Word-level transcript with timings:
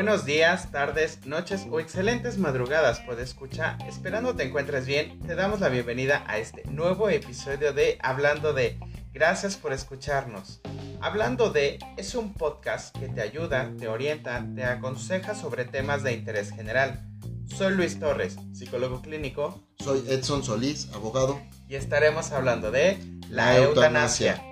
Buenos 0.00 0.24
días, 0.24 0.72
tardes, 0.72 1.26
noches 1.26 1.66
o 1.70 1.78
excelentes 1.78 2.38
madrugadas, 2.38 3.00
puede 3.00 3.22
escuchar. 3.22 3.76
Esperando 3.86 4.34
te 4.34 4.44
encuentres 4.44 4.86
bien, 4.86 5.20
te 5.20 5.34
damos 5.34 5.60
la 5.60 5.68
bienvenida 5.68 6.24
a 6.26 6.38
este 6.38 6.64
nuevo 6.64 7.10
episodio 7.10 7.72
de 7.72 7.98
Hablando 8.02 8.52
de. 8.52 8.80
Gracias 9.12 9.56
por 9.56 9.72
escucharnos. 9.72 10.60
Hablando 11.00 11.50
de 11.50 11.78
es 11.96 12.14
un 12.14 12.34
podcast 12.34 12.96
que 12.98 13.08
te 13.08 13.20
ayuda, 13.20 13.72
te 13.78 13.88
orienta, 13.88 14.46
te 14.54 14.64
aconseja 14.64 15.34
sobre 15.34 15.64
temas 15.64 16.02
de 16.02 16.12
interés 16.12 16.50
general. 16.50 17.06
Soy 17.46 17.74
Luis 17.74 17.98
Torres, 18.00 18.36
psicólogo 18.52 19.02
clínico. 19.02 19.62
Soy 19.78 20.02
Edson 20.08 20.42
Solís, 20.42 20.88
abogado. 20.94 21.40
Y 21.68 21.74
estaremos 21.74 22.32
hablando 22.32 22.70
de 22.70 22.98
la, 23.28 23.56
eutanasia. 23.58 24.42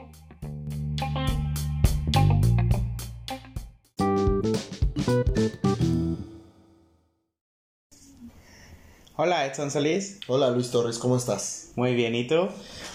Hola 9.20 9.46
Edson 9.46 9.72
Solís. 9.72 10.20
Hola 10.28 10.50
Luis 10.50 10.70
Torres, 10.70 11.00
¿cómo 11.00 11.16
estás? 11.16 11.72
Muy 11.74 11.92
bien, 11.96 12.14
¿y 12.14 12.28
tú? 12.28 12.46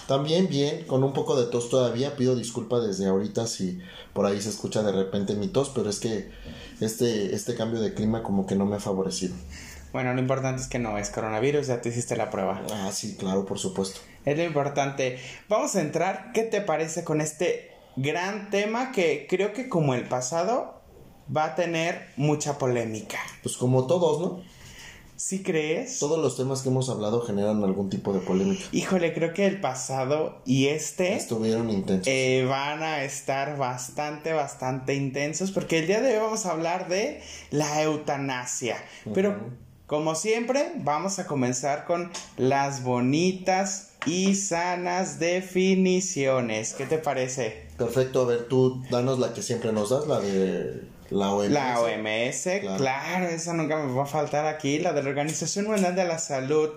También 0.08 0.48
bien, 0.48 0.86
con 0.86 1.04
un 1.04 1.12
poco 1.12 1.38
de 1.38 1.50
tos 1.50 1.68
todavía. 1.68 2.16
Pido 2.16 2.34
disculpa 2.34 2.80
desde 2.80 3.06
ahorita 3.06 3.46
si 3.46 3.78
por 4.14 4.24
ahí 4.24 4.40
se 4.40 4.48
escucha 4.48 4.82
de 4.82 4.92
repente 4.92 5.34
mi 5.34 5.48
tos, 5.48 5.70
pero 5.74 5.90
es 5.90 6.00
que 6.00 6.30
este, 6.80 7.34
este 7.34 7.54
cambio 7.54 7.78
de 7.82 7.92
clima 7.92 8.22
como 8.22 8.46
que 8.46 8.54
no 8.54 8.64
me 8.64 8.76
ha 8.76 8.80
favorecido. 8.80 9.34
Bueno, 9.92 10.14
lo 10.14 10.18
importante 10.18 10.62
es 10.62 10.66
que 10.66 10.78
no 10.78 10.96
es 10.96 11.10
coronavirus, 11.10 11.66
ya 11.66 11.82
te 11.82 11.90
hiciste 11.90 12.16
la 12.16 12.30
prueba. 12.30 12.62
Ah, 12.72 12.90
sí, 12.90 13.18
claro, 13.18 13.44
por 13.44 13.58
supuesto. 13.58 14.00
Es 14.24 14.38
lo 14.38 14.44
importante. 14.44 15.18
Vamos 15.50 15.76
a 15.76 15.82
entrar, 15.82 16.30
¿qué 16.32 16.44
te 16.44 16.62
parece 16.62 17.04
con 17.04 17.20
este 17.20 17.70
gran 17.96 18.48
tema 18.48 18.92
que 18.92 19.26
creo 19.28 19.52
que 19.52 19.68
como 19.68 19.92
el 19.92 20.08
pasado 20.08 20.80
va 21.36 21.44
a 21.44 21.54
tener 21.54 22.08
mucha 22.16 22.56
polémica? 22.56 23.18
Pues 23.42 23.58
como 23.58 23.86
todos, 23.86 24.22
¿no? 24.22 24.54
¿Sí 25.16 25.42
crees? 25.42 25.98
Todos 25.98 26.18
los 26.18 26.36
temas 26.36 26.62
que 26.62 26.68
hemos 26.68 26.88
hablado 26.88 27.20
generan 27.22 27.62
algún 27.62 27.88
tipo 27.88 28.12
de 28.12 28.20
polémica. 28.20 28.64
Híjole, 28.72 29.14
creo 29.14 29.32
que 29.32 29.46
el 29.46 29.60
pasado 29.60 30.40
y 30.44 30.66
este 30.66 31.14
estuvieron 31.14 31.70
intensos. 31.70 32.06
Eh, 32.08 32.44
van 32.48 32.82
a 32.82 33.04
estar 33.04 33.56
bastante, 33.56 34.32
bastante 34.32 34.94
intensos 34.94 35.52
porque 35.52 35.78
el 35.78 35.86
día 35.86 36.00
de 36.00 36.14
hoy 36.14 36.24
vamos 36.24 36.46
a 36.46 36.52
hablar 36.52 36.88
de 36.88 37.22
la 37.50 37.82
eutanasia. 37.82 38.76
Pero 39.14 39.38
como 39.86 40.14
siempre, 40.14 40.72
vamos 40.78 41.18
a 41.18 41.26
comenzar 41.26 41.84
con 41.84 42.10
las 42.36 42.82
bonitas 42.82 43.90
y 44.06 44.34
sanas 44.34 45.18
definiciones. 45.18 46.74
¿Qué 46.74 46.86
te 46.86 46.98
parece? 46.98 47.68
Perfecto, 47.76 48.22
a 48.22 48.26
ver, 48.26 48.48
tú 48.48 48.82
danos 48.90 49.18
la 49.18 49.34
que 49.34 49.42
siempre 49.42 49.72
nos 49.72 49.90
das, 49.90 50.06
la 50.06 50.20
de 50.20 50.82
la 51.14 51.32
OMS. 51.32 51.50
La 51.50 51.80
OMS, 51.80 52.48
claro. 52.76 53.28
esa 53.28 53.52
nunca 53.54 53.76
me 53.76 53.92
va 53.92 54.02
a 54.02 54.06
faltar 54.06 54.46
aquí. 54.46 54.78
La 54.78 54.92
de 54.92 55.02
la 55.02 55.08
Organización 55.08 55.66
Mundial 55.66 55.94
de 55.94 56.04
la 56.04 56.18
Salud 56.18 56.70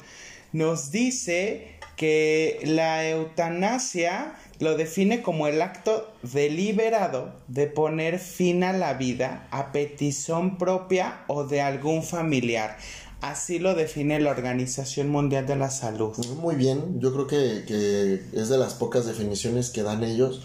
nos 0.54 0.92
dice 0.92 1.76
que 1.96 2.60
la 2.64 3.10
eutanasia 3.10 4.36
lo 4.60 4.78
define 4.78 5.22
como 5.24 5.48
el 5.48 5.62
acto 5.62 6.12
deliberado 6.22 7.34
de 7.48 7.68
poner 7.68 8.20
fin 8.20 8.64
a 8.64 8.74
la 8.74 8.94
vida 8.94 9.48
a 9.52 9.72
petición 9.72 10.58
propia 10.58 11.24
o 11.28 11.44
de 11.44 11.62
algún 11.62 12.04
familiar. 12.04 12.78
Así 13.22 13.58
lo 13.58 13.74
define 13.74 14.20
la 14.20 14.30
Organización 14.30 15.10
Mundial 15.10 15.48
de 15.48 15.56
la 15.56 15.72
Salud. 15.72 16.16
Muy 16.40 16.56
bien, 16.56 17.00
yo 17.00 17.12
creo 17.12 17.26
que, 17.26 17.64
que 17.68 18.40
es 18.40 18.50
de 18.50 18.58
las 18.60 18.76
pocas 18.76 19.08
definiciones 19.08 19.72
que 19.72 19.82
dan 19.82 20.04
ellos 20.04 20.44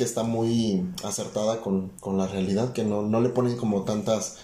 que 0.00 0.04
está 0.04 0.22
muy 0.22 0.82
acertada 1.04 1.60
con, 1.60 1.92
la 2.16 2.26
realidad, 2.26 2.72
que 2.72 2.84
no, 2.84 3.02
no, 3.02 3.20
le 3.20 3.28
ponen 3.28 3.58
como 3.58 3.82
tantas 3.82 4.38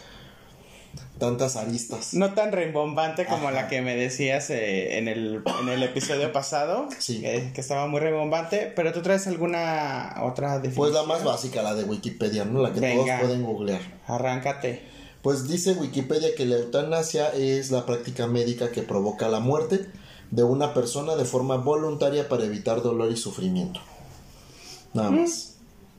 tantas 1.19 1.57
aristas. 1.57 2.13
No 2.13 2.35
tan 2.35 2.53
rembombante 2.53 3.25
como 3.25 3.51
la 3.51 3.67
que 3.67 3.81
me 3.81 3.97
decías 3.97 4.51
eh, 4.51 4.99
en, 4.99 5.09
el, 5.09 5.43
en, 5.63 5.69
el, 5.71 5.83
episodio 5.83 6.31
pasado, 6.31 6.91
sí. 6.99 7.23
que, 7.23 7.53
estaba 7.57 7.87
muy 7.87 8.01
rembombante, 8.01 8.71
pero 8.77 8.93
tú 8.93 9.01
traes 9.01 9.27
alguna 9.27 10.17
otra 10.25 10.59
definición. 10.59 10.77
Pues 10.77 10.93
la 10.93 11.05
más 11.05 11.25
básica, 11.25 11.63
la 11.63 11.75
de 11.75 11.85
Wikipedia, 11.85 12.45
¿no? 12.45 12.61
La 12.61 12.75
que 12.75 12.83
todos 12.83 13.09
pueden 13.19 13.43
googlear. 13.43 13.81
Arráncate. 14.07 14.83
Pues 15.23 15.49
dice 15.49 15.73
Wikipedia 15.73 16.35
que 16.37 16.45
la 16.45 16.57
eutanasia 16.57 17.31
es 17.31 17.71
la 17.71 17.87
práctica 17.87 18.27
médica 18.27 18.73
que 18.73 18.83
provoca 18.83 19.29
la 19.29 19.41
muerte 19.41 19.87
de 20.31 20.43
una 20.43 20.75
persona 20.75 21.17
de 21.17 21.25
forma 21.25 21.57
voluntaria 21.57 22.29
para 22.29 22.45
evitar 22.45 22.83
dolor 22.83 23.11
y 23.11 23.17
sufrimiento. 23.17 23.81
Nada 24.97 25.11
mm. 25.11 25.27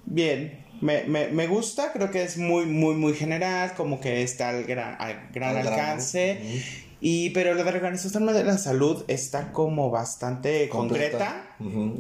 Bien, 0.06 0.66
me, 0.82 1.04
me, 1.04 1.28
me, 1.28 1.48
gusta, 1.48 1.92
creo 1.92 2.12
que 2.12 2.24
es 2.24 2.38
muy, 2.38 2.66
muy, 2.66 2.96
muy 2.96 3.14
general, 3.14 3.74
como 3.76 4.00
que 4.00 4.24
está 4.24 4.50
al 4.50 4.64
gran, 4.64 4.96
al 5.00 5.30
gran 5.34 5.58
alcance. 5.58 6.64
Y, 7.00 7.32
pero 7.32 7.54
la 7.54 7.64
de 7.64 7.72
la 7.72 7.78
Organización 7.78 8.26
de 8.26 8.44
la 8.44 8.58
Salud 8.58 9.04
está 9.08 9.52
como 9.52 9.92
bastante 9.92 10.68
concreta, 10.70 11.46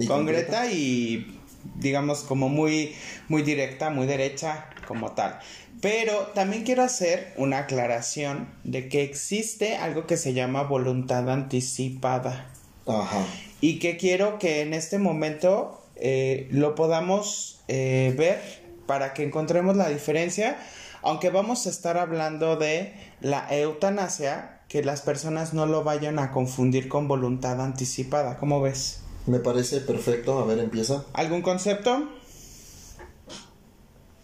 concreta 0.07 0.71
y 0.71 1.39
digamos 1.75 2.21
como 2.21 2.49
muy, 2.49 2.95
muy 3.27 3.41
directa, 3.43 3.89
muy 3.89 4.07
derecha 4.07 4.65
como 4.87 5.11
tal. 5.11 5.39
Pero 5.81 6.27
también 6.33 6.63
quiero 6.63 6.81
hacer 6.81 7.33
una 7.37 7.59
aclaración 7.59 8.49
de 8.63 8.89
que 8.89 9.03
existe 9.03 9.75
algo 9.75 10.07
que 10.07 10.17
se 10.17 10.33
llama 10.33 10.63
voluntad 10.63 11.29
anticipada. 11.29 12.49
Ajá. 12.87 13.23
Y 13.61 13.77
que 13.79 13.97
quiero 13.97 14.39
que 14.39 14.61
en 14.61 14.73
este 14.73 14.97
momento 14.97 15.83
eh, 15.99 16.47
lo 16.51 16.75
podamos 16.75 17.61
eh, 17.67 18.13
ver 18.17 18.41
para 18.85 19.13
que 19.13 19.23
encontremos 19.23 19.75
la 19.75 19.89
diferencia, 19.89 20.57
aunque 21.01 21.29
vamos 21.29 21.67
a 21.67 21.69
estar 21.69 21.97
hablando 21.97 22.55
de 22.55 22.93
la 23.21 23.47
eutanasia, 23.49 24.61
que 24.67 24.83
las 24.83 25.01
personas 25.01 25.53
no 25.53 25.65
lo 25.65 25.83
vayan 25.83 26.19
a 26.19 26.31
confundir 26.31 26.87
con 26.89 27.07
voluntad 27.07 27.61
anticipada. 27.61 28.37
¿Cómo 28.37 28.61
ves? 28.61 29.01
Me 29.25 29.39
parece 29.39 29.81
perfecto. 29.81 30.39
A 30.39 30.45
ver, 30.45 30.59
empieza. 30.59 31.05
¿Algún 31.13 31.41
concepto? 31.41 32.09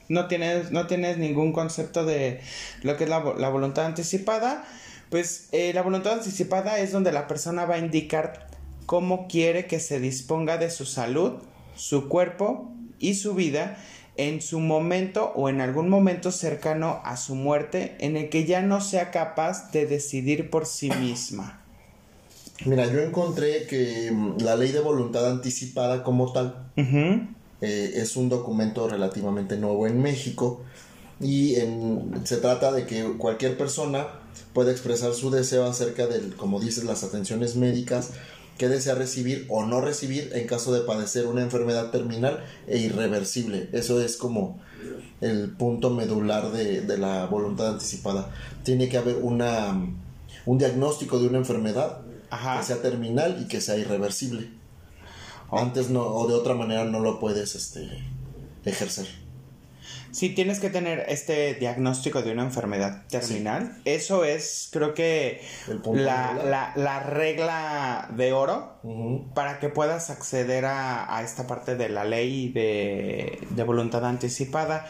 No 0.10 0.28
tienes, 0.28 0.72
no 0.72 0.88
tienes 0.88 1.18
ningún 1.18 1.54
concepto 1.54 2.06
de 2.06 2.42
lo 2.82 2.98
que 2.98 3.06
es 3.06 3.10
la, 3.10 3.20
voluntad 3.20 3.86
anticipada. 3.86 4.66
Pues 5.10 5.48
eh, 5.52 5.72
la 5.74 5.82
voluntad 5.82 6.14
anticipada 6.14 6.80
es 6.80 6.92
donde 6.92 7.12
la 7.12 7.28
persona 7.28 7.66
va 7.66 7.76
a 7.76 7.78
indicar 7.78 8.48
cómo 8.86 9.28
quiere 9.28 9.66
que 9.66 9.80
se 9.80 10.00
disponga 10.00 10.58
de 10.58 10.70
su 10.70 10.86
salud 10.86 11.42
su 11.76 12.08
cuerpo 12.10 12.72
y 13.00 13.16
su 13.16 13.36
vida 13.36 13.78
en 14.16 14.42
su 14.42 14.60
momento 14.60 15.32
o 15.36 15.50
en 15.50 15.62
algún 15.62 15.90
momento 15.90 16.32
cercano 16.32 17.02
a 17.04 17.18
su 17.18 17.36
muerte 17.36 17.96
en 18.00 18.16
el 18.16 18.30
que 18.30 18.46
ya 18.46 18.62
no 18.62 18.80
sea 18.82 19.12
capaz 19.12 19.72
de 19.72 19.88
decidir 19.88 20.50
por 20.50 20.66
sí 20.66 20.92
misma. 20.92 21.62
Mira, 22.66 22.86
yo 22.92 23.02
encontré 23.02 23.66
que 23.68 24.12
mm, 24.12 24.38
la 24.42 24.56
ley 24.56 24.72
de 24.72 24.80
voluntad 24.80 25.30
anticipada 25.30 26.04
como 26.04 26.32
tal 26.32 26.72
eh, 26.78 27.92
es 27.96 28.16
un 28.16 28.30
documento 28.30 28.88
relativamente 28.88 29.58
nuevo 29.58 29.88
en 29.88 30.02
México 30.02 30.62
y 31.20 31.56
se 32.26 32.38
trata 32.38 32.72
de 32.72 32.86
que 32.86 33.04
cualquier 33.18 33.58
persona 33.58 34.08
puede 34.54 34.72
expresar 34.72 35.14
su 35.14 35.30
deseo 35.30 35.66
acerca 35.66 36.08
de, 36.08 36.36
como 36.36 36.60
dices, 36.60 36.84
las 36.84 37.04
atenciones 37.04 37.56
médicas 37.56 38.12
que 38.58 38.70
desea 38.70 38.96
recibir 38.96 39.46
o 39.50 39.66
no 39.66 39.82
recibir 39.82 40.32
en 40.34 40.48
caso 40.48 40.74
de 40.74 40.82
padecer 40.82 41.26
una 41.26 41.42
enfermedad 41.42 41.90
terminal 41.92 42.44
e 42.68 42.78
irreversible. 42.78 43.70
Eso 43.74 44.02
es 44.02 44.18
como 44.18 44.62
el 45.22 45.52
punto 45.52 45.90
medular 45.90 46.52
de, 46.52 46.98
la 46.98 47.26
voluntad 47.26 47.70
anticipada. 47.70 48.32
Tiene 48.64 48.90
que 48.90 48.98
haber 48.98 49.18
una, 49.18 49.76
un 50.46 50.58
diagnóstico 50.58 51.20
de 51.20 51.28
una 51.28 51.38
enfermedad 51.38 52.02
que 52.30 52.64
sea 52.64 52.82
terminal 52.82 53.40
y 53.42 53.48
que 53.48 53.62
sea 53.62 53.78
irreversible. 53.78 54.50
Antes 55.52 55.90
no, 55.90 56.02
o 56.02 56.28
de 56.28 56.34
otra 56.34 56.56
manera 56.56 56.84
no 56.84 57.00
lo 57.00 57.20
puedes 57.20 57.56
este, 57.56 57.88
ejercer. 58.66 59.23
Si 60.14 60.30
tienes 60.30 60.60
que 60.60 60.70
tener 60.70 61.06
este 61.08 61.56
diagnóstico 61.56 62.22
de 62.22 62.32
una 62.32 62.44
enfermedad 62.44 63.02
terminal. 63.10 63.82
Eso 63.84 64.24
es, 64.24 64.70
creo 64.72 64.94
que, 64.94 65.42
la, 65.86 67.04
regla 67.04 68.10
de 68.16 68.32
oro 68.32 68.74
para 69.34 69.60
que 69.60 69.70
puedas 69.70 70.12
acceder 70.12 70.66
a, 70.66 71.20
esta 71.24 71.48
parte 71.48 71.76
de 71.76 71.90
la 71.90 72.06
ley 72.06 72.50
de, 72.50 73.64
voluntad 73.64 74.06
anticipada. 74.06 74.86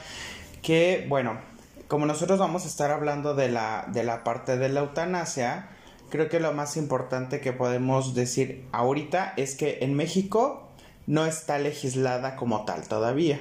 Que, 0.62 1.06
bueno, 1.08 1.40
como 1.88 2.06
nosotros 2.06 2.38
vamos 2.38 2.66
a 2.66 2.68
estar 2.68 2.92
hablando 2.92 3.34
de 3.34 3.48
la, 3.48 3.88
de 3.94 4.04
la 4.04 4.26
parte 4.26 4.58
de 4.58 4.68
la 4.68 4.82
eutanasia, 4.82 5.70
creo 6.10 6.28
que 6.28 6.42
lo 6.42 6.52
más 6.52 6.76
importante 6.76 7.40
que 7.40 7.54
podemos 7.54 8.14
decir 8.14 8.66
ahorita 8.74 9.36
es 9.38 9.56
que 9.56 9.78
en 9.84 9.94
México 9.94 10.68
no 11.08 11.26
está 11.26 11.60
legislada 11.60 12.36
como 12.36 12.66
tal 12.66 12.90
todavía. 12.90 13.40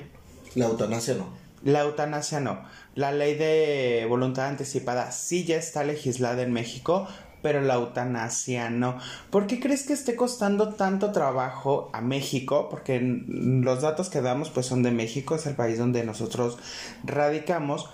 La 0.55 0.67
eutanasia 0.67 1.15
no. 1.15 1.42
La 1.65 1.81
eutanasia 1.81 2.41
no. 2.41 2.63
La 2.95 3.13
ley 3.13 3.35
de 3.35 4.07
voluntad 4.09 4.49
anticipada 4.49 5.13
sí 5.13 5.45
ya 5.45 5.57
está 5.57 5.85
legislada 5.85 6.43
en 6.43 6.53
México, 6.53 7.07
pero 7.43 7.61
la 7.61 7.75
eutanasia 7.75 8.71
no. 8.71 8.99
¿Por 9.31 9.47
qué 9.47 9.61
crees 9.61 9.85
que 9.85 9.93
esté 9.93 10.17
costando 10.17 10.75
tanto 10.75 11.13
trabajo 11.13 11.91
a 11.93 12.01
México? 12.01 12.69
Porque 12.71 13.01
los 13.01 13.83
datos 13.83 14.09
que 14.09 14.23
damos 14.23 14.51
pues 14.51 14.67
son 14.67 14.83
de 14.83 14.93
México, 14.93 15.35
es 15.35 15.47
el 15.47 15.55
país 15.55 15.79
donde 15.79 16.05
nosotros 16.05 16.59
radicamos. 17.05 17.91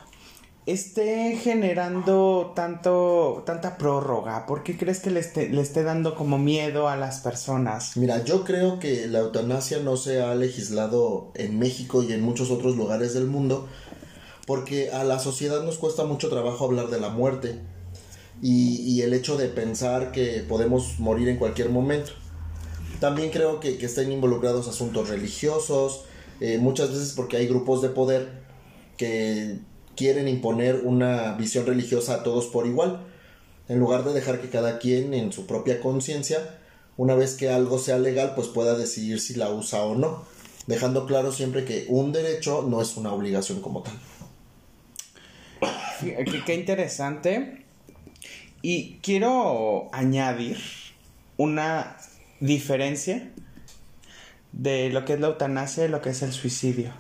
Esté 0.69 1.39
generando 1.43 2.53
tanto, 2.55 3.43
tanta 3.47 3.79
prórroga. 3.79 4.45
¿Por 4.45 4.63
qué 4.63 4.77
crees 4.77 5.01
que 5.01 5.11
le 5.11 5.21
esté, 5.21 5.49
le 5.49 5.63
esté 5.63 5.83
dando 5.83 6.15
como 6.15 6.37
miedo 6.37 6.89
a 6.89 6.97
las 6.97 7.21
personas? 7.21 7.97
Mira, 7.97 8.23
yo 8.23 8.45
creo 8.45 8.79
que 8.79 9.07
la 9.07 9.21
eutanasia 9.21 9.79
no 9.79 9.97
se 9.97 10.21
ha 10.21 10.35
legislado 10.35 11.33
en 11.37 11.59
México 11.59 12.03
y 12.03 12.13
en 12.13 12.21
muchos 12.21 12.51
otros 12.51 12.77
lugares 12.77 13.15
del 13.15 13.25
mundo 13.25 13.67
porque 14.47 14.91
a 14.91 15.05
la 15.05 15.19
sociedad 15.19 15.63
nos 15.63 15.79
cuesta 15.79 16.05
mucho 16.05 16.29
trabajo 16.29 16.67
hablar 16.67 16.89
de 16.89 17.01
la 17.01 17.09
muerte 17.09 17.59
y, 18.43 19.01
el 19.01 19.15
hecho 19.15 19.39
de 19.39 19.49
pensar 19.49 20.13
que 20.13 20.45
podemos 20.47 20.99
morir 20.99 21.29
en 21.29 21.39
cualquier 21.39 21.71
momento. 21.71 22.13
También 23.01 23.31
creo 23.31 23.59
que, 23.59 23.83
estén 23.83 24.13
involucrados 24.13 24.69
asuntos 24.69 25.09
religiosos, 25.09 26.05
eh, 26.41 26.59
muchas 26.59 26.91
veces 26.91 27.15
porque 27.17 27.39
hay 27.39 27.49
grupos 27.49 27.81
de 27.81 27.89
poder 27.89 28.43
que 28.99 29.61
quieren 29.99 30.29
imponer 30.29 30.83
una 30.85 31.33
visión 31.33 31.67
religiosa 31.67 32.15
a 32.15 32.23
todos 32.23 32.47
por 32.47 32.69
igual, 32.69 33.01
en 33.69 33.81
lugar 33.81 34.05
de 34.05 34.13
dejar 34.13 34.41
que 34.41 34.49
cada 34.49 34.79
quien 34.79 35.13
en 35.13 35.33
su 35.33 35.45
propia 35.45 35.81
conciencia, 35.81 36.61
una 36.97 37.17
vez 37.17 37.35
que 37.35 37.51
algo 37.51 37.81
sea 37.81 37.99
legal, 37.99 38.35
pues 38.37 38.47
pueda 38.47 38.79
decidir 38.79 39.21
si 39.21 39.35
la 39.35 39.51
usa 39.51 39.83
o 39.83 39.97
no, 39.97 40.25
dejando 40.69 41.05
claro 41.05 41.33
siempre 41.33 41.65
que 41.65 41.87
un 41.89 42.13
derecho 42.13 42.63
no 42.63 42.81
es 42.81 42.97
una 42.97 43.13
obligación 43.13 43.61
como 43.61 43.83
tal. 43.83 43.99
Qué 46.47 46.55
interesante 46.55 47.65
y 48.63 48.99
quiero 49.03 49.89
añadir 49.93 50.59
una 51.37 51.97
diferencia 52.39 53.33
de 54.53 54.91
lo 54.91 55.05
que 55.05 55.15
es 55.15 55.21
la 55.21 55.27
eutanasia 55.27 55.87
y 55.87 55.89
lo 55.89 56.01
que 56.01 56.11
es 56.11 56.23
el 56.23 56.33
suicidio. 56.33 56.93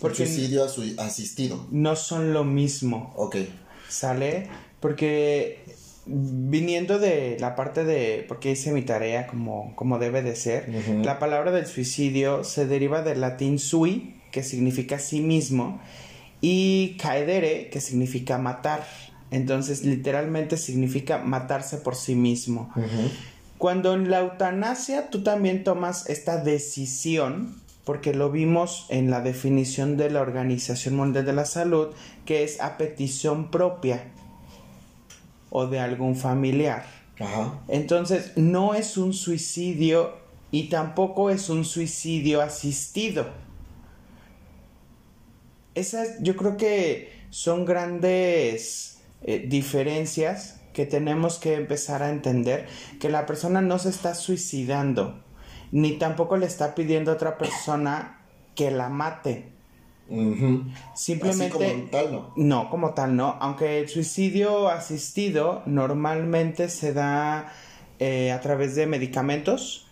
Porque 0.00 0.26
suicidio 0.26 0.64
asistido. 0.98 1.66
No 1.70 1.96
son 1.96 2.32
lo 2.32 2.44
mismo. 2.44 3.12
Ok. 3.16 3.36
¿Sale? 3.88 4.48
Porque 4.80 5.64
viniendo 6.06 6.98
de 6.98 7.36
la 7.38 7.54
parte 7.54 7.84
de 7.84 8.24
porque 8.26 8.52
hice 8.52 8.72
mi 8.72 8.82
tarea 8.82 9.26
como, 9.26 9.76
como 9.76 9.98
debe 9.98 10.22
de 10.22 10.36
ser, 10.36 10.68
la 11.04 11.18
palabra 11.18 11.52
del 11.52 11.66
suicidio 11.66 12.44
se 12.44 12.66
deriva 12.66 13.02
del 13.02 13.20
latín 13.20 13.58
sui, 13.58 14.14
que 14.32 14.42
significa 14.42 14.98
sí 14.98 15.20
mismo, 15.20 15.80
y 16.40 16.96
caedere, 16.98 17.68
que 17.68 17.80
significa 17.80 18.38
matar. 18.38 18.86
Entonces, 19.30 19.84
literalmente 19.84 20.56
significa 20.56 21.18
matarse 21.18 21.76
por 21.76 21.94
sí 21.94 22.14
mismo. 22.14 22.72
Cuando 23.58 23.92
en 23.92 24.10
la 24.10 24.20
eutanasia 24.20 25.10
tú 25.10 25.22
también 25.22 25.64
tomas 25.64 26.08
esta 26.08 26.38
decisión, 26.38 27.60
porque 27.88 28.12
lo 28.12 28.30
vimos 28.30 28.84
en 28.90 29.08
la 29.08 29.22
definición 29.22 29.96
de 29.96 30.10
la 30.10 30.20
Organización 30.20 30.94
Mundial 30.94 31.24
de 31.24 31.32
la 31.32 31.46
Salud, 31.46 31.94
que 32.26 32.44
es 32.44 32.60
a 32.60 32.76
petición 32.76 33.50
propia 33.50 34.12
o 35.48 35.68
de 35.68 35.80
algún 35.80 36.14
familiar. 36.14 36.84
Entonces, 37.66 38.32
no 38.36 38.74
es 38.74 38.98
un 38.98 39.14
suicidio 39.14 40.18
y 40.50 40.64
tampoco 40.64 41.30
es 41.30 41.48
un 41.48 41.64
suicidio 41.64 42.42
asistido. 42.42 43.28
Esas, 45.74 46.18
yo 46.20 46.36
creo 46.36 46.58
que 46.58 47.10
son 47.30 47.64
grandes 47.64 48.98
eh, 49.22 49.46
diferencias 49.48 50.60
que 50.74 50.84
tenemos 50.84 51.38
que 51.38 51.54
empezar 51.54 52.02
a 52.02 52.10
entender 52.10 52.66
que 53.00 53.08
la 53.08 53.24
persona 53.24 53.62
no 53.62 53.78
se 53.78 53.88
está 53.88 54.14
suicidando, 54.14 55.24
ni 55.72 55.92
tampoco 55.92 56.36
le 56.36 56.46
está 56.46 56.74
pidiendo 56.74 57.10
a 57.10 57.14
otra 57.14 57.38
persona 57.38 58.20
que 58.54 58.70
la 58.70 58.88
mate. 58.88 59.50
Simplemente. 60.94 61.50
como 61.50 61.90
tal, 61.90 62.12
no. 62.12 62.32
No, 62.36 62.70
como 62.70 62.94
tal, 62.94 63.14
no. 63.14 63.36
Aunque 63.40 63.80
el 63.80 63.88
suicidio 63.88 64.68
asistido 64.68 65.62
normalmente 65.66 66.68
se 66.70 66.94
da 66.94 67.52
eh, 67.98 68.32
a 68.32 68.40
través 68.40 68.74
de 68.74 68.86
medicamentos 68.86 69.86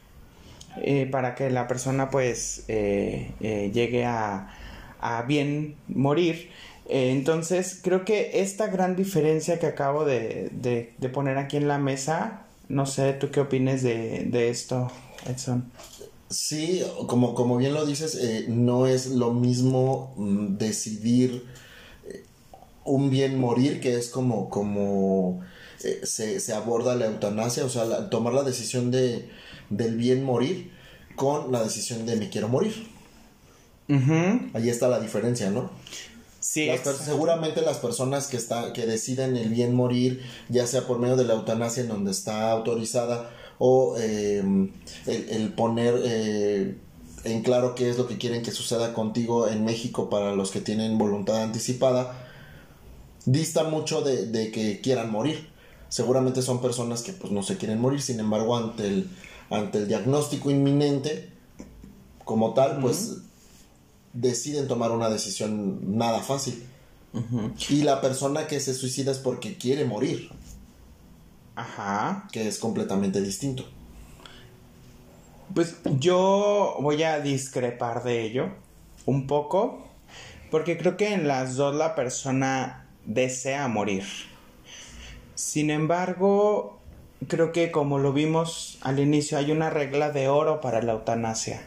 eh, 0.82 1.06
para 1.10 1.34
que 1.34 1.50
la 1.50 1.68
persona, 1.68 2.08
pues, 2.10 2.64
llegue 2.66 4.04
a, 4.06 4.54
a 5.00 5.22
bien 5.22 5.76
morir. 5.88 6.50
Eh, 6.88 7.10
entonces, 7.10 7.80
creo 7.82 8.04
que 8.04 8.40
esta 8.40 8.68
gran 8.68 8.96
diferencia 8.96 9.58
que 9.58 9.66
acabo 9.66 10.04
de, 10.04 10.50
de, 10.52 11.08
poner 11.08 11.38
aquí 11.38 11.56
en 11.56 11.68
la 11.68 11.78
mesa, 11.78 12.46
no 12.68 12.86
sé, 12.86 13.12
¿tú 13.12 13.30
qué 13.30 13.40
opines 13.40 13.82
de, 13.82 14.24
de 14.26 14.50
esto, 14.50 14.90
Edson? 15.28 15.70
Sí, 16.28 16.82
como, 17.06 17.34
como 17.34 17.56
bien 17.56 17.72
lo 17.72 17.86
dices, 17.86 18.16
eh, 18.16 18.46
no 18.48 18.86
es 18.86 19.06
lo 19.08 19.32
mismo 19.32 20.12
mm, 20.16 20.56
decidir 20.56 21.44
eh, 22.08 22.24
un 22.84 23.10
bien 23.10 23.38
morir, 23.38 23.80
que 23.80 23.96
es 23.96 24.08
como, 24.08 24.50
como 24.50 25.40
se, 25.78 26.40
se, 26.40 26.52
aborda 26.52 26.96
la 26.96 27.06
eutanasia, 27.06 27.64
o 27.64 27.68
sea, 27.68 28.10
tomar 28.10 28.34
la 28.34 28.42
decisión 28.42 28.90
de, 28.90 29.28
del 29.70 29.96
bien 29.96 30.24
morir 30.24 30.72
con 31.14 31.52
la 31.52 31.62
decisión 31.62 32.06
de 32.06 32.16
me 32.16 32.28
quiero 32.28 32.48
morir. 32.48 32.88
Ahí 34.52 34.68
está 34.68 34.88
la 34.88 34.98
diferencia, 34.98 35.50
¿no? 35.50 35.70
seguramente 36.40 37.60
las 37.60 37.78
personas 37.78 38.28
que, 38.28 38.36
está, 38.36 38.72
que 38.72 38.86
deciden 38.86 39.36
el 39.36 39.48
bien 39.48 39.74
morir, 39.74 40.22
ya 40.48 40.66
sea 40.66 40.86
por 40.86 40.98
medio 40.98 41.16
de 41.16 41.24
la 41.24 41.34
eutanasia 41.34 41.82
en 41.82 41.88
donde 41.88 42.12
está 42.12 42.52
autorizada, 42.52 43.30
o 43.58 43.96
em, 43.98 44.70
el, 45.06 45.52
poner 45.54 45.94
eh, 46.04 46.76
en 47.24 47.42
claro 47.42 47.74
qué 47.74 47.90
es 47.90 47.98
lo 47.98 48.06
que 48.06 48.18
quieren 48.18 48.42
que 48.42 48.50
suceda 48.50 48.94
contigo 48.94 49.48
en 49.48 49.64
México 49.64 50.10
para 50.10 50.34
los 50.34 50.50
que 50.50 50.60
tienen 50.60 50.98
voluntad 50.98 51.42
anticipada, 51.42 52.26
dista 53.24 53.64
mucho 53.64 54.02
de, 54.02 54.50
que 54.50 54.80
quieran 54.80 55.10
morir. 55.10 55.48
Seguramente 55.88 56.42
son 56.42 56.60
personas 56.60 57.02
que 57.02 57.12
pues 57.12 57.32
no 57.32 57.42
se 57.42 57.56
quieren 57.56 57.80
morir, 57.80 58.02
sin 58.02 58.20
embargo 58.20 58.56
ante 58.56 58.86
el, 58.86 59.08
ante 59.50 59.78
el 59.78 59.88
diagnóstico 59.88 60.50
inminente 60.50 61.30
como 62.24 62.54
tal, 62.54 62.80
pues 62.80 63.18
deciden 64.12 64.66
tomar 64.66 64.90
una 64.90 65.08
decisión 65.08 65.96
nada 65.96 66.20
fácil. 66.20 66.64
Y 67.70 67.82
la 67.82 68.02
persona 68.02 68.46
que 68.46 68.60
se 68.60 68.74
suicida 68.74 69.10
es 69.10 69.18
porque 69.18 69.56
quiere 69.56 69.84
morir. 69.86 70.28
Ajá. 71.56 72.28
Que 72.30 72.46
es 72.46 72.58
completamente 72.58 73.20
distinto. 73.20 73.68
Pues 75.54 75.76
yo 75.98 76.76
voy 76.80 77.02
a 77.02 77.20
discrepar 77.20 78.04
de 78.04 78.22
ello 78.22 78.50
un 79.06 79.26
poco. 79.26 79.84
Porque 80.50 80.78
creo 80.78 80.96
que 80.96 81.12
en 81.12 81.26
las 81.26 81.56
dos 81.56 81.74
la 81.74 81.94
persona 81.94 82.86
desea 83.04 83.66
morir. 83.68 84.04
Sin 85.34 85.70
embargo, 85.70 86.78
creo 87.28 87.52
que 87.52 87.70
como 87.70 87.98
lo 87.98 88.12
vimos 88.12 88.78
al 88.82 89.00
inicio, 89.00 89.38
hay 89.38 89.50
una 89.50 89.70
regla 89.70 90.10
de 90.10 90.28
oro 90.28 90.60
para 90.60 90.82
la 90.82 90.92
eutanasia. 90.92 91.62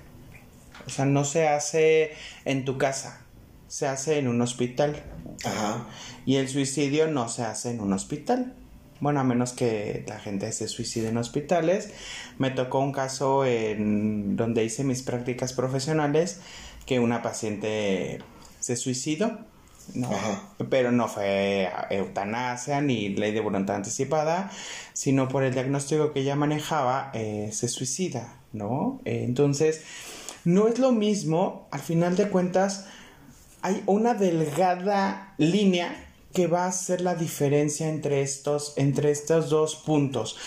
O 0.88 0.90
sea, 0.90 1.06
no 1.06 1.26
se 1.26 1.48
hace 1.48 2.14
en 2.46 2.66
tu 2.66 2.78
casa, 2.78 3.22
se 3.68 3.86
hace 3.86 4.18
en 4.18 4.28
un 4.28 4.42
hospital. 4.42 5.04
Ajá. 5.46 5.86
Y 6.26 6.38
el 6.38 6.48
suicidio 6.48 7.08
no 7.08 7.30
se 7.30 7.44
hace 7.44 7.72
en 7.72 7.82
un 7.82 7.94
hospital. 7.94 8.56
Bueno, 9.00 9.20
a 9.22 9.24
menos 9.24 9.54
que 9.54 10.04
la 10.08 10.20
gente 10.20 10.52
se 10.52 10.68
suicide 10.68 11.10
en 11.10 11.18
hospitales. 11.18 11.92
Me 12.38 12.52
tocó 12.52 12.80
un 12.80 12.92
caso 12.92 13.46
en 13.46 14.36
donde 14.36 14.64
hice 14.64 14.84
mis 14.84 15.04
prácticas 15.04 15.54
profesionales 15.54 16.42
que 16.86 17.00
una 17.00 17.22
paciente 17.22 18.20
se 18.60 18.76
suicidó. 18.76 19.40
Ajá. 20.04 20.50
Pero 20.70 20.92
no 20.92 21.08
fue 21.08 21.70
eutanasia 21.90 22.82
ni 22.82 23.10
ley 23.10 23.32
de 23.32 23.40
voluntad 23.40 23.78
anticipada, 23.78 24.52
sino 24.94 25.28
por 25.28 25.44
el 25.44 25.54
diagnóstico 25.54 26.14
que 26.14 26.20
ella 26.20 26.36
manejaba, 26.36 27.10
eh, 27.14 27.50
se 27.54 27.68
suicida, 27.68 28.36
¿no? 28.54 29.02
Eh, 29.06 29.24
entonces, 29.26 29.82
no 30.46 30.68
es 30.68 30.78
lo 30.78 30.92
mismo, 30.92 31.68
al 31.72 31.80
final 31.80 32.16
de 32.18 32.30
cuentas, 32.30 32.86
hay 33.62 33.82
una 33.88 34.14
delgada 34.14 35.34
línea 35.38 36.09
que 36.34 36.48
va 36.48 36.66
a 36.66 36.70
hacer 36.70 37.02
la 37.02 37.16
diferencia 37.16 37.90
entre 37.90 38.22
estos, 38.22 38.74
entre 38.78 39.12
estos 39.12 39.50
dos 39.50 39.76
puntos. 39.76 40.38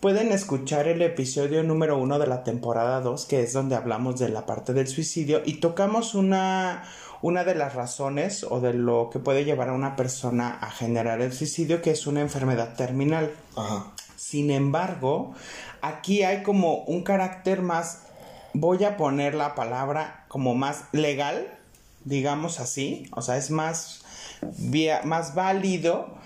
Pueden 0.00 0.32
escuchar 0.32 0.88
el 0.88 1.02
episodio 1.02 1.62
número 1.62 1.98
uno 1.98 2.18
de 2.18 2.26
la 2.26 2.42
temporada 2.42 3.00
2, 3.00 3.26
que 3.26 3.42
es 3.42 3.52
donde 3.52 3.76
hablamos 3.76 4.18
de 4.18 4.30
la 4.30 4.46
parte 4.46 4.72
del 4.72 4.88
suicidio, 4.88 5.42
y 5.44 5.54
tocamos 5.54 6.14
una, 6.14 6.84
una 7.20 7.44
de 7.44 7.54
las 7.54 7.74
razones 7.74 8.44
o 8.48 8.60
de 8.60 8.72
lo 8.72 9.10
que 9.12 9.18
puede 9.18 9.44
llevar 9.44 9.68
a 9.68 9.74
una 9.74 9.96
persona 9.96 10.58
a 10.60 10.70
generar 10.70 11.20
el 11.20 11.32
suicidio, 11.32 11.82
que 11.82 11.90
es 11.90 12.06
una 12.06 12.22
enfermedad 12.22 12.76
terminal. 12.76 13.30
Sin 14.16 14.50
embargo, 14.50 15.34
aquí 15.82 16.22
hay 16.22 16.42
como 16.42 16.76
un 16.84 17.02
carácter 17.02 17.60
más 17.60 18.04
voy 18.52 18.84
a 18.84 18.96
poner 18.96 19.34
la 19.34 19.54
palabra 19.54 20.24
como 20.28 20.54
más 20.54 20.84
legal, 20.92 21.46
digamos 22.04 22.60
así, 22.60 23.08
o 23.12 23.22
sea, 23.22 23.36
es 23.36 23.50
más, 23.50 23.99
más 25.04 25.34
válido 25.34 26.20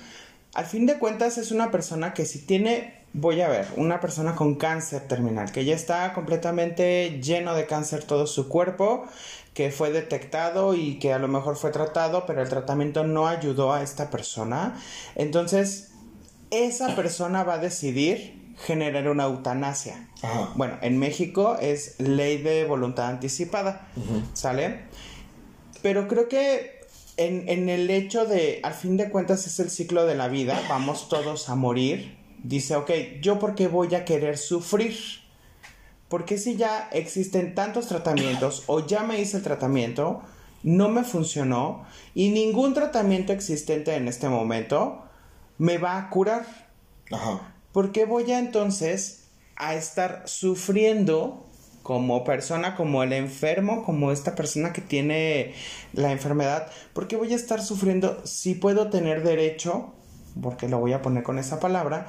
al 0.55 0.67
fin 0.67 0.87
de 0.87 0.99
cuentas 0.99 1.37
es 1.37 1.51
una 1.51 1.73
persona 1.73 2.15
que 2.15 2.25
si 2.25 2.39
tiene, 2.39 2.95
voy 3.13 3.41
a 3.41 3.49
ver, 3.49 3.67
una 3.77 4.01
persona 4.01 4.37
con 4.37 4.55
cáncer 4.55 5.03
terminal, 5.09 5.51
que 5.51 5.65
ya 5.65 5.75
está 5.75 6.13
completamente 6.13 7.21
lleno 7.21 7.55
de 7.55 7.67
cáncer 7.67 8.05
todo 8.05 8.29
su 8.29 8.49
cuerpo, 8.49 9.05
que 9.53 9.73
fue 9.73 9.91
detectado 9.91 10.75
y 10.75 11.01
que 11.01 11.13
a 11.13 11.19
lo 11.19 11.27
mejor 11.27 11.57
fue 11.57 11.71
tratado, 11.71 12.25
pero 12.25 12.41
el 12.41 12.49
tratamiento 12.49 13.05
no 13.05 13.27
ayudó 13.27 13.73
a 13.73 13.83
esta 13.83 14.11
persona. 14.11 14.81
Entonces, 15.17 15.91
esa 16.51 16.95
persona 16.95 17.43
va 17.43 17.55
a 17.55 17.59
decidir 17.59 18.55
generar 18.65 19.09
una 19.09 19.25
eutanasia. 19.25 20.09
Bueno, 20.55 20.79
en 20.83 20.99
México 21.01 21.57
es 21.61 21.99
ley 21.99 22.41
de 22.41 22.65
voluntad 22.65 23.09
anticipada, 23.09 23.89
¿sale? 24.35 24.83
Pero 25.83 26.07
creo 26.07 26.29
que 26.29 26.84
en, 27.17 27.49
en, 27.49 27.69
el 27.69 27.91
hecho 27.91 28.27
de, 28.27 28.61
al 28.63 28.75
fin 28.75 28.97
de 28.97 29.11
cuentas, 29.11 29.47
es 29.47 29.61
el 29.61 29.71
ciclo 29.71 30.07
de 30.07 30.15
la 30.15 30.29
vida, 30.29 30.61
vamos 30.69 31.09
todos 31.09 31.49
a 31.49 31.55
morir. 31.55 32.17
Dice, 32.43 32.77
ok, 32.77 32.91
¿yo 33.23 33.39
por 33.39 33.55
qué 33.55 33.69
voy 33.69 33.95
a 33.95 34.05
querer 34.05 34.37
sufrir? 34.37 34.97
Porque 36.09 36.39
si 36.39 36.57
ya 36.57 36.89
existen 36.93 37.55
tantos 37.55 37.89
tratamientos 37.89 38.65
o 38.67 38.87
ya 38.87 39.03
me 39.03 39.21
hice 39.21 39.39
el 39.39 39.43
tratamiento, 39.43 40.23
no 40.63 40.89
me 40.89 41.05
funcionó 41.05 41.87
y 42.15 42.31
ningún 42.31 42.75
tratamiento 42.75 43.33
existente 43.33 43.95
en 43.95 44.09
este 44.09 44.29
momento 44.29 45.05
me 45.59 45.79
va 45.79 45.99
a 45.99 46.11
curar? 46.11 46.47
Ajá. 47.11 47.55
¿Por 47.73 47.93
qué 47.93 48.05
voy 48.05 48.31
a 48.33 48.39
entonces 48.39 49.25
a 49.57 49.75
estar 49.75 50.23
sufriendo 50.27 51.44
como 51.85 52.25
persona, 52.25 52.75
como 52.75 53.03
el 53.03 53.13
enfermo, 53.13 53.85
como 53.85 54.11
esta 54.11 54.35
persona 54.35 54.73
que 54.73 54.81
tiene 54.81 55.55
la 55.93 56.11
enfermedad? 56.11 56.67
¿Por 56.95 57.07
qué 57.07 57.17
voy 57.17 57.33
a 57.33 57.37
estar 57.37 57.63
sufriendo 57.63 58.23
si 58.25 58.55
puedo 58.55 58.89
tener 58.89 59.23
derecho, 59.23 59.93
porque 60.43 60.67
lo 60.69 60.81
voy 60.81 60.95
a 60.95 61.03
poner 61.03 61.23
con 61.23 61.39
esa 61.39 61.61
palabra, 61.61 62.09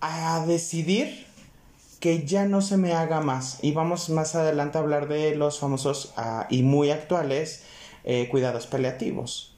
a 0.00 0.44
decidir 0.46 1.26
que 2.00 2.26
ya 2.26 2.46
no 2.46 2.62
se 2.62 2.78
me 2.78 2.94
haga 2.94 3.20
más. 3.20 3.58
Y 3.62 3.72
vamos 3.72 4.08
más 4.08 4.34
adelante 4.34 4.78
a 4.78 4.80
hablar 4.80 5.08
de 5.08 5.36
los 5.36 5.58
famosos 5.58 6.14
ah, 6.16 6.46
y 6.48 6.62
muy 6.62 6.90
actuales 6.90 7.64
eh, 8.04 8.28
cuidados 8.30 8.66
paliativos. 8.66 9.54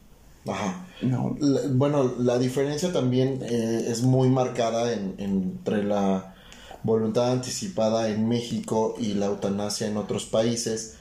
Ajá. 0.49 0.85
No. 1.01 1.37
bueno, 1.73 2.13
la 2.19 2.39
diferencia 2.39 2.93
también 2.93 3.41
eh, 3.43 3.85
es 3.87 4.03
muy 4.03 4.31
marcada 4.31 4.93
entre 4.93 5.85
la 5.85 6.35
voluntad 6.83 7.33
anticipada 7.33 8.09
en 8.09 8.29
México 8.29 8.95
y 8.99 9.15
la 9.15 9.27
eutanasia 9.27 9.87
en 9.87 9.97
otros 9.97 10.25
países. 10.27 10.95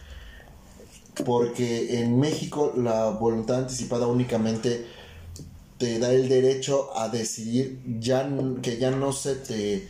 Porque 1.25 2.01
en 2.01 2.19
México 2.19 2.73
la 2.75 3.09
voluntad 3.09 3.59
anticipada 3.59 4.07
únicamente 4.07 4.85
te 5.77 5.99
da 5.99 6.11
el 6.11 6.27
derecho 6.27 6.89
a 6.95 7.09
decidir 7.09 7.79
ya, 7.99 8.27
que 8.61 8.77
ya 8.77 8.91
no 8.91 9.13
se 9.13 9.35
te 9.35 9.87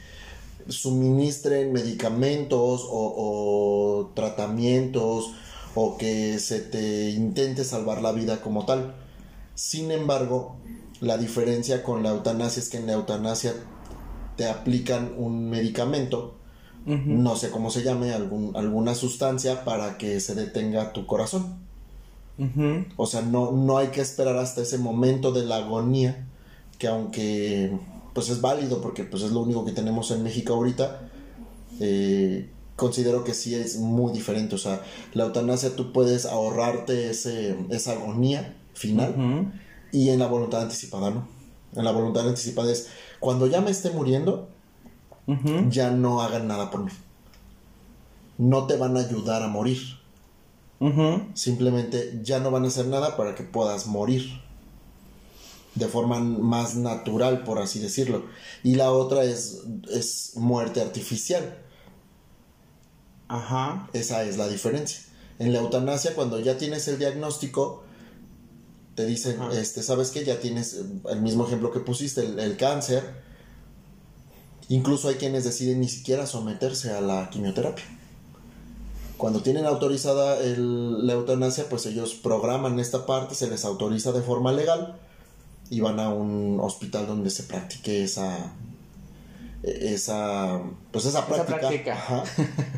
suministren 0.68 1.72
medicamentos 1.72 2.86
o, 2.90 4.12
tratamientos 4.14 5.32
o 5.76 5.98
que 5.98 6.40
se 6.40 6.60
te 6.60 7.12
intente 7.12 7.64
salvar 7.64 8.02
la 8.02 8.12
vida 8.12 8.42
como 8.42 8.66
tal. 8.66 8.96
Sin 9.56 9.92
embargo, 9.92 10.58
la 11.00 11.18
diferencia 11.18 11.84
con 11.84 12.04
la 12.04 12.10
eutanasia 12.10 12.62
es 12.62 12.70
que 12.70 12.78
en 12.78 12.88
la 12.88 12.94
eutanasia 12.94 13.54
te 14.38 14.48
aplican 14.48 15.14
un 15.18 15.50
medicamento, 15.50 16.36
no 16.86 17.36
sé 17.36 17.50
cómo 17.50 17.70
se 17.70 17.84
llame, 17.84 18.14
algún, 18.14 18.56
alguna 18.56 18.96
sustancia 18.96 19.66
para 19.66 19.98
que 19.98 20.22
se 20.22 20.36
detenga 20.36 20.94
tu 20.94 21.06
corazón. 21.06 21.58
O 22.96 23.06
sea, 23.08 23.22
no, 23.24 23.52
no 23.52 23.78
hay 23.78 23.88
que 23.88 24.00
esperar 24.00 24.38
hasta 24.38 24.62
ese 24.62 24.78
momento 24.78 25.34
de 25.34 25.46
la 25.46 25.58
agonía, 25.58 26.28
que 26.78 26.88
aunque 26.88 27.78
pues 28.14 28.30
es 28.30 28.42
válido 28.42 28.82
porque 28.82 29.04
pues 29.04 29.24
es 29.24 29.32
lo 29.32 29.42
único 29.42 29.66
que 29.66 29.74
tenemos 29.74 30.12
en 30.12 30.24
México 30.24 30.54
ahorita. 30.54 31.10
Eh, 31.80 32.50
considero 32.76 33.24
que 33.24 33.34
sí 33.34 33.54
es 33.54 33.78
muy 33.78 34.14
diferente. 34.14 34.56
O 34.56 34.58
sea, 34.58 34.82
la 35.14 35.26
eutanasia 35.26 35.76
tú 35.76 35.92
puedes 35.92 36.26
ahorrarte 36.26 37.10
ese, 37.10 37.58
esa 37.70 37.92
agonía 37.92 38.56
final 38.74 39.52
y 39.92 40.10
en 40.10 40.20
la 40.20 40.28
voluntad 40.28 40.62
anticipada 40.62 41.10
no. 41.10 41.28
En 41.76 41.84
la 41.84 41.92
voluntad 41.92 42.28
anticipada 42.28 42.72
es 42.72 42.88
cuando 43.20 43.48
ya 43.48 43.62
me 43.62 43.72
esté 43.72 43.92
muriendo, 43.92 44.50
ya 45.70 45.92
no 45.92 46.22
hagan 46.22 46.48
nada 46.48 46.72
por 46.72 46.84
mí. 46.84 46.92
No 48.38 48.68
te 48.68 48.78
van 48.78 48.96
a 48.98 49.02
ayudar 49.02 49.44
a 49.44 49.48
morir. 49.48 49.80
Simplemente 51.34 52.20
ya 52.24 52.40
no 52.40 52.52
van 52.52 52.66
a 52.66 52.68
hacer 52.68 52.88
nada 52.88 53.18
para 53.18 53.36
que 53.36 53.44
puedas 53.44 53.88
morir 53.88 54.42
de 55.78 55.88
forma 55.88 56.20
más 56.20 56.76
natural, 56.76 57.44
por 57.44 57.60
así 57.60 57.80
decirlo. 57.80 58.26
Y 58.64 58.76
la 58.76 58.92
otra 58.92 59.24
es, 59.24 59.64
es 59.92 60.34
muerte 60.36 60.82
artificial. 60.82 61.58
Ajá. 63.28 63.90
Esa 63.94 64.24
es 64.24 64.38
la 64.38 64.48
diferencia. 64.48 65.02
En 65.40 65.54
la 65.54 65.60
eutanasia, 65.60 66.16
cuando 66.16 66.40
ya 66.40 66.58
tienes 66.58 66.88
el 66.88 66.98
diagnóstico, 66.98 67.84
te 68.98 69.06
dicen, 69.06 69.40
este, 69.54 69.84
¿sabes 69.84 70.10
qué? 70.10 70.26
Ya 70.26 70.40
tienes 70.40 70.82
el 71.08 71.22
mismo 71.22 71.46
ejemplo 71.46 71.72
que 71.72 71.80
pusiste, 71.80 72.22
el, 72.22 72.58
cáncer. 72.58 73.04
Incluso 74.70 75.10
hay 75.10 75.16
quienes 75.16 75.44
deciden 75.44 75.82
ni 75.82 75.88
siquiera 75.88 76.26
someterse 76.26 76.92
a 76.92 77.00
la 77.00 77.30
quimioterapia. 77.30 77.86
Cuando 79.18 79.44
tienen 79.44 79.68
autorizada 79.68 80.40
la 80.40 81.14
eutanasia, 81.14 81.70
pues 81.70 81.86
ellos 81.86 82.16
programan 82.16 82.80
esta 82.80 83.06
parte, 83.06 83.36
se 83.36 83.48
les 83.48 83.66
autoriza 83.66 84.14
de 84.14 84.24
forma 84.24 84.52
legal 84.52 84.98
y 85.70 85.80
van 85.80 86.00
a 86.00 86.10
un 86.10 86.60
hospital 86.60 87.06
donde 87.06 87.30
se 87.30 87.44
practique 87.44 88.04
esa 88.04 88.52
esa 89.62 90.60
pues 90.92 91.06
esa 91.06 91.28
práctica, 91.28 92.24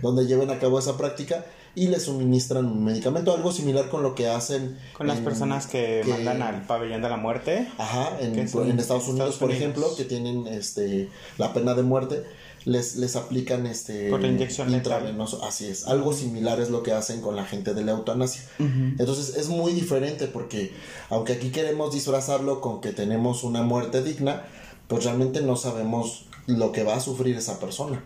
donde 0.01 0.25
lleven 0.25 0.49
a 0.49 0.59
cabo 0.59 0.79
esa 0.79 0.97
práctica 0.97 1.45
y 1.79 1.88
le 1.88 2.00
suministran 2.00 2.65
un 2.65 2.83
medicamento 2.83 3.33
algo 3.33 3.53
similar 3.53 3.88
con 3.89 4.03
lo 4.03 4.13
que 4.13 4.27
hacen 4.27 4.77
con 4.93 5.07
las 5.07 5.19
personas 5.19 5.65
que, 5.65 6.03
mandan 6.07 6.41
al 6.41 6.65
pabellón 6.67 7.01
de 7.01 7.09
la 7.09 7.15
muerte 7.15 7.69
ajá 7.77 8.17
en, 8.19 8.38
Estados 8.79 9.07
Unidos 9.07 9.38
por 9.38 9.51
ejemplo 9.51 9.95
que 9.95 10.03
tienen 10.03 10.45
este 10.48 11.09
la 11.38 11.53
pena 11.53 11.75
de 11.75 11.83
muerte 11.83 12.24
les, 12.65 12.98
les 12.98 13.15
aplican 13.15 13.65
este 13.65 14.09
por 14.09 14.24
inyección 14.24 14.74
intravenoso. 14.74 15.43
Así 15.45 15.65
es. 15.65 15.88
Algo 15.88 16.12
similar 16.12 16.59
es 16.59 16.69
lo 16.69 16.83
que 16.83 16.91
hacen 16.91 17.21
con 17.21 17.38
la 17.38 17.45
gente 17.45 17.74
de 17.74 17.83
la 17.83 17.93
eutanasia. 17.93 18.43
Entonces 18.59 19.38
es 19.38 19.48
muy 19.48 19.71
diferente 19.71 20.27
porque 20.27 20.74
aunque 21.09 21.33
aquí 21.33 21.51
queremos 21.51 21.93
disfrazarlo 21.93 22.59
con 22.59 22.81
que 22.81 22.91
tenemos 22.91 23.45
una 23.45 23.62
muerte 23.62 24.03
digna, 24.03 24.43
pues 24.88 25.05
realmente 25.05 25.41
no 25.41 25.55
sabemos 25.55 26.25
lo 26.48 26.74
que 26.74 26.83
va 26.83 26.95
a 26.95 27.00
sufrir 27.00 27.38
esa 27.38 27.59
persona. 27.59 28.03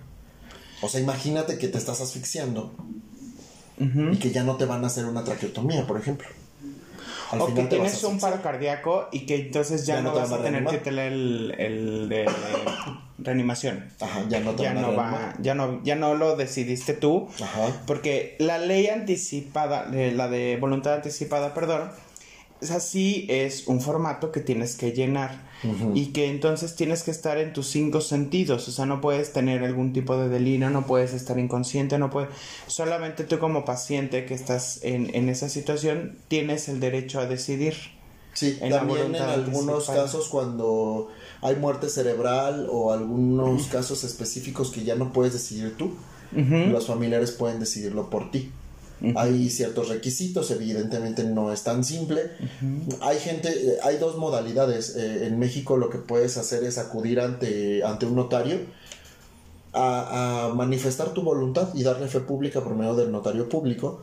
O 0.81 0.89
sea, 0.89 0.99
imagínate 0.99 1.57
que 1.57 1.67
te 1.67 1.77
estás 1.77 2.01
asfixiando 2.01 2.73
y 3.77 4.17
que 4.17 4.31
ya 4.31 4.43
no 4.43 4.55
te 4.55 4.65
van 4.65 4.83
a 4.83 4.87
hacer 4.87 5.05
una 5.05 5.23
traqueotomía, 5.23 5.85
por 5.85 5.99
ejemplo 5.99 6.27
o 7.39 7.53
que 7.53 7.63
tienes 7.63 8.03
un 8.03 8.19
paro 8.19 8.41
cardíaco 8.41 9.07
y 9.11 9.21
que 9.25 9.35
entonces 9.35 9.85
ya, 9.85 10.01
no, 10.01 10.13
vas 10.13 10.31
a, 10.31 10.41
tener 10.41 10.65
que 10.65 10.77
tener 10.77 11.11
el, 11.11 12.07
de 12.09 12.25
reanimación. 13.17 13.85
Ajá, 13.99 14.23
ya 14.29 14.39
no 14.39 14.51
te 14.51 14.63
ya 14.63 14.73
no 14.73 14.95
va, 14.95 15.33
ya 15.39 15.55
no, 15.55 15.81
ya 15.83 15.95
no 15.95 16.15
lo 16.15 16.35
decidiste 16.35 16.93
tú. 16.93 17.29
Ajá. 17.41 17.71
Porque 17.85 18.35
la 18.39 18.57
ley 18.57 18.87
anticipada, 18.87 19.85
la 19.85 20.27
de 20.27 20.57
voluntad 20.57 20.95
anticipada, 20.95 21.53
perdón, 21.53 21.91
así 22.71 23.25
es 23.29 23.67
un 23.67 23.81
formato 23.81 24.31
que 24.31 24.39
tienes 24.39 24.75
que 24.75 24.91
llenar 24.91 25.53
y 25.93 26.07
que 26.07 26.29
entonces 26.29 26.75
tienes 26.75 27.03
que 27.03 27.11
estar 27.11 27.37
en 27.37 27.53
tus 27.53 27.67
cinco 27.67 28.01
sentidos, 28.01 28.67
o 28.67 28.71
sea, 28.71 28.85
no 28.85 28.99
puedes 28.99 29.31
tener 29.31 29.63
algún 29.63 29.93
tipo 29.93 30.17
de 30.17 30.27
delirio, 30.27 30.69
no 30.69 30.85
puedes 30.85 31.13
estar 31.13 31.39
inconsciente, 31.39 31.97
no 31.97 32.09
puedes, 32.09 32.29
solamente 32.67 33.23
tú 33.23 33.39
como 33.39 33.63
paciente 33.63 34.25
que 34.25 34.33
estás 34.33 34.83
en, 34.83 35.15
en 35.15 35.29
esa 35.29 35.47
situación 35.47 36.17
tienes 36.27 36.67
el 36.67 36.81
derecho 36.81 37.19
a 37.21 37.27
decidir. 37.27 37.75
Sí, 38.33 38.57
también 38.69 39.15
en 39.15 39.21
algunos 39.21 39.87
casos 39.87 40.27
cuando 40.27 41.09
hay 41.41 41.55
muerte 41.55 41.87
cerebral 41.87 42.67
o 42.69 42.91
algunos 42.91 43.67
casos 43.67 44.03
específicos 44.03 44.71
que 44.71 44.83
ya 44.83 44.95
no 44.95 45.13
puedes 45.13 45.33
decidir 45.33 45.77
tú, 45.77 45.93
los 46.33 46.87
familiares 46.87 47.31
pueden 47.31 47.59
decidirlo 47.59 48.09
por 48.09 48.31
ti. 48.31 48.51
Hay 49.15 49.49
ciertos 49.49 49.89
requisitos, 49.89 50.49
evidentemente 50.51 51.23
no 51.25 51.51
es 51.51 51.63
tan 51.63 51.83
simple. 51.83 52.31
Hay 53.01 53.19
gente, 53.19 53.49
eh, 53.49 53.77
hay 53.83 53.97
dos 53.97 54.17
modalidades. 54.17 54.95
Eh, 54.95 55.27
en 55.27 55.39
México 55.39 55.75
lo 55.77 55.89
que 55.89 55.97
puedes 55.97 56.37
hacer 56.37 56.63
es 56.63 56.77
acudir 56.77 57.19
ante, 57.19 57.83
ante 57.83 58.05
un 58.05 58.15
notario 58.15 58.59
a, 59.73 60.45
a, 60.45 60.53
manifestar 60.53 61.13
tu 61.13 61.21
voluntad 61.21 61.69
y 61.73 61.83
darle 61.83 62.07
fe 62.07 62.21
pública 62.21 62.61
por 62.61 62.75
medio 62.75 62.95
del 62.95 63.11
notario 63.11 63.49
público 63.49 64.01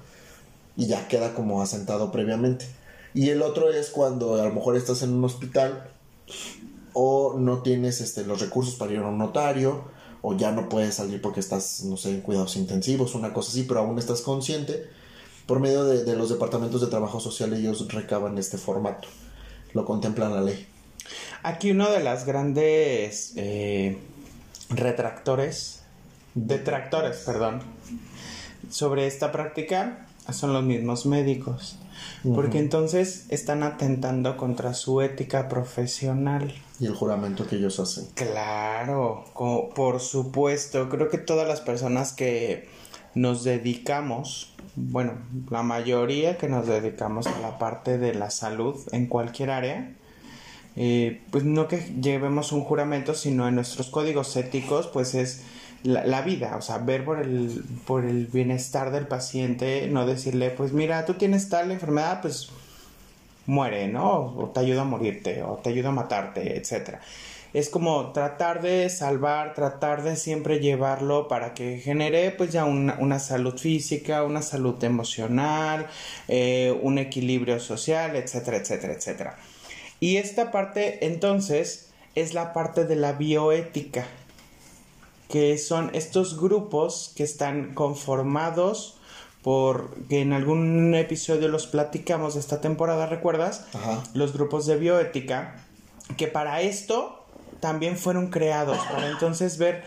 y 0.77 0.87
ya 0.87 1.09
queda 1.09 1.35
como 1.35 1.63
asentado 1.63 2.13
previamente. 2.13 2.67
Y 3.15 3.31
el 3.31 3.43
otro 3.43 3.71
es 3.71 3.91
cuando 3.91 4.35
a 4.35 4.45
lo 4.45 4.53
mejor 4.53 4.77
estás 4.77 5.03
en 5.03 5.15
un 5.15 5.25
hospital 5.25 5.89
o 6.93 7.37
no 7.39 7.63
tienes 7.63 8.01
este, 8.01 8.25
los 8.25 8.41
recursos 8.41 8.75
para 8.75 8.93
ir 8.93 8.99
a 8.99 9.07
un 9.07 9.19
notario 9.19 9.85
o 10.23 10.37
ya 10.37 10.53
no 10.53 10.69
puedes 10.69 10.97
salir 10.97 11.21
porque 11.21 11.41
estás, 11.41 11.83
no 11.85 11.97
sé, 11.97 12.11
en 12.11 12.21
cuidados 12.21 12.57
intensivos, 12.57 13.15
una 13.15 13.33
cosa 13.33 13.51
así, 13.51 13.65
pero 13.65 13.81
aún 13.81 13.99
estás 13.99 14.23
consciente, 14.23 14.89
por 15.47 15.61
medio 15.61 15.85
de, 15.85 16.17
los 16.17 16.29
departamentos 16.29 16.81
de 16.81 16.87
trabajo 16.87 17.21
social 17.21 17.53
ellos 17.53 17.87
recaban 17.93 18.39
este 18.39 18.59
formato, 18.59 19.09
lo 19.73 19.85
contempla 19.85 20.29
la 20.29 20.43
ley. 20.43 20.67
Aquí 21.43 21.73
uno 21.73 21.91
de 21.91 22.01
las 22.01 22.25
grandes 22.27 23.33
eh, 23.37 23.99
retractores, 24.69 25.81
detractores, 26.35 27.17
perdón, 27.27 27.63
sobre 28.71 29.07
esta 29.07 29.33
práctica 29.33 30.07
son 30.33 30.53
los 30.53 30.63
mismos 30.63 31.07
médicos. 31.07 31.77
Porque 32.35 32.59
entonces 32.59 33.25
están 33.29 33.63
atentando 33.63 34.37
contra 34.37 34.75
su 34.75 35.01
ética 35.01 35.49
profesional. 35.49 36.55
Y 36.81 36.87
el 36.87 36.95
juramento 36.95 37.47
que 37.47 37.57
ellos 37.57 37.79
hacen. 37.79 38.07
Claro, 38.15 39.25
por 39.35 40.01
supuesto. 40.01 40.89
Creo 40.89 41.11
que 41.11 41.19
todas 41.19 41.47
las 41.47 41.61
personas 41.61 42.15
que 42.15 42.69
nos 43.15 43.45
dedicamos, 43.45 44.55
bueno, 44.77 45.15
la 45.51 45.63
mayoría 45.63 46.39
que 46.39 46.49
nos 46.49 46.67
dedicamos 46.67 47.27
a 47.27 47.39
la 47.41 47.59
parte 47.59 47.99
de 47.99 48.15
la 48.15 48.31
salud 48.31 48.77
en 48.93 49.07
cualquier 49.07 49.51
área, 49.51 49.95
eh, 50.77 51.21
pues 51.31 51.45
no 51.45 51.69
que 51.69 51.79
llevemos 52.01 52.53
un 52.53 52.63
juramento, 52.63 53.15
sino 53.15 53.47
en 53.47 53.57
nuestros 53.57 53.89
códigos 53.89 54.35
éticos, 54.37 54.87
pues 54.87 55.15
es 55.15 55.43
la, 55.83 56.23
vida, 56.23 56.57
o 56.57 56.63
sea, 56.63 56.79
ver 56.79 57.05
por 57.05 57.21
el, 57.21 57.65
por 57.87 58.05
el 58.05 58.27
bienestar 58.27 58.91
del 58.91 59.07
paciente, 59.07 59.89
no 59.91 60.07
decirle, 60.07 60.51
pues 60.51 60.73
mira, 60.73 61.07
tú 61.07 61.15
tienes 61.15 61.49
tal 61.49 61.71
enfermedad, 61.71 62.21
pues 62.21 62.51
muere, 63.47 63.89
¿no? 63.89 64.35
O 64.37 64.51
te 64.55 64.61
ayuda 64.61 64.83
a 64.83 64.85
morirte, 64.85 65.43
o 65.43 65.57
te 65.57 65.71
ayuda 65.71 65.89
a 65.89 65.93
matarte, 65.93 66.57
etcétera. 66.57 67.01
Es 67.53 67.69
como 67.69 68.13
tratar 68.13 68.63
de 68.63 68.89
salvar, 68.91 69.55
tratar 69.55 70.05
de 70.05 70.15
siempre 70.15 70.61
llevarlo 70.61 71.27
para 71.27 71.53
que 71.53 71.79
genere 71.79 72.31
pues 72.31 72.53
ya 72.53 72.65
una, 72.65 73.19
salud 73.19 73.59
física, 73.59 74.23
una 74.23 74.41
salud 74.41 74.83
emocional, 74.85 75.89
eh, 76.29 76.79
un 76.83 76.99
equilibrio 76.99 77.59
social, 77.59 78.15
etcétera, 78.15 78.59
etcétera, 78.59 78.93
etcétera. 78.93 79.37
Y 79.99 80.19
esta 80.19 80.53
parte 80.53 81.05
entonces 81.07 81.91
es 82.15 82.35
la 82.35 82.53
parte 82.53 82.85
de 82.85 82.95
la 82.95 83.13
bioética, 83.13 84.07
que 85.29 85.59
son 85.59 85.91
estos 85.93 86.41
grupos 86.41 87.13
que 87.17 87.25
están 87.25 87.75
conformados 87.75 89.00
por 89.43 89.95
que 90.09 90.21
en 90.21 90.33
algún 90.33 90.95
episodio 90.95 91.49
los 91.49 91.67
platicamos 91.67 92.35
de 92.35 92.41
esta 92.41 92.61
temporada, 92.61 93.07
¿recuerdas? 93.07 93.67
Los 94.15 94.33
grupos 94.33 94.67
de 94.67 94.77
bioética, 94.77 95.57
que 96.17 96.27
para 96.27 96.61
esto 96.61 97.25
también 97.61 97.97
fueron 97.97 98.29
creados, 98.29 98.79
para 98.91 99.09
entonces 99.09 99.59
ver 99.59 99.85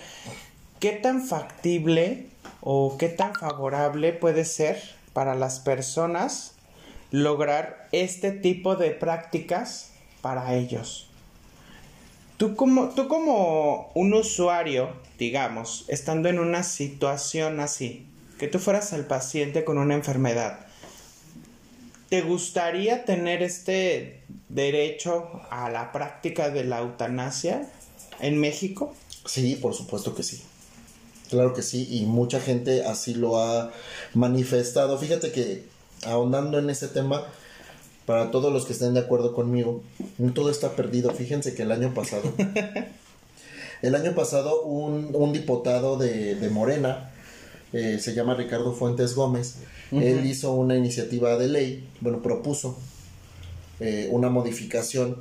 qué 0.79 0.91
tan 0.91 1.23
factible 1.23 2.27
o 2.61 2.97
qué 2.97 3.09
tan 3.09 3.33
favorable 3.35 4.13
puede 4.13 4.45
ser 4.45 4.81
para 5.13 5.35
las 5.35 5.59
personas 5.59 6.53
lograr 7.11 7.87
este 7.91 8.31
tipo 8.31 8.75
de 8.75 8.89
prácticas 8.91 9.91
para 10.21 10.55
ellos. 10.55 11.09
Tú 12.37 12.55
como, 12.55 12.89
tú 12.89 13.07
como 13.07 13.91
un 13.93 14.13
usuario, 14.13 14.89
digamos, 15.19 15.85
estando 15.87 16.27
en 16.29 16.39
una 16.39 16.63
situación 16.63 17.59
así, 17.59 18.07
que 18.43 18.49
tú 18.49 18.59
fueras 18.59 18.91
el 18.91 19.05
paciente 19.05 19.63
con 19.63 19.77
una 19.77 19.93
enfermedad, 19.93 20.65
¿te 22.09 22.21
gustaría 22.23 23.05
tener 23.05 23.41
este 23.41 24.21
derecho 24.49 25.29
a 25.49 25.69
la 25.69 25.93
práctica 25.93 26.49
de 26.49 26.65
la 26.65 26.79
eutanasia 26.79 27.69
en 28.19 28.37
México? 28.37 28.93
Sí, 29.23 29.55
por 29.55 29.73
supuesto 29.73 30.13
que 30.13 30.23
sí. 30.23 30.41
Claro 31.29 31.53
que 31.53 31.61
sí, 31.61 31.87
y 31.89 32.05
mucha 32.05 32.41
gente 32.41 32.83
así 32.83 33.13
lo 33.13 33.41
ha 33.41 33.71
manifestado. 34.13 34.97
Fíjate 34.97 35.31
que 35.31 35.63
ahondando 36.05 36.59
en 36.59 36.69
ese 36.69 36.89
tema, 36.89 37.25
para 38.05 38.29
todos 38.29 38.51
los 38.51 38.65
que 38.65 38.73
estén 38.73 38.93
de 38.93 38.99
acuerdo 38.99 39.33
conmigo, 39.33 39.83
todo 40.35 40.49
está 40.49 40.75
perdido. 40.75 41.11
Fíjense 41.11 41.55
que 41.55 41.61
el 41.61 41.71
año 41.71 41.93
pasado, 41.93 42.33
el 43.81 43.95
año 43.95 44.13
pasado 44.13 44.63
un, 44.63 45.31
diputado 45.31 45.95
de, 45.95 46.49
Morena, 46.51 47.12
eh, 47.73 47.99
se 47.99 48.13
llama 48.13 48.35
Ricardo 48.35 48.73
Fuentes 48.73 49.15
Gómez, 49.15 49.57
él 49.91 50.25
hizo 50.25 50.53
una 50.53 50.75
iniciativa 50.75 51.37
de 51.37 51.47
ley, 51.47 51.89
bueno, 52.01 52.21
propuso 52.21 52.77
eh, 53.79 54.07
una 54.11 54.29
modificación 54.29 55.17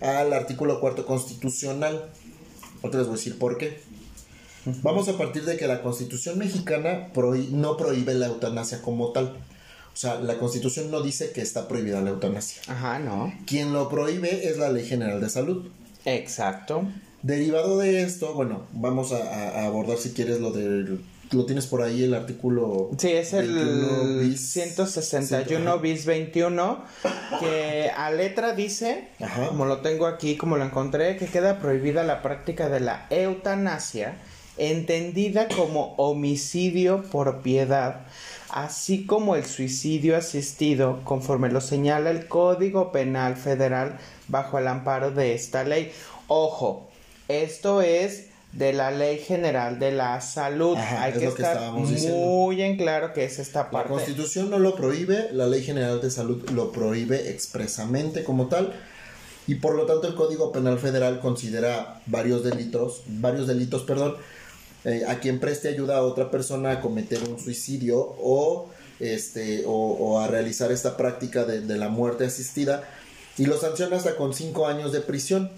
al 0.00 0.32
artículo 0.32 0.80
cuarto 0.80 1.06
constitucional. 1.06 2.10
Ahora 2.82 2.98
les 2.98 3.06
voy 3.06 3.14
a 3.14 3.18
decir 3.18 3.38
por 3.38 3.58
qué. 3.58 3.80
Vamos 4.82 5.08
a 5.08 5.16
partir 5.18 5.44
de 5.44 5.56
que 5.56 5.66
la 5.66 5.82
constitución 5.82 6.38
mexicana 6.38 7.08
no 7.50 7.76
prohíbe 7.76 8.14
la 8.14 8.26
eutanasia 8.26 8.80
como 8.80 9.12
tal. 9.12 9.36
O 9.92 9.96
sea, 9.96 10.20
la 10.20 10.38
constitución 10.38 10.90
no 10.90 11.02
dice 11.02 11.32
que 11.32 11.42
está 11.42 11.68
prohibida 11.68 12.00
la 12.00 12.10
eutanasia. 12.10 12.62
Ajá, 12.68 12.98
no. 12.98 13.32
Quien 13.46 13.72
lo 13.72 13.88
prohíbe 13.88 14.48
es 14.48 14.56
la 14.56 14.70
Ley 14.70 14.86
General 14.86 15.20
de 15.20 15.28
Salud. 15.28 15.68
Exacto. 16.04 16.84
Derivado 17.22 17.78
de 17.78 18.02
esto, 18.02 18.34
bueno, 18.34 18.66
vamos 18.72 19.12
a, 19.12 19.66
abordar 19.66 19.98
si 19.98 20.10
quieres 20.10 20.40
lo 20.40 20.50
del... 20.50 21.00
Lo 21.32 21.46
tienes 21.46 21.66
por 21.66 21.82
ahí 21.82 22.04
el 22.04 22.14
artículo... 22.14 22.90
Sí, 22.98 23.10
es 23.10 23.32
el 23.32 24.36
161 24.36 25.78
bis 25.78 26.04
21, 26.04 26.84
que 27.40 27.90
a 27.96 28.10
letra 28.10 28.52
dice, 28.52 29.08
como 29.48 29.64
lo 29.64 29.78
tengo 29.78 30.06
aquí, 30.06 30.36
como 30.36 30.56
lo 30.56 30.64
encontré, 30.64 31.16
que 31.16 31.26
queda 31.26 31.58
prohibida 31.58 32.02
la 32.02 32.22
práctica 32.22 32.68
de 32.68 32.80
la 32.80 33.06
eutanasia, 33.10 34.16
entendida 34.58 35.48
como 35.48 35.94
homicidio 35.96 37.02
por 37.02 37.40
piedad 37.40 38.02
así 38.52 39.06
como 39.06 39.34
el 39.34 39.46
suicidio 39.46 40.16
asistido, 40.16 41.00
conforme 41.04 41.50
lo 41.50 41.60
señala 41.60 42.10
el 42.10 42.28
Código 42.28 42.92
Penal 42.92 43.36
Federal 43.36 43.98
bajo 44.28 44.58
el 44.58 44.68
amparo 44.68 45.10
de 45.10 45.34
esta 45.34 45.64
ley. 45.64 45.90
Ojo, 46.28 46.88
esto 47.28 47.80
es 47.80 48.28
de 48.52 48.72
la 48.72 48.90
Ley 48.90 49.18
General 49.18 49.78
de 49.78 49.92
la 49.92 50.20
Salud. 50.20 50.76
Hay 50.76 51.14
que 51.14 51.26
estar 51.26 51.72
muy 51.72 52.62
en 52.62 52.76
claro 52.76 53.12
que 53.12 53.24
es 53.24 53.38
esta 53.38 53.70
parte. 53.70 53.88
La 53.88 53.94
Constitución 53.94 54.50
no 54.50 54.58
lo 54.58 54.76
prohíbe, 54.76 55.30
la 55.32 55.46
Ley 55.46 55.62
General 55.62 56.00
de 56.00 56.10
Salud 56.10 56.48
lo 56.50 56.70
prohíbe 56.70 57.30
expresamente 57.30 58.24
como 58.24 58.48
tal. 58.48 58.72
Y 59.46 59.56
por 59.56 59.74
lo 59.74 59.86
tanto 59.86 60.06
el 60.06 60.14
Código 60.14 60.52
Penal 60.52 60.78
Federal 60.78 61.18
considera 61.20 62.00
varios 62.06 62.44
delitos, 62.44 63.02
varios 63.06 63.46
delitos, 63.48 63.82
perdón, 63.82 64.16
eh, 64.84 65.04
a 65.06 65.18
quien 65.20 65.40
preste 65.40 65.68
ayuda 65.68 65.98
a 65.98 66.02
otra 66.02 66.30
persona 66.30 66.72
a 66.72 66.80
cometer 66.80 67.20
un 67.28 67.38
suicidio 67.38 67.98
o, 67.98 68.70
este, 69.00 69.64
o, 69.66 70.20
a 70.20 70.26
realizar 70.28 70.70
esta 70.72 70.96
práctica 70.96 71.44
de, 71.44 71.76
la 71.76 71.88
muerte 71.88 72.24
asistida 72.24 72.88
y 73.38 73.46
lo 73.46 73.58
sanciona 73.58 73.96
hasta 73.96 74.16
con 74.16 74.34
cinco 74.34 74.66
años 74.66 74.92
de 74.92 75.00
prisión. 75.00 75.50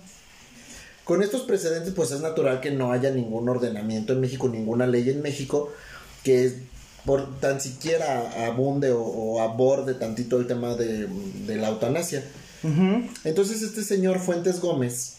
Con 1.05 1.23
estos 1.23 1.43
precedentes, 1.43 1.93
pues 1.95 2.11
es 2.13 2.21
natural 2.21 2.61
que 2.61 2.71
no 2.71 2.93
haya 2.93 3.11
ningún 3.11 3.49
ordenamiento 3.49 4.15
en 4.15 4.21
México, 4.21 4.49
ninguna 4.49 4.87
ley 4.87 5.11
en 5.11 5.23
México 5.23 5.71
que 6.23 6.55
por 7.05 7.39
tan 7.41 7.61
siquiera 7.61 8.47
abunde 8.47 8.91
o, 8.93 9.41
aborde 9.41 9.95
tantito 9.95 10.39
el 10.39 10.47
tema 10.47 10.75
de, 10.75 11.09
la 11.57 11.69
eutanasia. 11.69 12.25
Entonces 13.25 13.61
este 13.61 13.85
señor 13.85 14.19
Fuentes 14.19 14.59
Gómez 14.59 15.17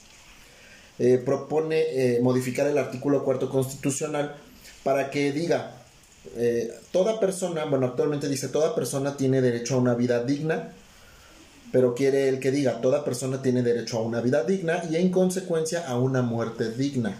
eh, 0.97 1.21
propone 1.23 2.15
eh, 2.15 2.19
modificar 2.21 2.65
el 2.65 2.79
artículo 2.79 3.23
cuarto 3.23 3.51
constitucional 3.51 4.35
para 4.83 5.11
que 5.11 5.31
diga, 5.31 5.75
eh, 6.37 6.73
toda 6.91 7.19
persona, 7.19 7.65
bueno, 7.65 7.85
actualmente 7.85 8.27
dice, 8.27 8.47
toda 8.47 8.73
persona 8.73 9.15
tiene 9.15 9.41
derecho 9.41 9.75
a 9.75 9.79
una 9.79 9.93
vida 9.93 10.23
digna, 10.23 10.73
pero 11.75 11.93
quiere 11.93 12.29
el 12.29 12.39
que 12.39 12.51
diga, 12.51 12.79
toda 12.79 13.03
persona 13.03 13.41
tiene 13.41 13.61
derecho 13.61 13.97
a 13.97 14.01
una 14.01 14.21
vida 14.21 14.45
digna 14.45 14.81
y 14.89 14.95
en 14.95 15.11
consecuencia 15.11 15.85
a 15.85 15.99
una 15.99 16.21
muerte 16.21 16.71
digna. 16.71 17.19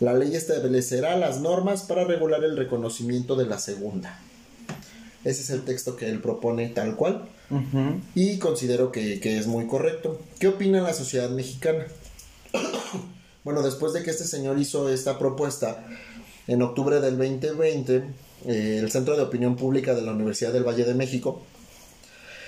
La 0.00 0.14
ley 0.14 0.34
establecerá 0.34 1.16
las 1.16 1.38
normas 1.38 1.84
para 1.84 2.02
regular 2.02 2.42
el 2.42 2.56
reconocimiento 2.56 3.36
de 3.36 3.46
la 3.46 3.60
segunda. 3.60 4.18
Ese 5.22 5.42
es 5.42 5.50
el 5.50 5.62
texto 5.62 5.94
que 5.94 6.08
él 6.08 6.20
propone 6.20 6.70
tal 6.70 6.96
cual. 6.96 7.28
Y 8.16 8.38
considero 8.38 8.90
que, 8.90 9.20
que, 9.20 9.38
es 9.38 9.46
muy 9.46 9.68
correcto. 9.68 10.20
¿Qué 10.40 10.48
opina 10.48 10.80
la 10.80 10.92
sociedad 10.92 11.30
mexicana? 11.30 11.86
bueno, 13.44 13.62
después 13.62 13.92
de 13.92 14.02
que 14.02 14.10
este 14.10 14.24
señor 14.24 14.58
hizo 14.58 14.88
esta 14.88 15.20
propuesta, 15.20 15.86
en 16.48 16.62
octubre 16.62 16.98
del 16.98 17.16
2020, 17.16 18.02
eh, 18.46 18.80
el 18.82 18.90
Centro 18.90 19.16
de 19.16 19.22
Opinión 19.22 19.54
Pública 19.54 19.94
de 19.94 20.02
la 20.02 20.10
Universidad 20.10 20.52
del 20.52 20.66
Valle 20.66 20.84
de 20.84 20.94
México 20.94 21.44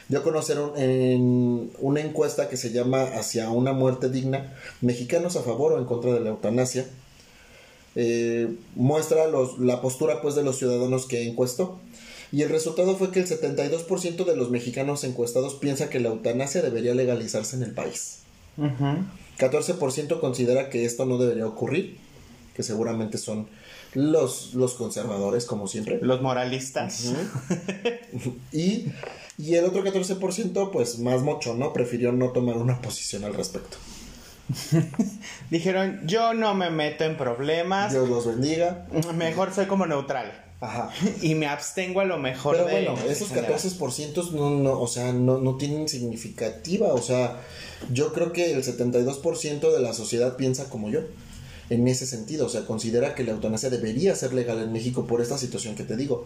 dio 0.09 0.19
a 0.19 0.23
conocer 0.23 0.59
en 0.77 1.71
una 1.81 2.01
encuesta 2.01 2.49
que 2.49 2.57
se 2.57 2.71
llama 2.71 3.03
Hacia 3.03 3.51
una 3.51 3.73
muerte 3.73 4.09
digna, 4.09 4.55
mexicanos 4.81 5.37
a 5.37 5.43
favor 5.43 5.73
o 5.73 5.79
en 5.79 5.85
contra 5.85 6.13
de 6.13 6.21
la 6.21 6.31
eutanasia. 6.31 6.87
Eh, 7.95 8.49
muestra 8.75 9.27
la 9.59 9.81
postura 9.81 10.23
pues 10.23 10.35
de 10.35 10.45
los 10.45 10.59
ciudadanos 10.59 11.07
que 11.07 11.27
encuestó 11.27 11.79
y 12.31 12.43
el 12.43 12.51
resultado 12.51 12.97
fue 12.97 13.11
que 13.11 13.21
el 13.21 13.27
72% 13.27 14.25
de 14.25 14.37
los 14.37 14.51
mexicanos 14.51 15.05
encuestados 15.05 15.55
piensa 15.55 15.89
que 15.89 15.99
la 15.99 16.11
eutanasia 16.11 16.61
debería 16.63 16.95
legalizarse 16.95 17.57
en 17.57 17.63
el 17.63 17.73
país. 17.73 18.19
14% 19.39 20.21
considera 20.21 20.69
que 20.69 20.85
esto 20.85 21.07
no 21.07 21.17
debería 21.17 21.47
ocurrir, 21.47 21.97
que 22.55 22.63
seguramente 22.63 23.17
son 23.17 23.49
los, 23.95 24.53
los 24.55 24.75
conservadores, 24.75 25.47
como 25.47 25.69
siempre. 25.69 26.01
Los 26.03 26.21
moralistas. 26.21 27.13
y 28.53 28.87
Y 29.39 29.55
el 29.55 29.65
otro 29.65 29.85
14%, 29.85 30.71
pues 30.73 30.99
más 30.99 31.23
mocho, 31.23 31.55
¿no? 31.55 31.73
Prefirió 31.73 32.11
no 32.11 32.31
tomar 32.31 32.57
una 32.57 32.83
posición 32.83 33.25
al 33.25 33.35
respecto. 33.35 33.77
Dijeron, 35.51 36.01
yo 36.07 36.35
no 36.35 36.55
me 36.55 36.71
meto 36.71 37.05
en 37.05 37.17
problemas. 37.17 37.93
Dios 37.93 38.09
los 38.09 38.27
bendiga. 38.27 38.89
Mejor 39.15 39.55
soy 39.55 39.67
como 39.67 39.87
neutral. 39.87 40.45
Ajá. 40.61 40.91
Y 41.23 41.37
me 41.37 41.47
abstengo 41.47 42.01
a 42.01 42.05
lo 42.05 42.19
mejor 42.19 42.57
Pero 42.57 42.69
bueno, 42.69 42.97
esos 43.09 43.33
14% 43.33 44.33
no, 44.33 44.51
no, 44.51 44.81
o 44.81 44.89
sea, 44.89 45.13
no, 45.13 45.39
no 45.39 45.57
tienen 45.57 45.89
significativa. 45.89 46.93
O 46.93 47.01
sea, 47.01 47.41
yo 47.93 48.13
creo 48.13 48.33
que 48.33 48.53
el 48.53 48.65
72% 48.65 49.73
de 49.73 49.81
la 49.81 49.93
sociedad 49.93 50.37
piensa 50.37 50.69
como 50.69 50.91
yo 50.91 51.03
en 51.71 51.89
ese 51.89 52.07
sentido. 52.07 52.47
O 52.47 52.49
sea, 52.49 52.67
considera 52.67 53.15
que 53.15 53.25
la 53.25 53.33
eutanasia 53.33 53.71
debería 53.71 54.15
ser 54.15 54.33
legal 54.33 54.61
en 54.61 54.73
México 54.73 55.07
por 55.07 55.21
esta 55.21 55.39
situación 55.39 55.75
que 55.75 55.85
te 55.85 55.97
digo. 55.97 56.25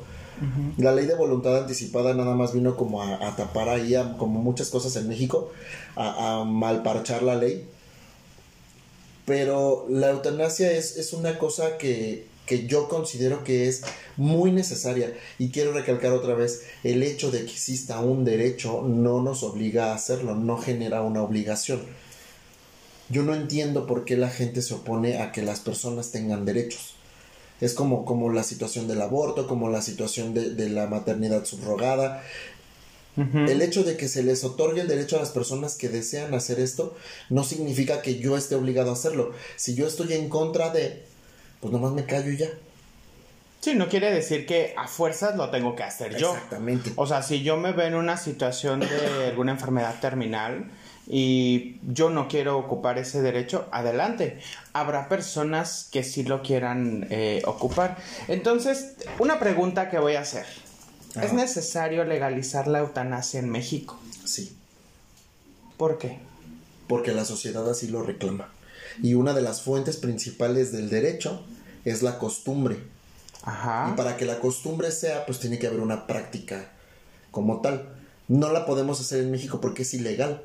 La 0.76 0.92
ley 0.92 1.06
de 1.06 1.14
voluntad 1.14 1.56
anticipada 1.56 2.14
nada 2.14 2.34
más 2.34 2.52
vino 2.52 2.76
como 2.76 3.02
a, 3.02 3.36
tapar 3.36 3.68
ahí, 3.68 3.94
como 4.18 4.40
muchas 4.40 4.70
cosas 4.70 4.96
en 4.96 5.08
México, 5.08 5.52
a, 5.96 6.40
a, 6.40 6.44
malparchar 6.44 7.22
la 7.22 7.36
ley. 7.36 7.66
Pero 9.24 9.86
la 9.88 10.10
eutanasia 10.10 10.72
es, 10.72 10.96
es 10.96 11.12
una 11.12 11.38
cosa 11.38 11.78
que, 11.78 12.26
que 12.46 12.66
yo 12.66 12.88
considero 12.88 13.44
que 13.44 13.68
es 13.68 13.82
muy 14.16 14.50
necesaria 14.50 15.14
y 15.38 15.50
quiero 15.50 15.72
recalcar 15.72 16.12
otra 16.12 16.34
vez 16.34 16.64
el 16.82 17.02
hecho 17.02 17.30
de 17.30 17.44
que 17.44 17.52
exista 17.52 18.00
un 18.00 18.24
derecho 18.24 18.82
no 18.82 19.22
nos 19.22 19.44
obliga 19.44 19.92
a 19.92 19.94
hacerlo, 19.94 20.34
no 20.34 20.58
genera 20.58 21.02
una 21.02 21.22
obligación 21.22 21.82
yo 23.08 23.22
no 23.22 23.34
entiendo 23.34 23.86
por 23.86 24.04
qué 24.04 24.16
la 24.16 24.30
gente 24.30 24.62
se 24.62 24.74
opone 24.74 25.18
a 25.18 25.32
que 25.32 25.42
las 25.42 25.60
personas 25.60 26.10
tengan 26.10 26.44
derechos. 26.44 26.94
Es 27.60 27.74
como, 27.74 28.04
como 28.04 28.32
la 28.32 28.42
situación 28.42 28.88
del 28.88 29.02
aborto, 29.02 29.46
como 29.46 29.68
la 29.68 29.82
situación 29.82 30.34
de, 30.34 30.68
la 30.68 30.86
maternidad 30.86 31.44
subrogada. 31.44 32.22
El 33.16 33.60
hecho 33.60 33.84
de 33.84 33.98
que 33.98 34.08
se 34.08 34.22
les 34.22 34.42
otorgue 34.42 34.80
el 34.80 34.88
derecho 34.88 35.16
a 35.16 35.20
las 35.20 35.30
personas 35.30 35.76
que 35.76 35.90
desean 35.90 36.32
hacer 36.32 36.58
esto 36.58 36.96
no 37.28 37.44
significa 37.44 38.00
que 38.00 38.18
yo 38.18 38.38
esté 38.38 38.54
obligado 38.54 38.88
a 38.88 38.94
hacerlo. 38.94 39.32
Si 39.56 39.74
yo 39.74 39.86
estoy 39.86 40.14
en 40.14 40.30
contra 40.30 40.70
de, 40.70 41.04
pues 41.60 41.72
nomás 41.72 41.92
me 41.92 42.06
callo 42.06 42.32
y 42.32 42.38
ya. 42.38 42.48
Sí, 43.60 43.76
no 43.76 43.88
quiere 43.88 44.10
decir 44.10 44.44
que 44.44 44.74
a 44.76 44.88
fuerzas 44.88 45.36
lo 45.36 45.50
tengo 45.50 45.76
que 45.76 45.84
hacer 45.84 46.16
yo. 46.16 46.32
Exactamente. 46.34 46.92
O 46.96 47.06
sea, 47.06 47.22
si 47.22 47.44
yo 47.44 47.56
me 47.56 47.72
veo 47.72 47.86
en 47.86 47.94
una 47.94 48.16
situación 48.16 48.80
de 48.80 49.26
alguna 49.28 49.52
enfermedad 49.52 50.00
terminal, 50.00 50.68
y 51.06 51.78
yo 51.82 52.10
no 52.10 52.28
quiero 52.28 52.58
ocupar 52.58 52.98
ese 52.98 53.22
derecho, 53.22 53.68
adelante. 53.72 54.40
Habrá 54.72 55.08
personas 55.08 55.88
que 55.90 56.04
sí 56.04 56.22
lo 56.22 56.42
quieran 56.42 57.06
eh, 57.10 57.42
ocupar. 57.44 57.96
Entonces, 58.28 58.94
una 59.18 59.38
pregunta 59.38 59.90
que 59.90 59.98
voy 59.98 60.14
a 60.14 60.20
hacer. 60.20 60.46
¿Es 61.20 61.32
necesario 61.32 62.04
legalizar 62.04 62.68
la 62.68 62.78
eutanasia 62.78 63.40
en 63.40 63.50
México? 63.50 63.98
Sí. 64.24 64.56
¿Por 65.76 65.98
qué? 65.98 66.20
Porque 66.86 67.12
la 67.12 67.24
sociedad 67.24 67.68
así 67.68 67.88
lo 67.88 68.02
reclama. 68.02 68.48
Y 69.02 69.14
una 69.14 69.34
de 69.34 69.42
las 69.42 69.62
fuentes 69.62 69.96
principales 69.96 70.72
del 70.72 70.88
derecho 70.88 71.44
es 71.84 72.02
la 72.02 72.18
costumbre. 72.18 72.78
Ajá. 73.42 73.90
Y 73.92 73.96
para 73.96 74.16
que 74.16 74.24
la 74.24 74.38
costumbre 74.38 74.90
sea, 74.90 75.26
pues 75.26 75.40
tiene 75.40 75.58
que 75.58 75.66
haber 75.66 75.80
una 75.80 76.06
práctica 76.06 76.70
como 77.30 77.60
tal. 77.60 77.88
No 78.28 78.50
la 78.52 78.64
podemos 78.64 79.00
hacer 79.00 79.20
en 79.20 79.30
México 79.30 79.60
porque 79.60 79.82
es 79.82 79.92
ilegal. 79.92 80.42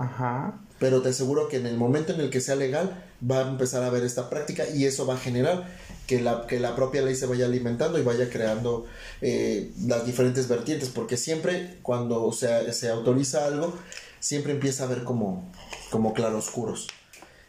Ajá. 0.00 0.58
Pero 0.78 1.02
te 1.02 1.10
aseguro 1.10 1.48
que 1.48 1.58
en 1.58 1.66
el 1.66 1.76
momento 1.76 2.14
en 2.14 2.20
el 2.20 2.30
que 2.30 2.40
sea 2.40 2.56
legal 2.56 3.04
va 3.30 3.40
a 3.40 3.48
empezar 3.48 3.82
a 3.82 3.88
haber 3.88 4.02
esta 4.02 4.30
práctica 4.30 4.64
y 4.66 4.86
eso 4.86 5.06
va 5.06 5.14
a 5.14 5.18
generar 5.18 5.68
que 6.06 6.22
la, 6.22 6.46
que 6.46 6.58
la 6.58 6.74
propia 6.74 7.02
ley 7.02 7.14
se 7.14 7.26
vaya 7.26 7.44
alimentando 7.44 7.98
y 7.98 8.02
vaya 8.02 8.30
creando 8.30 8.86
eh, 9.20 9.70
las 9.86 10.06
diferentes 10.06 10.48
vertientes, 10.48 10.88
porque 10.88 11.18
siempre 11.18 11.76
cuando 11.82 12.32
se, 12.32 12.72
se 12.72 12.88
autoriza 12.88 13.44
algo, 13.44 13.74
siempre 14.20 14.52
empieza 14.52 14.84
a 14.84 14.86
haber 14.86 15.04
como, 15.04 15.52
como 15.90 16.14
claroscuros. 16.14 16.88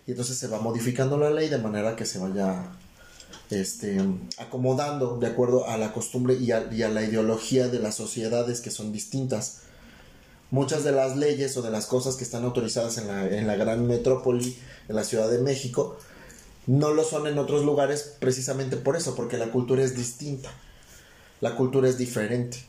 Y 0.05 0.11
entonces 0.11 0.37
se 0.37 0.47
va 0.47 0.59
modificando 0.59 1.17
la 1.17 1.29
ley 1.29 1.47
de 1.47 1.57
manera 1.57 1.95
que 1.95 2.05
se 2.05 2.19
vaya 2.19 2.65
este, 3.49 3.97
acomodando 4.39 5.17
de 5.19 5.27
acuerdo 5.27 5.69
a 5.69 5.77
la 5.77 5.93
costumbre 5.93 6.33
y 6.33 6.51
a, 6.51 6.67
y 6.69 6.83
a 6.83 6.89
la 6.89 7.01
ideología 7.01 7.69
de 7.69 7.79
las 7.79 7.95
sociedades 7.95 8.59
que 8.59 8.71
son 8.71 8.91
distintas 8.91 9.61
muchas 10.51 10.83
de 10.83 10.91
las 10.91 11.17
leyes 11.17 11.57
o 11.57 11.61
de 11.61 11.71
las 11.71 11.87
cosas 11.87 12.15
que 12.15 12.23
están 12.23 12.43
autorizadas 12.43 12.97
en 12.97 13.07
la, 13.07 13.25
en 13.27 13.47
la 13.47 13.55
gran 13.55 13.87
metrópoli, 13.87 14.57
en 14.87 14.95
la 14.95 15.03
Ciudad 15.03 15.29
de 15.31 15.39
México, 15.39 15.97
no 16.67 16.93
lo 16.93 17.03
son 17.03 17.25
en 17.27 17.39
otros 17.39 17.65
lugares 17.65 18.15
precisamente 18.19 18.77
por 18.77 18.95
eso, 18.95 19.15
porque 19.15 19.37
la 19.37 19.51
cultura 19.51 19.83
es 19.83 19.95
distinta, 19.95 20.51
la 21.39 21.55
cultura 21.55 21.89
es 21.89 21.97
diferente. 21.97 22.59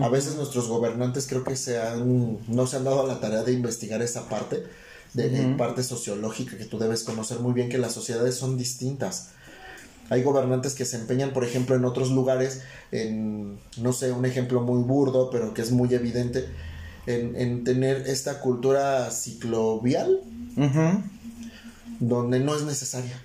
A 0.00 0.08
veces 0.08 0.34
nuestros 0.34 0.68
gobernantes 0.68 1.26
creo 1.26 1.44
que 1.44 1.56
se 1.56 1.80
han, 1.80 2.38
no 2.46 2.66
se 2.66 2.76
han 2.76 2.84
dado 2.84 3.00
a 3.00 3.06
la 3.06 3.20
tarea 3.20 3.42
de 3.42 3.52
investigar 3.52 4.02
esa 4.02 4.28
parte, 4.28 4.64
de, 5.14 5.54
parte 5.56 5.82
sociológica 5.82 6.58
que 6.58 6.66
tú 6.66 6.78
debes 6.78 7.04
conocer 7.04 7.40
muy 7.40 7.54
bien, 7.54 7.70
que 7.70 7.78
las 7.78 7.94
sociedades 7.94 8.34
son 8.34 8.58
distintas. 8.58 9.30
Hay 10.10 10.22
gobernantes 10.22 10.74
que 10.74 10.84
se 10.84 10.96
empeñan, 10.96 11.32
por 11.32 11.44
ejemplo, 11.44 11.76
en 11.76 11.84
otros 11.84 12.10
lugares, 12.10 12.62
en, 12.92 13.58
no 13.76 13.92
sé, 13.92 14.12
un 14.12 14.24
ejemplo 14.24 14.60
muy 14.60 14.82
burdo, 14.82 15.28
pero 15.30 15.52
que 15.52 15.62
es 15.62 15.70
muy 15.70 15.92
evidente, 15.94 16.48
en, 17.06 17.64
tener 17.64 18.06
esta 18.06 18.40
cultura 18.40 19.10
ciclovial, 19.10 20.20
donde 22.00 22.40
no 22.40 22.56
es 22.56 22.62
necesaria, 22.62 23.22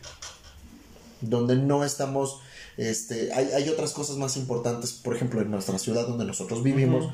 donde 1.21 1.55
no 1.55 1.83
estamos, 1.85 2.41
este, 2.77 3.31
hay, 3.33 3.47
hay, 3.51 3.69
otras 3.69 3.93
cosas 3.93 4.17
más 4.17 4.35
importantes, 4.35 4.93
por 4.93 5.15
ejemplo, 5.15 5.41
en 5.41 5.51
nuestra 5.51 5.79
ciudad 5.79 6.07
donde 6.07 6.25
nosotros 6.25 6.63
vivimos, 6.63 7.09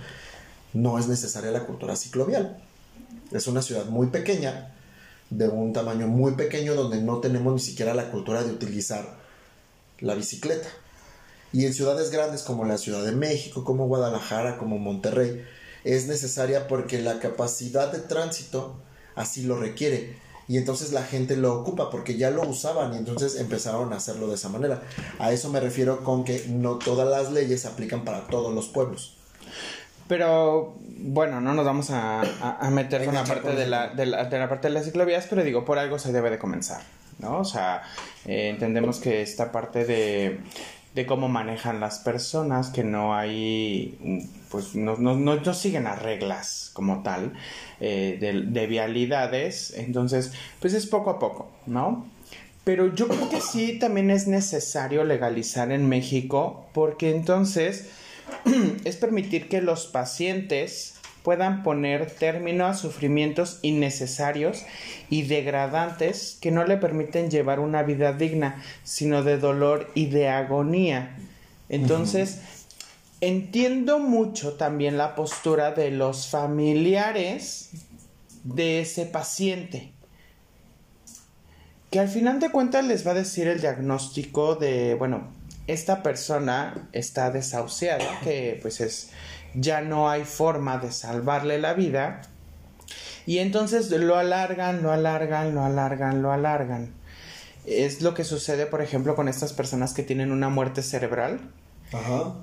no 0.73 0.99
es 0.99 1.07
necesaria 1.07 1.51
la 1.51 1.65
cultura 1.65 1.95
ciclovial. 1.95 2.61
Es 3.31 3.47
una 3.47 3.61
ciudad 3.61 3.85
muy 3.85 4.07
pequeña, 4.07 4.73
de 5.29 5.47
un 5.47 5.73
tamaño 5.73 6.07
muy 6.07 6.33
pequeño, 6.33 6.73
donde 6.73 7.01
no 7.01 7.19
tenemos 7.19 7.53
ni 7.53 7.59
siquiera 7.59 7.93
la 7.93 8.09
cultura 8.09 8.43
de 8.43 8.51
utilizar 8.51 9.18
la 10.01 10.15
bicicleta. 10.15 10.67
Y 11.51 11.65
en 11.65 11.73
ciudades 11.73 12.11
grandes 12.11 12.43
como 12.43 12.65
la 12.65 12.77
Ciudad 12.77 13.03
de 13.03 13.11
México, 13.11 13.63
como 13.63 13.87
Guadalajara, 13.87 14.57
como 14.57 14.77
Monterrey, 14.77 15.43
es 15.83 16.07
necesaria 16.07 16.67
porque 16.67 17.01
la 17.01 17.19
capacidad 17.19 17.91
de 17.91 17.99
tránsito 17.99 18.75
así 19.15 19.43
lo 19.43 19.57
requiere. 19.59 20.17
Y 20.47 20.57
entonces 20.57 20.91
la 20.91 21.03
gente 21.03 21.37
lo 21.37 21.53
ocupa 21.53 21.91
porque 21.91 22.17
ya 22.17 22.31
lo 22.31 22.41
usaban 22.41 22.93
y 22.93 22.97
entonces 22.97 23.35
empezaron 23.35 23.93
a 23.93 23.97
hacerlo 23.97 24.27
de 24.27 24.35
esa 24.35 24.49
manera. 24.49 24.81
A 25.19 25.31
eso 25.31 25.49
me 25.49 25.59
refiero 25.59 26.03
con 26.03 26.23
que 26.23 26.45
no 26.47 26.77
todas 26.77 27.07
las 27.07 27.31
leyes 27.31 27.61
se 27.61 27.67
aplican 27.67 28.03
para 28.03 28.25
todos 28.27 28.53
los 28.53 28.67
pueblos. 28.67 29.15
Pero 30.07 30.75
bueno, 30.81 31.39
no 31.39 31.53
nos 31.53 31.65
vamos 31.65 31.91
a, 31.91 32.21
a, 32.21 32.69
meter 32.71 33.05
con 33.05 33.13
la 33.13 33.25
parte 33.25 33.53
de 33.53 33.67
la, 33.67 33.89
de 33.89 34.07
la, 34.07 34.25
de 34.25 34.39
la 34.39 34.49
parte 34.49 34.69
de 34.69 34.73
las 34.73 34.85
ciclovías, 34.85 35.27
pero 35.29 35.43
digo, 35.43 35.65
por 35.65 35.77
algo 35.77 35.99
se 35.99 36.11
debe 36.11 36.31
de 36.31 36.39
comenzar. 36.39 36.81
¿No? 37.19 37.39
O 37.39 37.45
sea, 37.45 37.83
eh, 38.25 38.49
entendemos 38.49 38.99
que 38.99 39.21
esta 39.21 39.51
parte 39.51 39.85
de, 39.85 40.39
de, 40.95 41.05
cómo 41.05 41.29
manejan 41.29 41.79
las 41.79 41.99
personas, 41.99 42.69
que 42.69 42.83
no 42.83 43.15
hay, 43.15 44.27
pues 44.49 44.75
no, 44.75 44.97
no, 44.97 45.15
no, 45.15 45.53
siguen 45.53 45.83
las 45.85 46.01
reglas 46.01 46.71
como 46.73 47.03
tal 47.03 47.33
eh, 47.79 48.17
de, 48.19 48.41
de, 48.41 48.67
vialidades, 48.67 49.73
entonces, 49.77 50.33
pues 50.59 50.73
es 50.73 50.87
poco 50.87 51.11
a 51.11 51.19
poco, 51.19 51.51
¿no? 51.65 52.05
Pero 52.63 52.93
yo 52.93 53.07
creo 53.07 53.29
que 53.29 53.41
sí 53.41 53.79
también 53.79 54.11
es 54.11 54.27
necesario 54.27 55.03
legalizar 55.03 55.71
en 55.71 55.87
México, 55.87 56.67
porque 56.73 57.09
entonces 57.09 57.89
es 58.83 58.95
permitir 58.97 59.49
que 59.49 59.61
los 59.61 59.87
pacientes 59.87 60.98
puedan 61.29 61.61
poner 61.61 62.09
término 62.09 62.65
a 62.65 62.73
sufrimientos 62.73 63.59
innecesarios 63.61 64.63
y 65.11 65.21
degradantes 65.27 66.39
que 66.41 66.49
no 66.49 66.65
le 66.65 66.77
permiten 66.77 67.29
llevar 67.29 67.59
una 67.59 67.83
vida 67.83 68.13
digna, 68.13 68.63
sino 68.83 69.21
de 69.21 69.37
dolor 69.37 69.91
y 69.93 70.07
de 70.07 70.27
agonía. 70.27 71.15
Entonces, 71.69 72.39
entiendo 73.21 73.99
mucho 73.99 74.53
también 74.53 74.97
la 74.97 75.13
postura 75.13 75.69
de 75.69 75.91
los 75.91 76.25
familiares 76.25 77.69
de 78.43 78.81
ese 78.81 79.05
paciente. 79.05 79.91
Que 81.91 81.99
al 81.99 82.07
final 82.09 82.39
de 82.39 82.49
cuentas 82.49 82.85
les 82.85 83.05
va 83.05 83.11
a 83.11 83.13
decir 83.13 83.47
el 83.47 83.61
diagnóstico 83.61 84.55
de, 84.55 84.95
bueno, 84.95 85.27
esta 85.67 86.01
persona 86.01 86.89
está 86.91 87.29
desahuciada, 87.29 88.19
que 88.23 88.57
pues 88.63 88.81
es 88.81 89.11
ya 89.53 89.81
no 89.81 90.09
hay 90.09 90.23
forma 90.23 90.77
de 90.77 90.91
salvarle 90.91 91.59
la 91.59 91.73
vida. 91.73 92.21
Y 93.25 93.39
entonces 93.39 93.91
lo 93.91 94.17
alargan, 94.17 94.81
lo 94.81 94.91
alargan, 94.91 95.53
lo 95.53 95.63
alargan, 95.63 96.21
lo 96.21 96.31
alargan. 96.31 96.93
Es 97.65 98.01
lo 98.01 98.13
que 98.13 98.23
sucede, 98.23 98.65
por 98.65 98.81
ejemplo, 98.81 99.15
con 99.15 99.27
estas 99.27 99.53
personas 99.53 99.93
que 99.93 100.03
tienen 100.03 100.31
una 100.31 100.49
muerte 100.49 100.81
cerebral. 100.81 101.39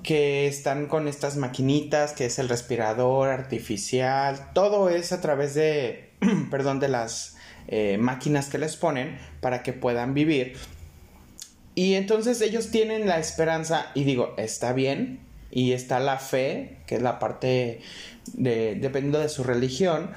que 0.03 0.45
están 0.47 0.87
con 0.87 1.07
estas 1.07 1.37
maquinitas, 1.37 2.11
que 2.11 2.25
es 2.25 2.37
el 2.37 2.49
respirador 2.49 3.29
artificial, 3.29 4.51
todo 4.53 4.89
es 4.89 5.13
a 5.13 5.21
través 5.21 5.53
de, 5.53 6.11
perdón, 6.51 6.81
de 6.81 6.89
las 6.89 7.37
eh, 7.69 7.97
máquinas 7.97 8.49
que 8.49 8.57
les 8.57 8.75
ponen 8.75 9.17
para 9.39 9.63
que 9.63 9.71
puedan 9.71 10.13
vivir. 10.13 10.57
Y 11.75 11.93
entonces 11.93 12.41
ellos 12.41 12.71
tienen 12.71 13.07
la 13.07 13.19
esperanza, 13.19 13.91
y 13.93 14.03
digo, 14.03 14.33
está 14.37 14.73
bien, 14.73 15.26
y 15.57 15.73
está 15.73 15.99
la 15.99 16.19
fe, 16.19 16.77
que 16.85 16.97
es 16.97 17.01
la 17.01 17.17
parte 17.17 17.81
de, 18.33 18.75
dependiendo 18.75 19.17
de 19.17 19.27
su 19.27 19.43
religión, 19.43 20.11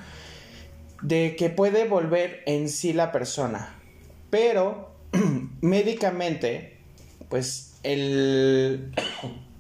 de 1.01 1.35
que 1.35 1.49
puede 1.49 1.89
volver 1.89 2.43
en 2.45 2.69
sí 2.69 2.93
la 2.93 3.11
persona. 3.11 3.75
Pero 4.29 4.91
médicamente, 5.63 6.77
pues 7.31 7.73
el, 7.85 8.93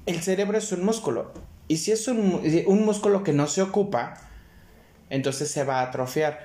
el 0.05 0.21
cerebro 0.21 0.59
es 0.59 0.71
un 0.71 0.85
músculo. 0.85 1.33
Y 1.67 1.79
si 1.79 1.93
es 1.93 2.09
un, 2.09 2.43
un 2.67 2.85
músculo 2.85 3.25
que 3.25 3.33
no 3.33 3.47
se 3.47 3.63
ocupa, 3.63 4.21
entonces 5.09 5.51
se 5.51 5.65
va 5.65 5.81
a 5.81 5.85
atrofiar. 5.85 6.41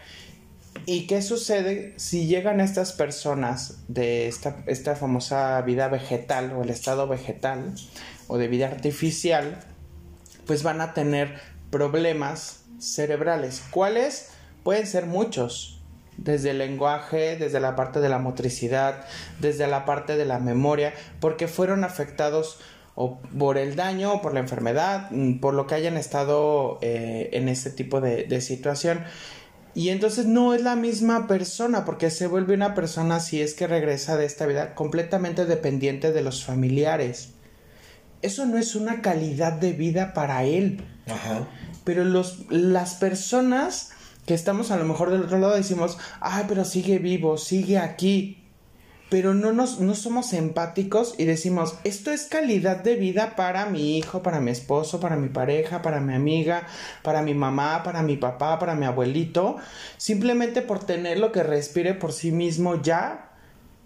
¿Y 0.85 1.07
qué 1.07 1.21
sucede 1.21 1.93
si 1.97 2.27
llegan 2.27 2.61
estas 2.61 2.93
personas 2.93 3.79
de 3.89 4.29
esta, 4.29 4.63
esta, 4.65 4.95
famosa 4.95 5.61
vida 5.63 5.89
vegetal 5.89 6.53
o 6.53 6.63
el 6.63 6.69
estado 6.69 7.09
vegetal 7.09 7.73
o 8.27 8.38
de 8.38 8.47
vida 8.47 8.67
artificial? 8.67 9.59
Pues 10.45 10.63
van 10.63 10.81
a 10.81 10.93
tener 10.93 11.39
problemas 11.69 12.65
cerebrales. 12.79 13.63
¿Cuáles? 13.71 14.29
Pueden 14.63 14.88
ser 14.88 15.05
muchos. 15.05 15.81
Desde 16.17 16.51
el 16.51 16.59
lenguaje, 16.59 17.35
desde 17.35 17.59
la 17.59 17.75
parte 17.75 17.99
de 17.99 18.07
la 18.07 18.19
motricidad, 18.19 19.05
desde 19.41 19.67
la 19.67 19.83
parte 19.83 20.15
de 20.15 20.23
la 20.23 20.39
memoria, 20.39 20.93
porque 21.19 21.49
fueron 21.49 21.83
afectados 21.83 22.59
o 22.95 23.19
por 23.38 23.57
el 23.57 23.75
daño 23.75 24.13
o 24.13 24.21
por 24.21 24.33
la 24.33 24.39
enfermedad, 24.39 25.11
mm, 25.11 25.39
por 25.39 25.53
lo 25.53 25.67
que 25.67 25.75
hayan 25.75 25.97
estado 25.97 26.79
eh, 26.81 27.29
en 27.33 27.49
ese 27.49 27.69
tipo 27.69 27.99
de, 27.99 28.23
de, 28.23 28.39
situación. 28.39 29.03
Y 29.73 29.89
entonces 29.89 30.25
no 30.25 30.53
es 30.53 30.61
la 30.61 30.77
misma 30.77 31.27
persona, 31.27 31.83
porque 31.83 32.09
se 32.09 32.27
vuelve 32.27 32.53
una 32.53 32.73
persona 32.73 33.19
si 33.19 33.41
es 33.41 33.53
que 33.53 33.67
regresa 33.67 34.15
de 34.15 34.25
esta 34.25 34.45
vida 34.45 34.73
completamente 34.73 35.45
dependiente 35.45 36.13
de 36.13 36.21
los 36.21 36.45
familiares. 36.45 37.34
Eso 38.25 38.45
no 38.45 38.57
es 38.57 38.75
una 38.75 39.01
calidad 39.01 39.53
de 39.53 39.73
vida 39.73 40.13
para 40.13 40.43
él. 40.43 40.83
Ajá. 41.07 41.47
Pero 41.83 42.03
los, 42.03 42.45
las 42.49 42.95
personas 42.95 43.91
que 44.25 44.33
estamos 44.33 44.71
a 44.71 44.77
lo 44.77 44.85
mejor 44.85 45.11
del 45.11 45.23
otro 45.23 45.38
lado 45.38 45.55
decimos, 45.55 45.97
ay, 46.19 46.45
pero 46.47 46.65
sigue 46.65 46.97
vivo, 46.99 47.38
sigue 47.38 47.77
aquí 47.77 48.41
pero 49.09 49.33
no, 49.33 49.53
nos, 49.53 49.79
no 49.79 49.93
somos 49.95 50.33
empáticos 50.33 51.15
y 51.17 51.25
decimos, 51.25 51.77
esto 51.83 52.11
es 52.11 52.25
calidad 52.25 52.83
de 52.83 52.95
vida 52.95 53.35
para 53.35 53.67
mi 53.67 53.97
hijo, 53.97 54.23
para 54.23 54.41
mi 54.41 54.51
esposo, 54.51 54.99
para 54.99 55.15
mi 55.15 55.29
pareja, 55.29 55.81
para 55.81 55.99
mi 56.01 56.13
amiga, 56.13 56.67
para 57.03 57.21
mi 57.21 57.33
mamá, 57.33 57.83
para 57.83 58.01
mi 58.01 58.17
papá, 58.17 58.57
para 58.57 58.75
mi 58.75 58.85
abuelito, 58.85 59.57
simplemente 59.97 60.61
por 60.61 60.83
tener 60.83 61.19
lo 61.19 61.31
que 61.31 61.43
respire 61.43 61.93
por 61.93 62.13
sí 62.13 62.31
mismo 62.31 62.81
ya, 62.81 63.29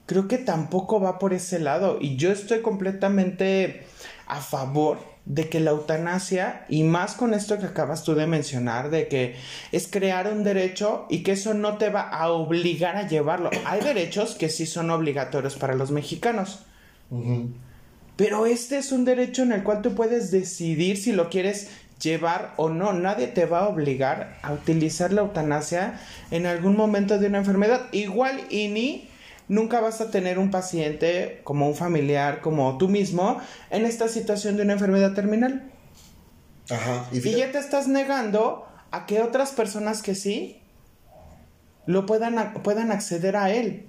creo 0.05 0.27
que 0.27 0.37
tampoco 0.37 1.01
va 1.01 1.19
por 1.19 1.33
ese 1.33 1.59
lado 1.59 1.97
y 1.99 2.15
yo 2.15 2.31
estoy 2.31 2.61
completamente 2.61 3.85
a 4.29 4.39
favor 4.41 4.99
de 5.25 5.47
que 5.49 5.59
la 5.59 5.71
eutanasia, 5.71 6.65
y 6.69 6.83
más 6.83 7.13
con 7.13 7.33
esto 7.33 7.59
que 7.59 7.65
acabas 7.65 8.03
tú 8.03 8.15
de 8.15 8.25
mencionar, 8.25 8.89
de 8.89 9.07
que 9.07 9.35
es 9.71 9.87
crear 9.87 10.31
un 10.31 10.43
derecho 10.43 11.05
y 11.09 11.21
que 11.23 11.33
eso 11.33 11.53
no 11.53 11.77
te 11.77 11.89
va 11.89 12.01
a 12.01 12.31
obligar 12.31 12.95
a 12.95 13.07
llevarlo. 13.07 13.51
Hay 13.65 13.81
derechos 13.81 14.35
que 14.35 14.49
sí 14.49 14.65
son 14.65 14.89
obligatorios 14.89 15.55
para 15.55 15.75
los 15.75 15.91
mexicanos. 15.91 16.65
Pero 18.15 18.45
este 18.45 18.77
es 18.77 18.91
un 18.91 19.05
derecho 19.05 19.43
en 19.43 19.51
el 19.51 19.63
cual 19.63 19.81
tú 19.81 19.93
puedes 19.93 20.31
decidir 20.31 20.97
si 20.97 21.11
lo 21.11 21.29
quieres 21.29 21.69
llevar 22.01 22.53
o 22.57 22.69
no. 22.69 22.93
Nadie 22.93 23.27
te 23.27 23.45
va 23.45 23.59
a 23.59 23.67
obligar 23.67 24.37
a 24.41 24.53
utilizar 24.53 25.13
la 25.13 25.21
eutanasia 25.21 25.99
en 26.31 26.45
algún 26.45 26.75
momento 26.75 27.19
de 27.19 27.27
una 27.27 27.39
enfermedad. 27.39 27.87
Igual 27.91 28.41
y 28.49 28.67
ni 28.69 29.08
nunca 29.49 29.81
vas 29.81 29.99
a 29.99 30.09
tener 30.11 30.39
un 30.39 30.51
paciente 30.51 31.41
como 31.43 31.67
un 31.67 31.75
familiar, 31.75 32.39
como 32.39 32.77
tú 32.77 32.87
mismo, 32.87 33.41
en 33.69 33.85
esta 33.85 34.07
situación 34.07 34.55
de 34.55 34.63
una 34.63 34.73
enfermedad 34.73 35.13
terminal. 35.13 35.69
Ajá. 36.69 37.09
Y, 37.11 37.19
ya 37.19 37.51
te 37.51 37.57
estás 37.57 37.87
negando 37.87 38.65
a 38.91 39.05
que 39.05 39.21
otras 39.21 39.51
personas 39.51 40.01
que 40.01 40.15
sí 40.15 40.61
lo 41.85 42.05
puedan, 42.05 42.53
puedan 42.63 42.91
acceder 42.91 43.35
a 43.35 43.51
él. 43.51 43.87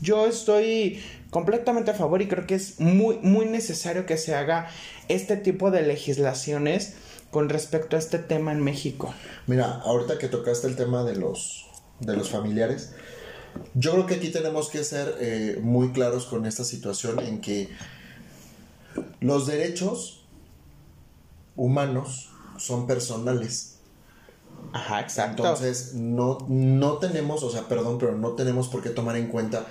Yo 0.00 0.26
estoy 0.26 1.02
completamente 1.30 1.90
a 1.90 1.94
favor 1.94 2.22
y 2.22 2.28
creo 2.28 2.46
que 2.46 2.54
es 2.54 2.78
muy, 2.78 3.18
muy 3.18 3.46
necesario 3.46 4.06
que 4.06 4.16
se 4.16 4.36
haga 4.36 4.68
este 5.08 5.36
tipo 5.36 5.72
de 5.72 5.82
legislaciones 5.82 6.94
con 7.32 7.48
respecto 7.48 7.96
a 7.96 7.98
este 7.98 8.20
tema 8.20 8.52
en 8.52 8.62
México. 8.62 9.12
Mira, 9.48 9.80
ahorita 9.80 10.18
que 10.18 10.28
tocaste 10.28 10.68
el 10.68 10.76
tema 10.76 11.02
de 11.02 11.16
los, 11.16 11.66
de 11.98 12.16
los 12.16 12.30
familiares, 12.30 12.94
yo 13.74 13.92
creo 13.92 14.06
que 14.06 14.14
aquí 14.14 14.30
tenemos 14.30 14.68
que 14.68 14.84
ser 14.84 15.16
eh, 15.20 15.58
muy 15.62 15.90
claros 15.90 16.26
con 16.26 16.46
esta 16.46 16.64
situación 16.64 17.20
en 17.20 17.40
que 17.40 17.68
los 19.20 19.46
derechos 19.46 20.24
humanos 21.56 22.30
son 22.58 22.86
personales. 22.86 23.76
Ajá, 24.72 25.00
exacto. 25.00 25.42
Entonces, 25.42 25.94
no, 25.94 26.38
no 26.48 26.98
tenemos, 26.98 27.42
o 27.42 27.50
sea, 27.50 27.68
perdón, 27.68 27.98
pero 27.98 28.16
no 28.16 28.30
tenemos 28.32 28.68
por 28.68 28.82
qué 28.82 28.90
tomar 28.90 29.16
en 29.16 29.28
cuenta 29.28 29.66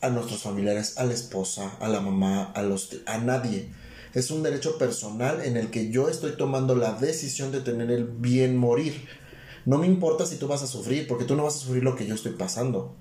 a 0.00 0.08
nuestros 0.08 0.42
familiares, 0.42 0.96
a 0.98 1.04
la 1.04 1.12
esposa, 1.12 1.76
a 1.80 1.88
la 1.88 2.00
mamá, 2.00 2.52
a 2.54 2.62
los 2.62 2.90
a 3.06 3.18
nadie. 3.18 3.70
Es 4.14 4.30
un 4.30 4.42
derecho 4.42 4.78
personal 4.78 5.40
en 5.42 5.56
el 5.56 5.70
que 5.70 5.90
yo 5.90 6.08
estoy 6.08 6.36
tomando 6.36 6.74
la 6.74 6.92
decisión 6.92 7.52
de 7.52 7.60
tener 7.60 7.90
el 7.90 8.04
bien 8.04 8.56
morir. 8.56 9.06
No 9.66 9.78
me 9.78 9.86
importa 9.86 10.26
si 10.26 10.36
tú 10.36 10.48
vas 10.48 10.62
a 10.62 10.66
sufrir, 10.66 11.06
porque 11.06 11.24
tú 11.24 11.36
no 11.36 11.44
vas 11.44 11.56
a 11.56 11.58
sufrir 11.58 11.82
lo 11.82 11.96
que 11.96 12.06
yo 12.06 12.14
estoy 12.14 12.32
pasando. 12.32 12.94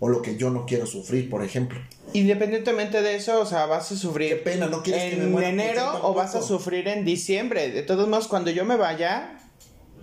O 0.00 0.08
lo 0.08 0.22
que 0.22 0.36
yo 0.36 0.50
no 0.50 0.64
quiero 0.64 0.86
sufrir, 0.86 1.28
por 1.28 1.42
ejemplo. 1.42 1.80
Independientemente 2.12 3.02
de 3.02 3.16
eso, 3.16 3.40
o 3.40 3.46
sea, 3.46 3.66
vas 3.66 3.90
a 3.90 3.96
sufrir. 3.96 4.28
Qué 4.28 4.36
pena, 4.36 4.66
no 4.68 4.82
quieres 4.82 5.14
en 5.14 5.42
enero 5.42 6.00
o 6.02 6.14
vas 6.14 6.36
a 6.36 6.42
sufrir 6.42 6.86
en 6.86 7.04
diciembre. 7.04 7.70
De 7.70 7.82
todos 7.82 8.08
modos, 8.08 8.28
cuando 8.28 8.52
yo 8.52 8.64
me 8.64 8.76
vaya, 8.76 9.40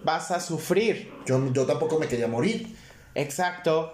vas 0.03 0.31
a 0.31 0.41
sufrir. 0.41 1.11
Yo, 1.25 1.53
yo 1.53 1.65
tampoco 1.65 1.97
me 1.97 2.07
quería 2.07 2.27
morir. 2.27 2.75
Exacto. 3.15 3.91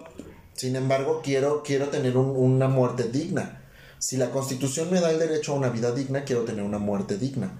Sin 0.54 0.74
embargo, 0.74 1.22
quiero, 1.22 1.62
quiero 1.62 1.88
tener 1.88 2.16
una 2.16 2.68
muerte 2.68 3.04
digna. 3.04 3.62
Si 3.98 4.16
la 4.16 4.30
constitución 4.30 4.90
me 4.90 5.00
da 5.00 5.12
el 5.12 5.20
derecho 5.20 5.52
a 5.52 5.56
una 5.56 5.68
vida 5.68 5.92
digna, 5.92 6.24
quiero 6.24 6.42
tener 6.42 6.64
una 6.64 6.78
muerte 6.78 7.16
digna. 7.16 7.52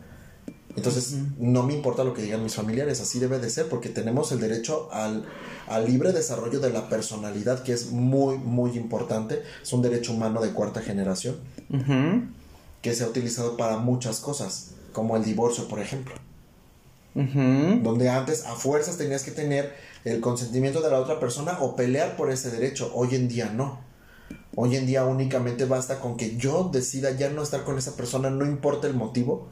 Entonces, 0.74 1.16
no 1.38 1.64
me 1.64 1.74
importa 1.74 2.02
lo 2.02 2.14
que 2.14 2.22
digan 2.22 2.42
mis 2.42 2.54
familiares, 2.54 3.00
así 3.00 3.18
debe 3.18 3.38
de 3.38 3.50
ser, 3.50 3.68
porque 3.68 3.90
tenemos 3.90 4.32
el 4.32 4.40
derecho 4.40 4.88
al, 4.90 5.26
libre 5.86 6.12
desarrollo 6.12 6.60
de 6.60 6.70
la 6.70 6.88
personalidad, 6.88 7.62
que 7.62 7.72
es 7.72 7.90
muy, 7.90 8.38
muy 8.38 8.72
importante. 8.76 9.42
Es 9.62 9.72
un 9.72 9.82
derecho 9.82 10.12
humano 10.12 10.40
de 10.40 10.50
cuarta 10.52 10.80
generación, 10.80 11.36
que 12.80 12.94
se 12.94 13.04
ha 13.04 13.06
utilizado 13.06 13.56
para 13.56 13.76
muchas 13.76 14.20
cosas, 14.20 14.70
como 14.92 15.16
el 15.16 15.24
divorcio, 15.24 15.68
por 15.68 15.80
ejemplo. 15.80 16.14
Donde 17.14 18.08
antes 18.08 18.46
a 18.46 18.54
fuerzas 18.54 18.96
tenías 18.96 19.22
que 19.22 19.32
tener 19.32 19.74
el 20.04 20.20
consentimiento 20.20 20.80
de 20.80 20.90
la 20.90 20.98
otra 20.98 21.20
persona 21.20 21.58
o 21.60 21.76
pelear 21.76 22.16
por 22.16 22.30
ese 22.30 22.50
derecho. 22.50 22.90
Hoy 22.94 23.14
en 23.14 23.28
día 23.28 23.52
no. 23.54 23.80
Hoy 24.54 24.76
en 24.76 24.86
día 24.86 25.04
únicamente 25.04 25.66
basta 25.66 26.00
con 26.00 26.16
que 26.16 26.36
yo 26.36 26.70
decida 26.72 27.10
ya 27.10 27.28
no 27.28 27.42
estar 27.42 27.64
con 27.64 27.78
esa 27.78 27.96
persona, 27.96 28.30
no 28.30 28.46
importa 28.46 28.86
el 28.86 28.94
motivo, 28.94 29.48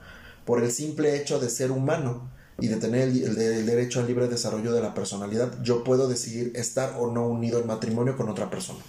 por 0.50 0.64
el 0.64 0.72
simple 0.72 1.14
hecho 1.14 1.38
de 1.38 1.48
ser 1.48 1.70
humano 1.70 2.28
y 2.58 2.66
de 2.66 2.74
tener 2.74 3.02
el, 3.02 3.36
derecho 3.36 4.00
al 4.00 4.08
libre 4.08 4.26
desarrollo 4.26 4.72
de 4.72 4.80
la 4.80 4.94
personalidad, 4.94 5.62
yo 5.62 5.84
puedo 5.84 6.08
decidir 6.08 6.50
estar 6.56 6.96
o 6.98 7.08
no 7.08 7.24
unido 7.28 7.60
en 7.60 7.68
matrimonio 7.68 8.16
con 8.16 8.28
otra 8.28 8.50
persona. 8.50 8.80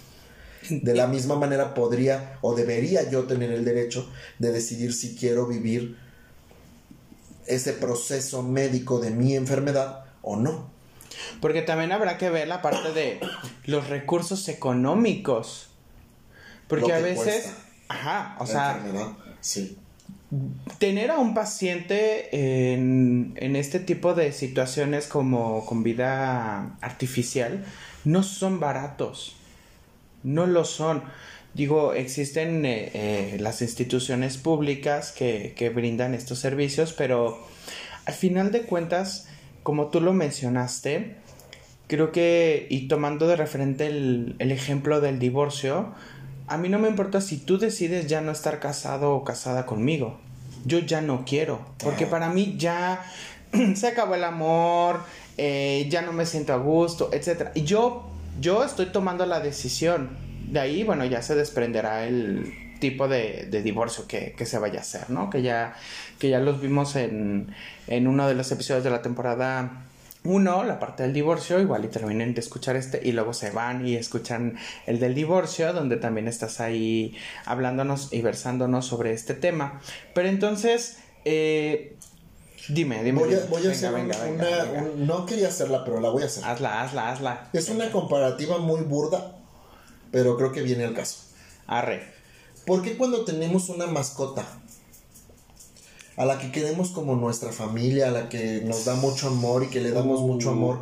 De 0.68 0.92
la 0.92 1.06
misma 1.06 1.36
manera 1.36 1.72
podría 1.72 2.36
o 2.40 2.56
debería 2.56 3.08
yo 3.08 3.28
tener 3.28 3.52
el 3.52 3.64
derecho 3.64 4.10
de 4.40 4.50
decidir 4.50 4.92
si 4.92 5.14
quiero 5.14 5.46
vivir 5.46 5.96
ese 7.46 7.74
proceso 7.74 8.42
médico 8.42 8.98
de 8.98 9.12
mi 9.12 9.36
enfermedad 9.36 10.06
o 10.20 10.34
no. 10.34 10.68
Porque 11.40 11.62
también 11.62 11.92
habrá 11.92 12.18
que 12.18 12.28
ver 12.28 12.48
la 12.48 12.60
parte 12.60 12.92
de 12.92 13.20
los 13.66 13.88
recursos 13.88 14.48
económicos. 14.48 15.68
Porque 16.66 16.92
a 16.92 16.98
veces, 16.98 17.52
ajá, 17.86 18.34
o 18.40 18.46
sea, 18.48 18.82
sí 19.40 19.78
tener 20.78 21.10
a 21.10 21.18
un 21.18 21.34
paciente 21.34 22.72
en, 22.72 23.34
este 23.56 23.80
tipo 23.80 24.14
de 24.14 24.32
situaciones 24.32 25.06
como 25.06 25.66
con 25.66 25.82
vida 25.82 26.76
artificial 26.80 27.64
no 28.04 28.22
son 28.22 28.58
baratos. 28.58 29.36
No 30.22 30.46
lo 30.46 30.64
son. 30.64 31.02
Digo, 31.54 31.92
existen 31.92 32.64
eh, 32.64 32.90
eh, 32.94 33.36
las 33.40 33.60
instituciones 33.60 34.38
públicas 34.38 35.12
que, 35.12 35.72
brindan 35.74 36.14
estos 36.14 36.38
servicios, 36.38 36.94
pero 36.94 37.46
al 38.06 38.14
final 38.14 38.52
de 38.52 38.62
cuentas, 38.62 39.28
como 39.62 39.88
tú 39.88 40.00
lo 40.00 40.14
mencionaste, 40.14 41.16
creo 41.88 42.10
que, 42.10 42.66
y 42.70 42.88
tomando 42.88 43.26
de 43.26 43.36
referente 43.36 43.86
el 43.86 44.50
ejemplo 44.50 45.02
del 45.02 45.18
divorcio, 45.18 45.92
a 46.46 46.56
mí 46.56 46.68
no 46.68 46.78
me 46.78 46.88
importa 46.88 47.20
si 47.20 47.38
tú 47.38 47.58
decides 47.58 48.06
ya 48.06 48.20
no 48.20 48.32
estar 48.32 48.60
casado 48.60 49.14
o 49.14 49.24
casada 49.24 49.66
conmigo. 49.66 50.18
Yo 50.64 50.78
ya 50.78 51.00
no 51.00 51.24
quiero. 51.24 51.60
Porque 51.78 52.06
para 52.06 52.28
mí 52.28 52.56
ya 52.58 53.04
se 53.74 53.88
acabó 53.88 54.14
el 54.14 54.24
amor, 54.24 55.00
eh, 55.36 55.86
ya 55.90 56.02
no 56.02 56.12
me 56.12 56.26
siento 56.26 56.52
a 56.52 56.56
gusto, 56.56 57.10
etc. 57.12 57.50
Y 57.54 57.62
yo, 57.62 58.10
yo 58.40 58.64
estoy 58.64 58.86
tomando 58.86 59.26
la 59.26 59.40
decisión. 59.40 60.10
De 60.48 60.60
ahí, 60.60 60.84
bueno, 60.84 61.04
ya 61.04 61.22
se 61.22 61.34
desprenderá 61.34 62.06
el, 62.06 62.52
tipo 62.82 63.06
de, 63.06 63.46
divorcio 63.62 64.08
que, 64.08 64.34
se 64.44 64.58
vaya 64.58 64.80
a 64.80 64.82
hacer, 64.82 65.08
¿no? 65.08 65.30
Que 65.30 65.40
ya, 65.40 65.76
que 66.18 66.28
ya 66.28 66.40
los 66.40 66.60
vimos 66.60 66.96
en, 66.96 67.54
en 67.86 68.08
uno 68.08 68.26
de 68.26 68.34
los 68.34 68.50
episodios 68.50 68.82
de 68.82 68.90
la 68.90 69.02
temporada 69.02 69.86
uno, 70.24 70.62
la 70.62 70.78
parte 70.78 71.02
del 71.02 71.12
divorcio, 71.12 71.60
igual 71.60 71.84
y 71.84 71.88
terminen 71.88 72.34
de 72.34 72.40
escuchar 72.40 72.76
este 72.76 73.00
y 73.02 73.12
luego 73.12 73.32
se 73.32 73.50
van 73.50 73.86
y 73.86 73.96
escuchan 73.96 74.56
el 74.86 75.00
del 75.00 75.14
divorcio, 75.14 75.72
donde 75.72 75.96
también 75.96 76.28
estás 76.28 76.60
ahí 76.60 77.16
hablándonos 77.44 78.12
y 78.12 78.22
versándonos 78.22 78.86
sobre 78.86 79.12
este 79.12 79.34
tema. 79.34 79.80
Pero 80.14 80.28
entonces, 80.28 80.98
eh, 81.24 81.96
dime, 82.68 83.02
dime. 83.02 83.20
Voy 83.20 83.34
a, 83.66 83.70
hacer 83.70 83.94
una, 83.94 84.14
no 84.96 85.26
quería 85.26 85.48
hacerla, 85.48 85.84
pero 85.84 86.00
la 86.00 86.10
voy 86.10 86.22
a 86.22 86.26
hacer. 86.26 86.44
Hazla, 86.44 86.82
hazla, 86.82 87.10
hazla. 87.10 87.50
Es 87.52 87.68
una 87.68 87.90
comparativa 87.90 88.58
muy 88.58 88.82
burda, 88.82 89.38
pero 90.12 90.36
creo 90.36 90.52
que 90.52 90.62
viene 90.62 90.84
al 90.84 90.94
caso. 90.94 91.18
Arre. 91.66 92.12
¿Por 92.64 92.82
qué 92.82 92.96
cuando 92.96 93.24
tenemos 93.24 93.68
una 93.70 93.86
mascota 93.86 94.46
a 96.16 96.24
la 96.24 96.38
que 96.38 96.52
queremos 96.52 96.90
como 96.90 97.16
nuestra 97.16 97.52
familia, 97.52 98.08
a 98.08 98.10
la 98.10 98.28
que 98.28 98.62
nos 98.62 98.84
da 98.84 98.94
mucho 98.94 99.28
amor 99.28 99.64
y 99.64 99.68
que 99.68 99.80
le 99.80 99.90
damos 99.90 100.20
uh. 100.20 100.26
mucho 100.26 100.50
amor 100.50 100.80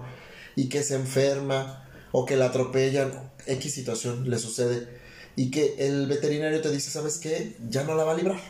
y 0.56 0.68
que 0.68 0.82
se 0.82 0.96
enferma 0.96 1.88
o 2.12 2.24
que 2.24 2.36
la 2.36 2.46
atropellan, 2.46 3.30
X 3.46 3.72
situación 3.72 4.28
le 4.28 4.38
sucede 4.38 4.88
y 5.36 5.50
que 5.50 5.76
el 5.78 6.06
veterinario 6.06 6.60
te 6.60 6.70
dice, 6.70 6.90
¿sabes 6.90 7.18
qué? 7.18 7.56
Ya 7.68 7.84
no 7.84 7.94
la 7.94 8.04
va 8.04 8.12
a 8.12 8.16
librar. 8.16 8.40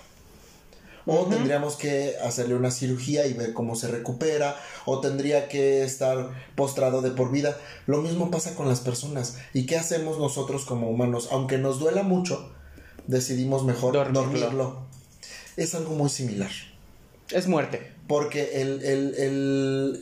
O 1.07 1.27
tendríamos 1.27 1.77
que 1.77 2.17
hacerle 2.23 2.55
una 2.55 2.71
cirugía 2.71 3.27
y 3.27 3.33
ver 3.33 3.53
cómo 3.53 3.75
se 3.75 3.89
recupera, 3.89 4.57
o 4.85 5.01
tendría 5.01 5.49
que 5.49 5.83
estar 5.83 6.31
postrado 6.57 7.01
de 7.01 7.11
por 7.11 7.31
vida. 7.33 7.57
Lo 7.87 8.03
mismo 8.03 8.31
pasa 8.31 8.55
con 8.55 8.69
las 8.69 8.81
personas. 8.81 9.39
¿Y 9.55 9.67
qué 9.67 9.77
hacemos 9.77 10.19
nosotros 10.19 10.65
como 10.65 10.91
humanos? 10.91 11.29
Aunque 11.33 11.59
nos 11.59 11.79
duela 11.79 12.03
mucho, 12.03 12.53
decidimos 13.07 13.65
mejor 13.65 14.13
dormirlo. 14.13 14.83
Es 15.57 15.75
algo 15.75 15.95
muy 15.95 16.11
similar. 16.11 16.51
Es 17.33 17.47
muerte. 17.47 17.93
Porque 18.07 18.61
el, 18.61 18.83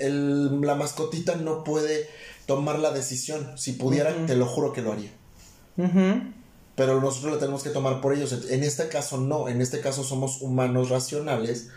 el, 0.01 0.61
la 0.63 0.75
mascotita 0.75 1.37
no 1.37 1.65
puede 1.65 2.09
tomar 2.47 2.79
la 2.79 2.91
decisión. 2.91 3.59
Si 3.59 3.73
pudiera, 3.73 4.15
te 4.27 4.35
lo 4.35 4.47
juro 4.47 4.73
que 4.73 4.83
lo 4.83 4.93
haría. 4.93 5.11
Pero 6.75 7.01
nosotros 7.01 7.35
la 7.35 7.39
tenemos 7.39 7.63
que 7.63 7.71
tomar 7.71 8.01
por 8.01 8.15
ellos. 8.15 8.47
En 8.51 8.63
este 8.65 8.89
caso 8.89 9.19
no. 9.19 9.49
En 9.49 9.61
este 9.61 9.81
caso 9.81 10.05
somos 10.05 10.41
humanos 10.41 10.89
racionales 10.89 11.69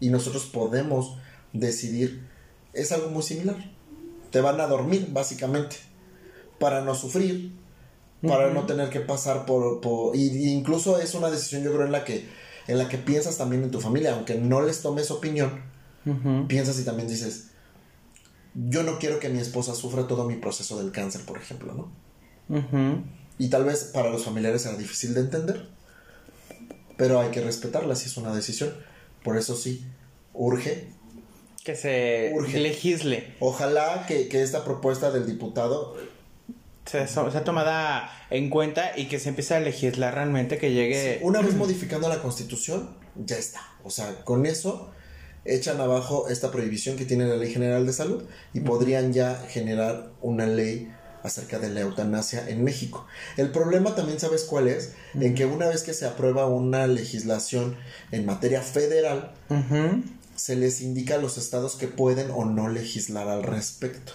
y 0.00 0.08
nosotros 0.08 0.46
podemos 0.46 1.18
decidir. 1.52 2.26
Es 2.72 2.90
algo 2.90 3.10
muy 3.10 3.22
similar. 3.22 3.56
Te 4.30 4.40
van 4.40 4.60
a 4.60 4.66
dormir, 4.66 5.08
básicamente. 5.10 5.76
Para 6.58 6.82
no 6.82 6.94
sufrir. 6.94 7.52
Para 8.26 8.52
no 8.52 8.66
tener 8.66 8.90
que 8.90 9.00
pasar 9.00 9.46
por... 9.46 9.80
por 9.80 10.16
y, 10.16 10.48
incluso 10.48 10.98
es 10.98 11.14
una 11.14 11.30
decisión 11.30 11.62
yo 11.62 11.72
creo 11.72 11.86
en 11.86 11.92
la 11.92 12.04
que 12.04 12.26
en 12.66 12.78
la 12.78 12.88
que 12.88 12.98
piensas 12.98 13.38
también 13.38 13.62
en 13.62 13.70
tu 13.70 13.80
familia, 13.80 14.14
aunque 14.14 14.34
no 14.34 14.62
les 14.62 14.82
tomes 14.82 15.10
opinión, 15.10 15.62
piensas 16.48 16.78
y 16.78 16.84
también 16.84 17.08
dices, 17.08 17.48
yo 18.54 18.82
no 18.82 18.98
quiero 18.98 19.20
que 19.20 19.28
mi 19.28 19.38
esposa 19.38 19.74
sufra 19.74 20.06
todo 20.06 20.24
mi 20.24 20.36
proceso 20.36 20.78
del 20.78 20.92
cáncer, 20.92 21.22
por 21.22 21.38
ejemplo, 21.38 21.74
¿no? 21.74 21.92
Y 23.38 23.48
tal 23.48 23.64
vez 23.64 23.84
para 23.84 24.10
los 24.10 24.24
familiares 24.24 24.62
sea 24.62 24.72
difícil 24.74 25.14
de 25.14 25.20
entender, 25.20 25.68
pero 26.96 27.20
hay 27.20 27.30
que 27.30 27.40
respetarla 27.40 27.96
si 27.96 28.06
es 28.06 28.16
una 28.16 28.34
decisión. 28.34 28.74
Por 29.22 29.36
eso 29.36 29.54
sí, 29.54 29.86
urge. 30.34 30.92
Que 31.64 31.76
se 31.76 32.32
legisle. 32.54 33.34
Ojalá 33.40 34.04
que, 34.06 34.28
que 34.28 34.42
esta 34.42 34.64
propuesta 34.64 35.10
del 35.10 35.26
diputado 35.26 35.96
se, 36.90 37.20
ha 37.20 37.44
tomada 37.44 38.10
en 38.30 38.50
cuenta 38.50 38.92
y 38.96 39.06
que 39.06 39.18
se 39.18 39.28
empiece 39.28 39.54
a 39.54 39.60
legislar 39.60 40.14
realmente 40.14 40.58
que 40.58 40.72
llegue... 40.72 41.20
una 41.22 41.40
vez 41.40 41.54
modificando 41.54 42.08
la 42.08 42.20
constitución, 42.20 42.90
ya 43.16 43.36
está. 43.36 43.60
O 43.84 43.90
sea, 43.90 44.24
con 44.24 44.46
eso 44.46 44.90
echan 45.44 45.80
abajo 45.80 46.28
esta 46.28 46.50
prohibición 46.50 46.96
que 46.96 47.04
tiene 47.04 47.26
la 47.26 47.36
Ley 47.36 47.52
General 47.52 47.86
de 47.86 47.92
Salud 47.92 48.24
y 48.52 48.60
podrían 48.60 49.12
ya 49.12 49.36
generar 49.48 50.10
una 50.20 50.46
ley 50.46 50.92
acerca 51.22 51.58
de 51.58 51.68
la 51.68 51.80
eutanasia 51.80 52.48
en 52.48 52.64
México. 52.64 53.06
El 53.36 53.52
problema 53.52 53.94
también 53.94 54.18
sabes 54.18 54.44
cuál 54.44 54.68
es, 54.68 54.94
en 55.14 55.34
que 55.34 55.46
una 55.46 55.68
vez 55.68 55.82
que 55.82 55.94
se 55.94 56.06
aprueba 56.06 56.46
una 56.46 56.86
legislación 56.86 57.76
en 58.10 58.26
materia 58.26 58.62
federal, 58.62 59.32
se 60.34 60.56
les 60.56 60.80
indica 60.80 61.16
a 61.16 61.18
los 61.18 61.38
estados 61.38 61.76
que 61.76 61.88
pueden 61.88 62.30
o 62.30 62.46
no 62.46 62.68
legislar 62.68 63.28
al 63.28 63.42
respecto. 63.42 64.12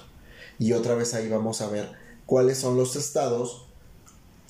Y 0.57 0.73
otra 0.73 0.95
vez 0.95 1.13
ahí 1.13 1.29
vamos 1.29 1.61
a 1.61 1.67
ver 1.67 2.05
cuáles 2.25 2.57
son 2.57 2.77
los 2.77 2.95
estados 2.95 3.65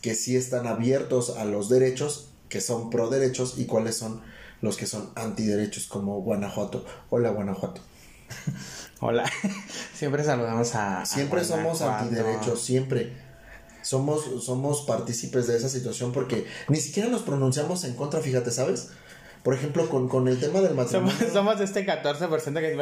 que 0.01 0.15
sí 0.15 0.35
están 0.35 0.67
abiertos 0.67 1.31
a 1.37 1.45
los 1.45 1.69
derechos, 1.69 2.29
que 2.49 2.61
son 2.61 2.89
pro 2.89 3.09
derechos, 3.09 3.55
y 3.57 3.65
cuáles 3.65 3.97
son 3.97 4.21
los 4.61 4.77
que 4.77 4.85
son 4.85 5.09
antiderechos, 5.15 5.87
como 5.87 6.21
Guanajuato. 6.21 6.85
Hola, 7.09 7.29
Guanajuato. 7.31 7.81
Hola. 8.99 9.29
siempre 9.93 10.23
saludamos 10.23 10.75
a. 10.75 11.05
Siempre 11.05 11.43
somos 11.43 11.81
antiderechos, 11.81 12.61
siempre. 12.61 13.25
Somos, 13.81 14.43
somos 14.43 14.81
partícipes 14.81 15.45
de 15.45 15.57
esa 15.57 15.69
situación 15.69 16.11
porque 16.11 16.47
ni 16.69 16.77
siquiera 16.77 17.07
nos 17.07 17.21
pronunciamos 17.21 17.83
en 17.83 17.93
contra, 17.93 18.19
fíjate, 18.19 18.49
¿sabes? 18.49 18.89
Por 19.45 19.53
ejemplo, 19.53 19.87
con, 19.87 20.09
con 20.09 20.27
el 20.27 20.39
tema 20.39 20.59
del 20.59 20.73
matrimonio. 20.73 21.13
Somos, 21.31 21.59
de 21.59 21.65
este 21.65 21.85
14% 21.85 22.59
que 22.59 22.75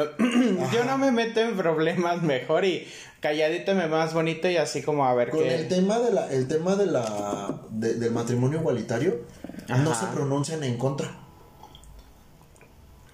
yo 0.72 0.84
no 0.86 0.96
me 0.96 1.12
meto 1.12 1.40
en 1.40 1.58
problemas 1.58 2.22
mejor 2.22 2.64
y 2.64 2.88
calladito 3.20 3.74
me 3.74 3.86
más 3.86 4.14
bonito 4.14 4.48
y 4.48 4.56
así 4.56 4.80
como 4.80 5.04
a 5.04 5.12
ver 5.12 5.28
con 5.28 5.44
el 5.44 5.68
tema 5.68 5.98
de 5.98 6.10
la 6.10 6.32
el 6.32 6.48
tema 6.48 6.74
de 6.76 6.86
la 6.86 7.60
del 7.70 8.10
matrimonio 8.12 8.60
igualitario 8.60 9.26
no 9.68 9.94
se 9.94 10.06
pronuncian 10.06 10.64
en 10.64 10.78
contra. 10.78 11.14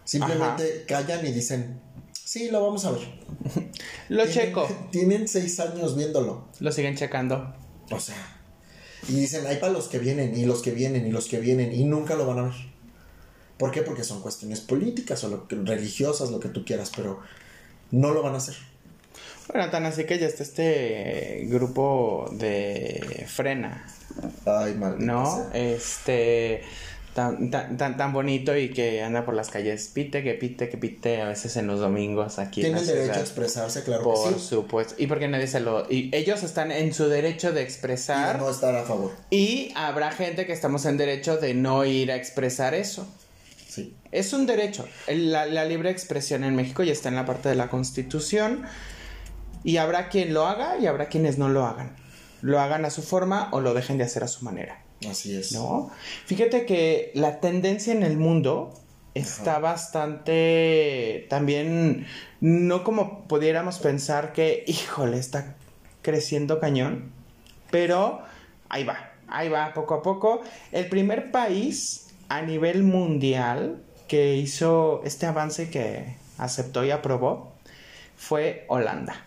Simplemente 0.04 0.84
callan 0.86 1.26
y 1.26 1.32
dicen, 1.32 1.80
sí, 2.12 2.52
lo 2.52 2.62
vamos 2.62 2.84
a 2.84 2.92
ver. 2.92 3.00
lo 4.10 4.28
checo. 4.28 4.68
Tienen 4.92 5.26
seis 5.26 5.58
años 5.58 5.96
viéndolo. 5.96 6.46
Lo 6.60 6.70
siguen 6.70 6.94
checando. 6.94 7.52
O 7.90 7.98
sea. 7.98 8.14
Y 9.08 9.14
dicen, 9.14 9.44
hay 9.48 9.56
para 9.56 9.72
los 9.72 9.88
que 9.88 9.98
vienen, 9.98 10.38
y 10.38 10.44
los 10.44 10.62
que 10.62 10.70
vienen, 10.70 11.04
y 11.04 11.10
los 11.10 11.26
que 11.26 11.40
vienen, 11.40 11.72
y 11.72 11.84
nunca 11.84 12.14
lo 12.14 12.26
van 12.26 12.38
a 12.38 12.42
ver. 12.42 12.69
¿Por 13.60 13.70
qué? 13.70 13.82
Porque 13.82 14.04
son 14.04 14.22
cuestiones 14.22 14.60
políticas 14.60 15.22
o 15.22 15.28
lo 15.28 15.46
religiosas, 15.50 16.30
lo 16.30 16.40
que 16.40 16.48
tú 16.48 16.64
quieras, 16.64 16.90
pero 16.96 17.20
no 17.90 18.10
lo 18.10 18.22
van 18.22 18.32
a 18.32 18.38
hacer. 18.38 18.54
Bueno, 19.52 19.70
tan 19.70 19.84
así 19.84 20.04
que 20.04 20.18
ya 20.18 20.26
está 20.26 20.42
este 20.42 21.46
grupo 21.46 22.30
de 22.32 23.26
frena. 23.28 23.86
Ay, 24.46 24.74
maldita 24.76 25.04
¿No? 25.04 25.50
Este 25.52 26.62
tan, 27.12 27.50
tan, 27.50 27.96
tan, 27.98 28.12
bonito 28.14 28.56
y 28.56 28.70
que 28.70 29.02
anda 29.02 29.26
por 29.26 29.34
las 29.34 29.50
calles 29.50 29.90
pite, 29.92 30.22
que 30.22 30.32
pite, 30.32 30.70
que 30.70 30.78
pite 30.78 31.20
a 31.20 31.28
veces 31.28 31.54
en 31.58 31.66
los 31.66 31.80
domingos 31.80 32.38
aquí. 32.38 32.62
Tiene 32.62 32.80
el 32.80 32.86
derecho 32.86 33.18
a 33.18 33.20
expresarse, 33.20 33.82
claro 33.82 34.04
por 34.04 34.32
que 34.32 34.38
sí. 34.38 34.46
supuesto. 34.46 34.94
Y 34.96 35.06
porque 35.06 35.28
nadie 35.28 35.48
se 35.48 35.60
lo... 35.60 35.86
Y 35.90 36.08
ellos 36.14 36.42
están 36.44 36.72
en 36.72 36.94
su 36.94 37.08
derecho 37.08 37.52
de 37.52 37.60
expresar. 37.60 38.36
Y 38.36 38.38
no 38.38 38.48
estar 38.48 38.74
a 38.74 38.84
favor. 38.84 39.10
Y 39.28 39.70
habrá 39.74 40.12
gente 40.12 40.46
que 40.46 40.54
estamos 40.54 40.86
en 40.86 40.96
derecho 40.96 41.36
de 41.36 41.52
no 41.52 41.84
ir 41.84 42.10
a 42.10 42.16
expresar 42.16 42.72
eso. 42.72 43.06
Es 44.10 44.32
un 44.32 44.46
derecho. 44.46 44.86
La, 45.08 45.64
libre 45.64 45.90
expresión 45.90 46.44
en 46.44 46.54
México 46.56 46.82
ya 46.82 46.92
está 46.92 47.08
en 47.08 47.16
la 47.16 47.24
parte 47.24 47.48
de 47.48 47.54
la 47.54 47.68
Constitución. 47.68 48.62
Y 49.62 49.76
habrá 49.76 50.08
quien 50.08 50.32
lo 50.32 50.46
haga 50.46 50.78
y 50.78 50.86
habrá 50.86 51.08
quienes 51.08 51.38
no 51.38 51.48
lo 51.48 51.66
hagan. 51.66 51.96
Lo 52.40 52.60
hagan 52.60 52.84
a 52.84 52.90
su 52.90 53.02
forma 53.02 53.48
o 53.52 53.60
lo 53.60 53.74
dejen 53.74 53.98
de 53.98 54.04
hacer 54.04 54.24
a 54.24 54.28
su 54.28 54.44
manera. 54.44 54.82
Así 55.08 55.36
es. 55.36 55.52
¿No? 55.52 55.90
Fíjate 56.26 56.64
que 56.66 57.12
la 57.14 57.40
tendencia 57.40 57.92
en 57.92 58.02
el 58.02 58.16
mundo 58.16 58.74
está 59.14 59.58
bastante 59.58 61.26
también 61.28 62.06
no 62.40 62.84
como 62.84 63.26
pudiéramos 63.26 63.80
pensar 63.80 64.32
que 64.32 64.62
híjole 64.68 65.18
está 65.18 65.56
creciendo 66.00 66.60
cañón 66.60 67.10
pero 67.72 68.20
ahí 68.68 68.84
va 68.84 69.10
ahí 69.26 69.48
va 69.48 69.74
poco 69.74 69.94
a 69.94 70.02
poco 70.02 70.42
el 70.70 70.88
primer 70.88 71.32
país 71.32 72.09
a 72.30 72.40
nivel 72.42 72.84
mundial 72.84 73.82
que 74.08 74.36
hizo 74.36 75.02
este 75.04 75.26
avance 75.26 75.68
que 75.68 76.16
aceptó 76.38 76.82
y 76.84 76.92
aprobó 76.92 77.52
fue 78.16 78.64
Holanda. 78.68 79.26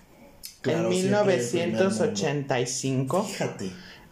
en 0.64 0.90
1985. 0.90 3.24
Fíjate. 3.24 3.72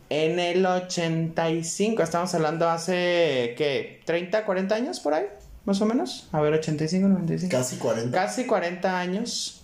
En 0.10 0.40
el 0.40 0.66
85, 0.66 2.04
estamos 2.04 2.36
hablando 2.36 2.70
hace, 2.70 3.56
¿qué? 3.58 4.02
¿30, 4.06 4.44
40 4.44 4.76
años 4.76 5.00
por 5.00 5.14
ahí? 5.14 5.24
Más 5.64 5.80
o 5.80 5.86
menos. 5.86 6.28
A 6.34 6.42
ver, 6.42 6.52
85, 6.54 7.08
95. 7.08 7.50
Casi 7.50 7.78
40. 7.78 8.12
Casi 8.12 8.46
40 8.46 9.00
años 9.00 9.62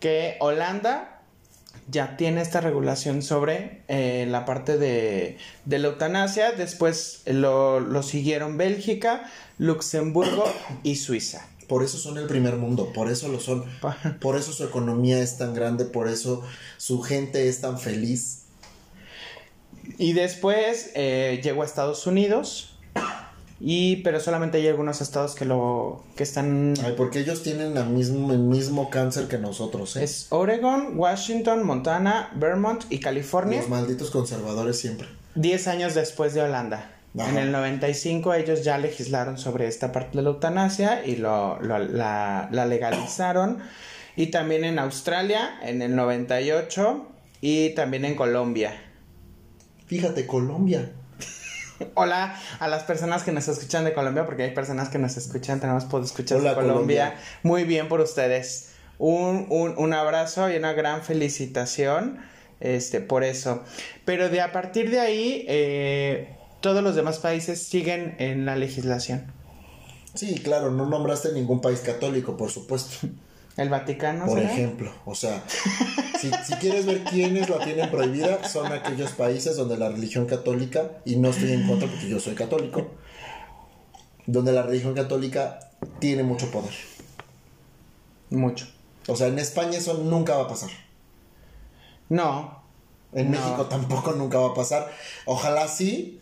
que 0.00 0.36
Holanda 0.40 1.19
ya 1.88 2.16
tiene 2.16 2.40
esta 2.40 2.60
regulación 2.60 3.22
sobre 3.22 3.82
eh, 3.88 4.26
la 4.28 4.44
parte 4.44 4.78
de, 4.78 5.38
de, 5.64 5.78
la 5.78 5.88
eutanasia. 5.88 6.52
Después 6.52 7.22
lo, 7.26 7.80
lo 7.80 8.02
siguieron 8.02 8.56
Bélgica, 8.56 9.30
Luxemburgo 9.58 10.44
y 10.82 10.96
Suiza. 10.96 11.46
Por 11.68 11.84
eso 11.84 11.98
son 11.98 12.18
el 12.18 12.26
primer 12.26 12.56
mundo, 12.56 12.92
por 12.92 13.08
eso 13.08 13.28
lo 13.28 13.38
son, 13.38 13.64
por 14.20 14.36
eso 14.36 14.52
su 14.52 14.64
economía 14.64 15.20
es 15.20 15.38
tan 15.38 15.54
grande, 15.54 15.84
por 15.84 16.08
eso 16.08 16.42
su 16.78 17.00
gente 17.00 17.48
es 17.48 17.60
tan 17.60 17.78
feliz. 17.78 18.42
Y 19.96 20.12
después 20.12 20.90
eh, 20.94 21.40
llegó 21.44 21.62
a 21.62 21.64
Estados 21.64 22.08
Unidos. 22.08 22.69
Y, 23.62 23.96
pero 23.96 24.20
solamente 24.20 24.56
hay 24.56 24.68
algunos 24.68 25.02
estados 25.02 25.34
que 25.34 25.44
lo 25.44 26.02
que 26.16 26.22
están 26.22 26.72
Ay, 26.82 26.94
porque 26.96 27.20
ellos 27.20 27.42
tienen 27.42 27.74
la 27.74 27.84
mismo, 27.84 28.32
el 28.32 28.38
mismo 28.38 28.88
cáncer 28.88 29.28
que 29.28 29.36
nosotros, 29.36 29.96
¿eh? 29.96 30.04
es 30.04 30.28
Oregon, 30.30 30.98
Washington, 30.98 31.64
Montana, 31.66 32.30
Vermont 32.36 32.84
y 32.88 33.00
California. 33.00 33.58
Los 33.60 33.68
malditos 33.68 34.10
conservadores 34.10 34.78
siempre. 34.78 35.08
10 35.34 35.68
años 35.68 35.94
después 35.94 36.32
de 36.32 36.40
Holanda. 36.42 36.90
Ajá. 37.18 37.28
En 37.28 37.36
el 37.38 37.52
95 37.52 38.32
ellos 38.34 38.64
ya 38.64 38.78
legislaron 38.78 39.36
sobre 39.36 39.66
esta 39.66 39.92
parte 39.92 40.16
de 40.16 40.22
la 40.22 40.30
eutanasia 40.30 41.04
y 41.04 41.16
lo, 41.16 41.60
lo- 41.60 41.78
la, 41.80 42.48
la 42.50 42.64
legalizaron. 42.66 43.58
Y 44.16 44.28
también 44.28 44.64
en 44.64 44.78
Australia 44.78 45.58
en 45.62 45.82
el 45.82 45.94
98 45.96 47.06
y 47.42 47.70
también 47.74 48.04
en 48.06 48.14
Colombia. 48.16 48.72
Fíjate, 49.86 50.26
Colombia. 50.26 50.92
Hola 51.94 52.36
a 52.58 52.68
las 52.68 52.84
personas 52.84 53.22
que 53.22 53.32
nos 53.32 53.48
escuchan 53.48 53.84
de 53.84 53.92
Colombia, 53.92 54.26
porque 54.26 54.44
hay 54.44 54.50
personas 54.52 54.88
que 54.88 54.98
nos 54.98 55.16
escuchan, 55.16 55.60
tenemos 55.60 55.84
por 55.84 56.02
escuchar 56.02 56.38
de 56.40 56.54
Colombia. 56.54 56.72
Colombia. 56.72 57.14
Muy 57.42 57.64
bien 57.64 57.88
por 57.88 58.00
ustedes. 58.00 58.70
Un, 58.98 59.46
un, 59.48 59.74
un 59.78 59.92
abrazo 59.94 60.50
y 60.50 60.56
una 60.56 60.72
gran 60.74 61.02
felicitación 61.02 62.20
este, 62.60 63.00
por 63.00 63.24
eso. 63.24 63.62
Pero 64.04 64.28
de 64.28 64.40
a 64.40 64.52
partir 64.52 64.90
de 64.90 65.00
ahí, 65.00 65.44
eh, 65.48 66.36
todos 66.60 66.82
los 66.82 66.94
demás 66.94 67.18
países 67.18 67.62
siguen 67.62 68.14
en 68.18 68.44
la 68.44 68.56
legislación. 68.56 69.32
Sí, 70.14 70.34
claro, 70.42 70.70
no 70.70 70.86
nombraste 70.86 71.32
ningún 71.32 71.60
país 71.60 71.80
católico, 71.80 72.36
por 72.36 72.50
supuesto. 72.50 73.08
El 73.56 73.68
Vaticano, 73.68 74.26
Por 74.26 74.38
¿será? 74.38 74.52
ejemplo, 74.52 74.92
o 75.04 75.14
sea, 75.14 75.42
si, 76.20 76.30
si 76.46 76.54
quieres 76.54 76.86
ver 76.86 77.02
quiénes 77.04 77.48
la 77.50 77.58
tienen 77.58 77.90
prohibida, 77.90 78.48
son 78.48 78.72
aquellos 78.72 79.10
países 79.12 79.56
donde 79.56 79.76
la 79.76 79.88
religión 79.88 80.26
católica, 80.26 80.90
y 81.04 81.16
no 81.16 81.28
estoy 81.30 81.52
en 81.52 81.66
contra 81.66 81.88
porque 81.88 82.08
yo 82.08 82.20
soy 82.20 82.34
católico, 82.34 82.88
donde 84.26 84.52
la 84.52 84.62
religión 84.62 84.94
católica 84.94 85.58
tiene 85.98 86.22
mucho 86.22 86.50
poder. 86.50 86.72
Mucho. 88.30 88.66
O 89.08 89.16
sea, 89.16 89.26
en 89.26 89.38
España 89.38 89.78
eso 89.78 89.94
nunca 89.94 90.36
va 90.36 90.44
a 90.44 90.48
pasar. 90.48 90.70
No, 92.08 92.62
En 93.12 93.30
No. 93.32 93.38
México 93.40 93.66
tampoco 93.66 94.12
nunca 94.12 94.38
va 94.38 94.50
a 94.50 94.54
pasar. 94.54 94.88
Ojalá 95.26 95.66
sí, 95.66 96.20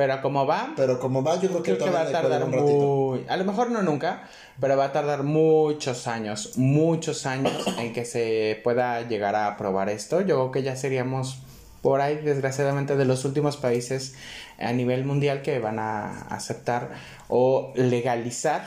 pero 0.00 0.22
como 0.22 0.46
va, 0.46 0.72
pero 0.76 0.98
como 0.98 1.22
va, 1.22 1.34
yo 1.38 1.50
creo 1.50 1.62
que 1.62 1.76
creo 1.76 1.84
que 1.84 1.90
va 1.90 2.00
a 2.00 2.10
tardar 2.10 2.46
muy, 2.46 3.26
a 3.28 3.36
lo 3.36 3.44
mejor 3.44 3.70
no 3.70 3.82
nunca, 3.82 4.22
pero 4.58 4.74
va 4.74 4.86
a 4.86 4.92
tardar 4.92 5.24
muchos 5.24 6.06
años, 6.06 6.56
muchos 6.56 7.26
años 7.26 7.52
en 7.76 7.92
que 7.92 8.06
se 8.06 8.58
pueda 8.64 9.06
llegar 9.06 9.34
a 9.34 9.46
aprobar 9.46 9.90
esto. 9.90 10.22
Yo 10.22 10.36
creo 10.36 10.52
que 10.52 10.62
ya 10.62 10.74
seríamos 10.74 11.42
por 11.82 12.00
ahí, 12.00 12.16
desgraciadamente, 12.16 12.96
de 12.96 13.04
los 13.04 13.26
últimos 13.26 13.58
países 13.58 14.14
a 14.58 14.72
nivel 14.72 15.04
mundial 15.04 15.42
que 15.42 15.58
van 15.58 15.78
a 15.78 16.22
aceptar 16.28 16.92
o 17.28 17.70
legalizar 17.74 18.66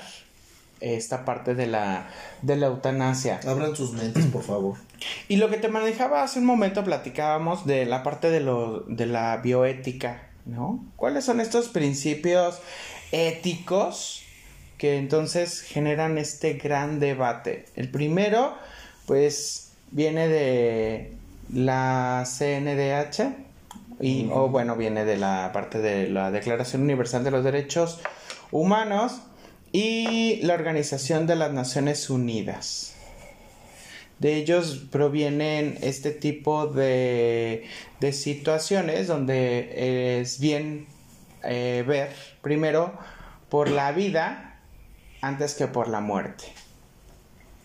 esta 0.81 1.25
parte 1.25 1.55
de 1.55 1.65
la, 1.65 2.09
de 2.43 2.57
la 2.57 2.67
eutanasia. 2.67 3.39
Abran 3.47 3.75
sus 3.75 3.93
mentes, 3.93 4.27
por 4.27 4.43
favor. 4.43 4.77
Y 5.27 5.38
lo 5.38 5.49
que 5.49 5.57
te 5.57 5.67
manejaba 5.67 6.21
hace 6.21 6.38
un 6.38 6.45
momento, 6.45 6.84
platicábamos 6.84 7.65
de 7.65 7.88
la 7.88 8.03
parte 8.03 8.29
de, 8.29 8.39
lo, 8.39 8.81
de 8.81 9.07
la 9.07 9.38
bioética, 9.38 10.29
¿no? 10.46 10.84
¿Cuáles 10.96 11.26
son 11.26 11.39
estos 11.39 11.70
principios 11.70 12.60
éticos 13.12 14.24
que 14.78 14.98
entonces 14.98 15.62
generan 15.62 16.18
este 16.18 16.54
gran 16.54 17.00
debate? 17.00 17.66
El 17.76 17.89
primero, 17.89 18.56
pues, 19.06 19.72
viene 19.91 20.28
de 20.28 21.14
la 21.54 22.24
CNDH, 22.26 23.36
y, 24.00 24.28
o 24.32 24.50
bueno, 24.50 24.76
viene 24.76 25.06
de 25.06 25.18
la 25.18 25.52
parte 25.54 25.80
de 25.80 26.10
la 26.10 26.32
Declaración 26.32 26.82
Universal 26.82 27.24
de 27.24 27.32
los 27.32 27.44
Derechos 27.44 28.00
Humanos 28.52 29.22
y 29.72 30.41
la 30.44 30.56
Organización 30.56 31.26
de 31.26 31.36
las 31.36 31.54
Naciones 31.54 32.10
Unidas. 32.10 32.93
De 34.24 34.38
ellos 34.38 34.86
provienen 34.89 35.78
este 35.82 36.11
tipo 36.11 36.67
de, 36.67 37.65
de 37.99 38.13
situaciones 38.13 39.07
donde 39.07 40.21
es 40.21 40.39
bien 40.39 40.88
eh, 41.43 41.84
ver 41.86 42.15
primero 42.41 42.97
por 43.49 43.69
la 43.69 43.91
vida 43.91 44.61
antes 45.19 45.55
que 45.55 45.67
por 45.67 45.89
la 45.89 45.99
muerte. 45.99 46.45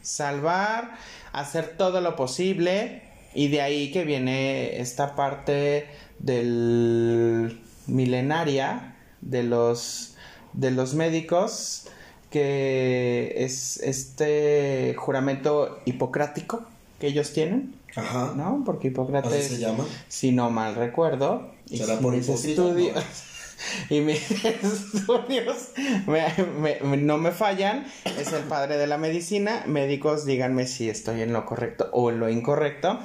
Salvar, 0.03 0.97
hacer 1.31 1.77
todo 1.77 2.01
lo 2.01 2.17
posible 2.17 3.03
y 3.35 3.47
de 3.47 3.63
ahí 3.63 3.93
que 3.93 4.03
viene 4.03 4.81
esta 4.81 5.15
parte 5.15 5.87
del 6.19 7.63
milenaria 7.87 8.97
de 9.21 9.45
los 9.45 10.17
de 10.55 10.73
los 10.73 10.95
médicos 10.95 11.87
que 12.31 13.35
es 13.37 13.79
este 13.79 14.95
juramento 14.99 15.81
hipocrático 15.85 16.65
que 17.01 17.07
ellos 17.09 17.33
tienen, 17.33 17.75
Ajá. 17.97 18.33
¿no? 18.37 18.63
Porque 18.67 18.89
Hipócrates, 18.89 19.33
Así 19.33 19.57
se 19.57 19.61
llama. 19.61 19.85
si 20.09 20.33
no 20.33 20.51
mal 20.51 20.75
recuerdo, 20.75 21.51
y 21.71 21.79
¿Será 21.79 21.97
si 21.97 22.03
por 22.03 22.15
mis 22.15 22.29
estudios 22.29 23.05
y 23.91 24.01
mis 24.01 24.31
estudios 24.45 25.71
me- 26.07 26.33
me- 26.61 26.81
me- 26.81 26.97
no 26.97 27.19
me 27.19 27.31
fallan, 27.33 27.87
es 28.19 28.33
el 28.33 28.43
padre 28.45 28.77
de 28.77 28.87
la 28.87 28.99
medicina. 28.99 29.65
Médicos, 29.67 30.25
díganme 30.25 30.67
si 30.67 30.89
estoy 30.91 31.23
en 31.23 31.33
lo 31.33 31.45
correcto 31.47 31.89
o 31.93 32.11
en 32.11 32.21
lo 32.21 32.29
incorrecto, 32.29 32.99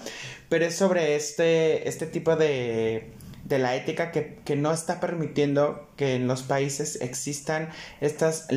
pero 0.50 0.66
es 0.66 0.76
sobre 0.76 1.16
este, 1.16 1.88
este 1.88 2.06
tipo 2.08 2.36
de, 2.36 3.10
de 3.44 3.60
la 3.60 3.76
ética 3.76 4.12
que, 4.12 4.40
que 4.46 4.56
no 4.56 4.72
está 4.72 5.00
permitiendo 5.00 5.88
que 5.98 6.16
en 6.16 6.28
los 6.28 6.44
países 6.44 7.00
existan 7.02 7.70
estas 8.02 8.48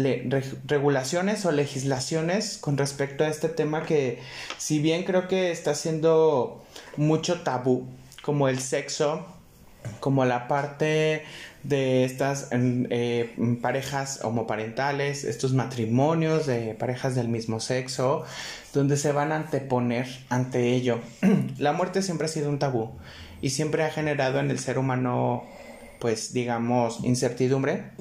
regulaciones 0.66 1.45
o 1.45 1.53
legislaciones 1.53 2.59
con 2.59 2.76
respecto 2.76 3.24
a 3.24 3.28
este 3.28 3.49
tema 3.49 3.84
que 3.84 4.20
si 4.59 4.78
bien 4.78 5.05
creo 5.05 5.28
que 5.28 5.51
está 5.51 5.74
siendo 5.74 6.64
mucho 6.97 7.43
tabú, 7.43 7.87
como 8.22 8.49
el 8.49 8.61
sexo, 8.61 9.26
como 10.01 10.24
la 10.24 10.49
parte 10.49 11.24
de 11.62 12.05
estas 12.05 12.49
eh, 12.53 13.34
parejas 13.61 14.20
homoparentales, 14.22 15.24
estos 15.24 15.53
matrimonios 15.53 16.47
de 16.47 16.74
parejas 16.74 17.14
del 17.14 17.28
mismo 17.28 17.61
sexo, 17.61 18.24
donde 18.72 18.97
se 18.97 19.12
van 19.12 19.32
a 19.32 19.37
anteponer 19.37 20.07
ante 20.28 20.74
ello. 20.74 21.01
la 21.59 21.72
muerte 21.72 22.03
siempre 22.03 22.26
ha 22.26 22.28
sido 22.28 22.49
un 22.49 22.59
tabú 22.59 22.93
y 23.47 23.51
siempre 23.51 23.84
ha 23.84 23.90
generado 23.92 24.40
en 24.40 24.51
el 24.51 24.59
ser 24.59 24.76
humano, 24.76 25.44
pues 26.01 26.32
digamos, 26.32 27.05
incertidumbre, 27.05 27.92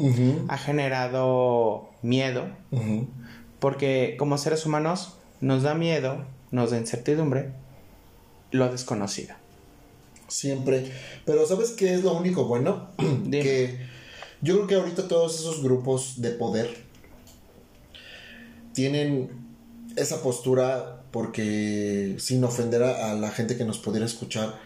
ha 0.47 0.57
generado 0.57 1.91
miedo, 2.01 2.47
porque 3.59 4.15
como 4.17 4.39
seres 4.39 4.65
humanos 4.65 5.17
nos 5.41 5.61
da 5.61 5.75
miedo, 5.75 6.25
nos 6.49 6.71
da 6.71 6.79
incertidumbre, 6.79 7.51
lo 8.49 8.71
desconocido. 8.71 9.35
Siempre. 10.27 10.91
Pero 11.25 11.45
¿sabes 11.45 11.69
qué 11.69 11.93
es 11.93 12.03
lo 12.03 12.17
único 12.17 12.45
bueno? 12.45 12.89
Que 13.29 13.77
yo 14.41 14.55
creo 14.55 14.67
que 14.67 14.75
ahorita 14.75 15.07
todos 15.07 15.39
esos 15.39 15.61
grupos 15.61 16.23
de 16.23 16.31
poder 16.31 16.75
tienen 18.73 19.29
esa 19.95 20.23
postura 20.23 21.03
porque 21.11 22.15
sin 22.17 22.43
ofender 22.43 22.81
a, 22.81 23.11
a 23.11 23.13
la 23.13 23.29
gente 23.29 23.57
que 23.57 23.63
nos 23.63 23.77
pudiera 23.77 24.07
escuchar 24.07 24.64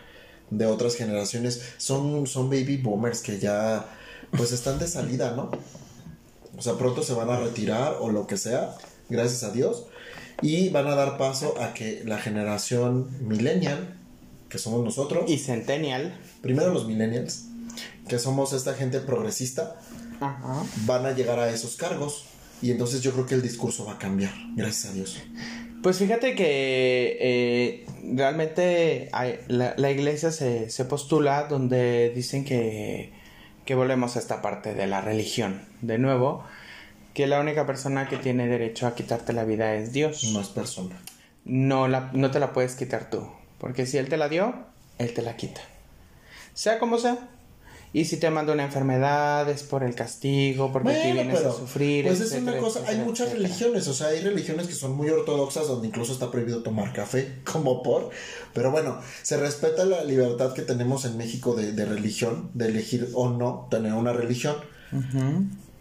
de 0.52 0.66
otras 0.66 0.96
generaciones, 0.96 1.62
son, 1.78 2.28
son 2.28 2.50
baby 2.50 2.78
boomers 2.78 3.22
que 3.22 3.40
ya 3.40 3.86
pues 4.32 4.52
están 4.52 4.80
de 4.80 4.88
salida, 4.88 5.34
¿no? 5.36 5.52
O 6.58 6.62
sea, 6.62 6.74
pronto 6.78 7.04
se 7.04 7.14
van 7.14 7.30
a 7.30 7.40
retirar 7.40 7.98
o 8.00 8.10
lo 8.12 8.28
que 8.28 8.38
sea, 8.38 8.76
gracias 9.10 9.44
a 9.44 9.52
Dios, 9.52 9.86
y 10.42 10.70
van 10.70 10.88
a 10.88 10.96
dar 10.96 11.18
paso 11.18 11.56
a 11.62 11.74
que 11.74 12.04
la 12.06 12.18
generación 12.20 13.10
millennial, 13.28 13.96
que 14.50 14.58
somos 14.58 14.84
nosotros, 14.84 15.30
Y 15.30 15.38
Centennial. 15.38 16.18
primero 16.42 16.74
los 16.74 16.86
millennials, 16.88 17.46
que 18.08 18.20
somos 18.20 18.54
esta 18.54 18.74
gente 18.74 19.00
progresista, 19.00 19.80
Ajá. 20.20 20.64
van 20.86 21.06
a 21.06 21.12
llegar 21.12 21.40
a 21.40 21.50
esos 21.50 21.76
cargos. 21.76 22.26
Y 22.62 22.72
entonces 22.72 23.02
yo 23.02 23.14
creo 23.14 23.26
que 23.26 23.36
el 23.36 23.42
discurso 23.42 23.86
va 23.86 23.94
a 23.94 23.98
cambiar, 23.98 24.34
gracias 24.56 24.92
a 24.92 24.94
Dios. 24.94 25.18
Pues 25.84 25.98
fíjate 25.98 26.36
que 26.36 27.18
eh, 27.22 27.86
realmente 28.14 29.10
hay- 29.14 29.40
la, 29.48 29.74
la 29.78 29.92
iglesia 29.92 30.32
se, 30.32 30.70
se 30.70 30.86
postula 30.86 31.44
donde 31.44 32.10
dicen 32.14 32.44
que, 32.44 33.14
que 33.66 33.76
volvemos 33.76 34.16
a 34.16 34.20
esta 34.20 34.42
parte 34.42 34.74
de 34.74 34.88
la 34.88 35.02
religión. 35.02 35.62
De 35.82 35.98
nuevo, 35.98 36.44
que 37.14 37.28
la 37.28 37.40
única 37.40 37.66
persona 37.66 38.10
que 38.10 38.18
tiene 38.18 38.48
derecho 38.48 38.88
a 38.88 38.96
quitarte 38.96 39.32
la 39.32 39.46
vida 39.46 39.76
es 39.76 39.94
Dios. 39.94 40.26
No 40.34 40.42
es 40.42 40.50
persona. 40.50 41.00
No, 41.46 41.88
la, 41.88 42.10
no 42.14 42.30
te 42.32 42.40
la 42.40 42.52
puedes 42.52 42.76
quitar 42.76 43.10
tú. 43.10 43.30
Porque 43.58 43.86
si 43.86 43.98
Él 43.98 44.10
te 44.10 44.18
la 44.18 44.28
dio, 44.28 44.56
Él 44.98 45.14
te 45.14 45.22
la 45.22 45.38
quita. 45.38 45.62
Sea 46.54 46.80
como 46.80 46.98
sea. 46.98 47.18
Y 47.92 48.06
si 48.06 48.18
te 48.18 48.30
manda 48.30 48.54
una 48.54 48.66
enfermedad 48.66 49.50
es 49.50 49.64
por 49.64 49.84
el 49.84 49.96
castigo, 49.96 50.72
porque 50.72 50.90
aquí 50.92 51.12
vienes 51.12 51.44
a 51.44 51.52
sufrir. 51.52 52.06
Pues 52.06 52.22
es 52.22 52.34
una 52.34 52.58
cosa, 52.58 52.82
hay 52.88 52.98
muchas 52.98 53.32
religiones, 53.32 53.88
o 53.88 53.94
sea, 53.96 54.08
hay 54.08 54.22
religiones 54.22 54.68
que 54.68 54.74
son 54.74 54.96
muy 54.96 55.10
ortodoxas 55.10 55.68
donde 55.68 55.88
incluso 55.88 56.14
está 56.14 56.30
prohibido 56.30 56.62
tomar 56.62 56.94
café, 56.94 57.40
como 57.52 57.82
por. 57.82 58.12
Pero 58.54 58.72
bueno, 58.72 59.00
se 59.24 59.38
respeta 59.38 59.86
la 59.86 60.04
libertad 60.04 60.54
que 60.54 60.62
tenemos 60.62 61.06
en 61.06 61.18
México 61.18 61.56
de, 61.56 61.72
de 61.72 61.86
religión, 61.86 62.52
de 62.54 62.68
elegir 62.68 63.10
o 63.14 63.30
no 63.30 63.68
tener 63.72 63.94
una 63.94 64.14
religión. 64.14 64.56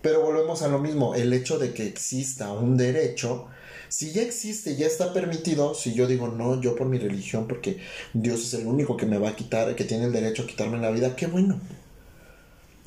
Pero 0.01 0.23
volvemos 0.23 0.63
a 0.63 0.69
lo 0.69 0.79
mismo, 0.79 1.15
el 1.15 1.33
hecho 1.33 1.59
de 1.59 1.73
que 1.73 1.87
exista 1.87 2.53
un 2.53 2.77
derecho, 2.77 3.49
si 3.89 4.13
ya 4.13 4.23
existe, 4.23 4.77
ya 4.77 4.87
está 4.87 5.13
permitido, 5.13 5.75
si 5.75 5.95
yo 5.95 6.07
digo 6.07 6.29
no, 6.29 6.61
yo 6.61 6.77
por 6.77 6.87
mi 6.87 6.99
religión, 6.99 7.47
porque 7.49 7.79
Dios 8.13 8.41
es 8.41 8.55
el 8.55 8.67
único 8.67 8.97
que 8.97 9.07
me 9.07 9.19
va 9.19 9.31
a 9.31 9.37
quitar, 9.37 9.75
que 9.75 9.85
tiene 9.85 10.05
el 10.05 10.13
derecho 10.13 10.43
a 10.43 10.47
quitarme 10.47 10.79
la 10.79 10.91
vida, 10.91 11.17
qué 11.17 11.27
bueno. 11.27 11.61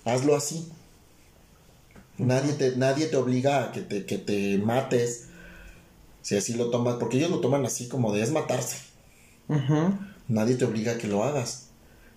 Hazlo 0.06 0.36
así. 0.36 0.72
Nadie 2.18 2.54
te, 2.54 2.76
nadie 2.76 3.08
te 3.08 3.18
obliga 3.18 3.64
a 3.64 3.72
que 3.72 3.82
te, 3.82 4.06
que 4.06 4.18
te 4.18 4.58
mates. 4.58 5.28
Si 6.22 6.38
así 6.38 6.54
lo 6.54 6.70
tomas, 6.70 6.96
porque 6.96 7.18
ellos 7.18 7.32
lo 7.32 7.40
toman 7.40 7.66
así 7.66 7.88
como 7.88 8.14
de 8.14 8.22
es 8.22 8.32
matarse. 8.32 8.78
Nadie 10.28 10.56
te 10.56 10.66
obliga 10.66 10.94
a 10.94 10.98
que 10.98 11.08
lo 11.08 11.24
hagas. 11.24 11.68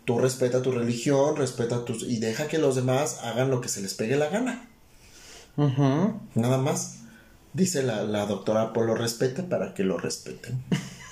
Tú 0.04 0.18
respeta 0.18 0.62
tu 0.62 0.70
religión, 0.70 1.36
respeta 1.36 1.84
tus... 1.84 2.02
y 2.02 2.18
deja 2.18 2.46
que 2.46 2.58
los 2.58 2.76
demás 2.76 3.20
hagan 3.22 3.50
lo 3.50 3.60
que 3.60 3.68
se 3.68 3.80
les 3.80 3.94
pegue 3.94 4.16
la 4.16 4.28
gana. 4.28 4.68
Nada 5.56 6.58
más. 6.58 6.98
Dice 7.54 7.82
la, 7.82 8.02
la 8.02 8.26
doctora 8.26 8.72
Polo 8.72 8.94
respeta 8.94 9.48
para 9.48 9.74
que 9.74 9.84
lo 9.84 9.96
respeten. 9.96 10.62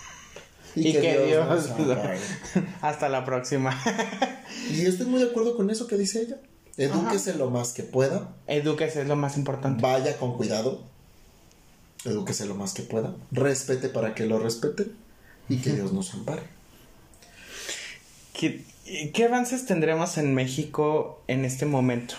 y, 0.74 0.92
que, 0.92 1.26
Dios, 1.26 1.70
hasta 2.82 3.08
la 3.08 3.24
próxima. 3.24 3.80
y 4.70 4.82
estoy 4.82 5.06
muy 5.06 5.22
de 5.22 5.30
acuerdo 5.30 5.56
con 5.56 5.70
eso 5.70 5.86
que 5.86 5.96
dice 5.96 6.22
ella. 6.22 6.36
Edúquese 6.76 7.34
lo 7.34 7.50
más 7.50 7.72
que 7.72 7.82
pueda. 7.82 8.34
Edúquese 8.46 9.02
es 9.02 9.08
lo 9.08 9.16
más 9.16 9.36
importante. 9.36 9.82
Vaya 9.82 10.16
con 10.16 10.36
cuidado. 10.36 10.80
Edúquese 12.04 12.46
lo 12.46 12.54
más 12.54 12.72
que 12.72 12.82
pueda. 12.82 13.14
Respete 13.30 13.88
para 13.88 14.14
que 14.14 14.26
lo 14.26 14.38
respeten. 14.38 14.92
Y 15.48 15.58
que 15.58 15.72
Dios 15.72 15.92
nos 15.92 16.14
ampare. 16.14 16.42
¿Qué, 18.32 18.64
¿Qué 19.12 19.24
avances 19.24 19.66
tendremos 19.66 20.16
en 20.16 20.34
México 20.34 21.22
en 21.28 21.44
este 21.44 21.66
momento? 21.66 22.14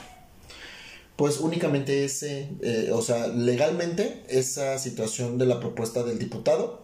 Pues 1.15 1.39
únicamente 1.39 2.05
ese, 2.05 2.49
eh, 2.61 2.89
o 2.91 3.01
sea, 3.01 3.27
legalmente 3.27 4.23
esa 4.29 4.77
situación 4.77 5.37
de 5.37 5.45
la 5.45 5.59
propuesta 5.59 6.03
del 6.03 6.19
diputado 6.19 6.82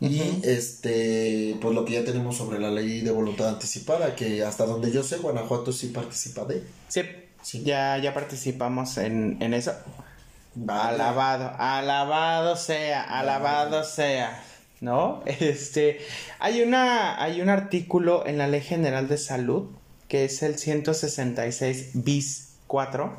y 0.00 0.40
este, 0.44 1.56
pues 1.60 1.74
lo 1.74 1.84
que 1.84 1.94
ya 1.94 2.04
tenemos 2.04 2.36
sobre 2.36 2.58
la 2.58 2.70
ley 2.70 3.00
de 3.00 3.10
voluntad 3.10 3.48
anticipada, 3.48 4.14
que 4.14 4.44
hasta 4.44 4.66
donde 4.66 4.92
yo 4.92 5.02
sé, 5.02 5.16
Guanajuato 5.16 5.72
sí 5.72 5.88
participa 5.88 6.44
de. 6.44 6.62
Sí, 6.88 7.02
sí. 7.40 7.62
Ya, 7.64 7.96
ya 7.98 8.12
participamos 8.12 8.98
en, 8.98 9.38
en 9.40 9.54
eso. 9.54 9.72
Alabado, 10.68 11.52
alabado 11.58 12.56
sea, 12.56 13.02
alabado 13.02 13.84
sea. 13.84 14.42
¿No? 14.80 15.22
Este, 15.26 15.98
hay 16.38 16.60
una, 16.60 17.22
hay 17.22 17.40
un 17.40 17.48
artículo 17.48 18.26
en 18.26 18.36
la 18.36 18.46
Ley 18.46 18.60
General 18.60 19.08
de 19.08 19.16
Salud, 19.16 19.68
que 20.08 20.26
es 20.26 20.42
el 20.42 20.58
166 20.58 21.90
bis 21.94 22.56
4, 22.66 23.16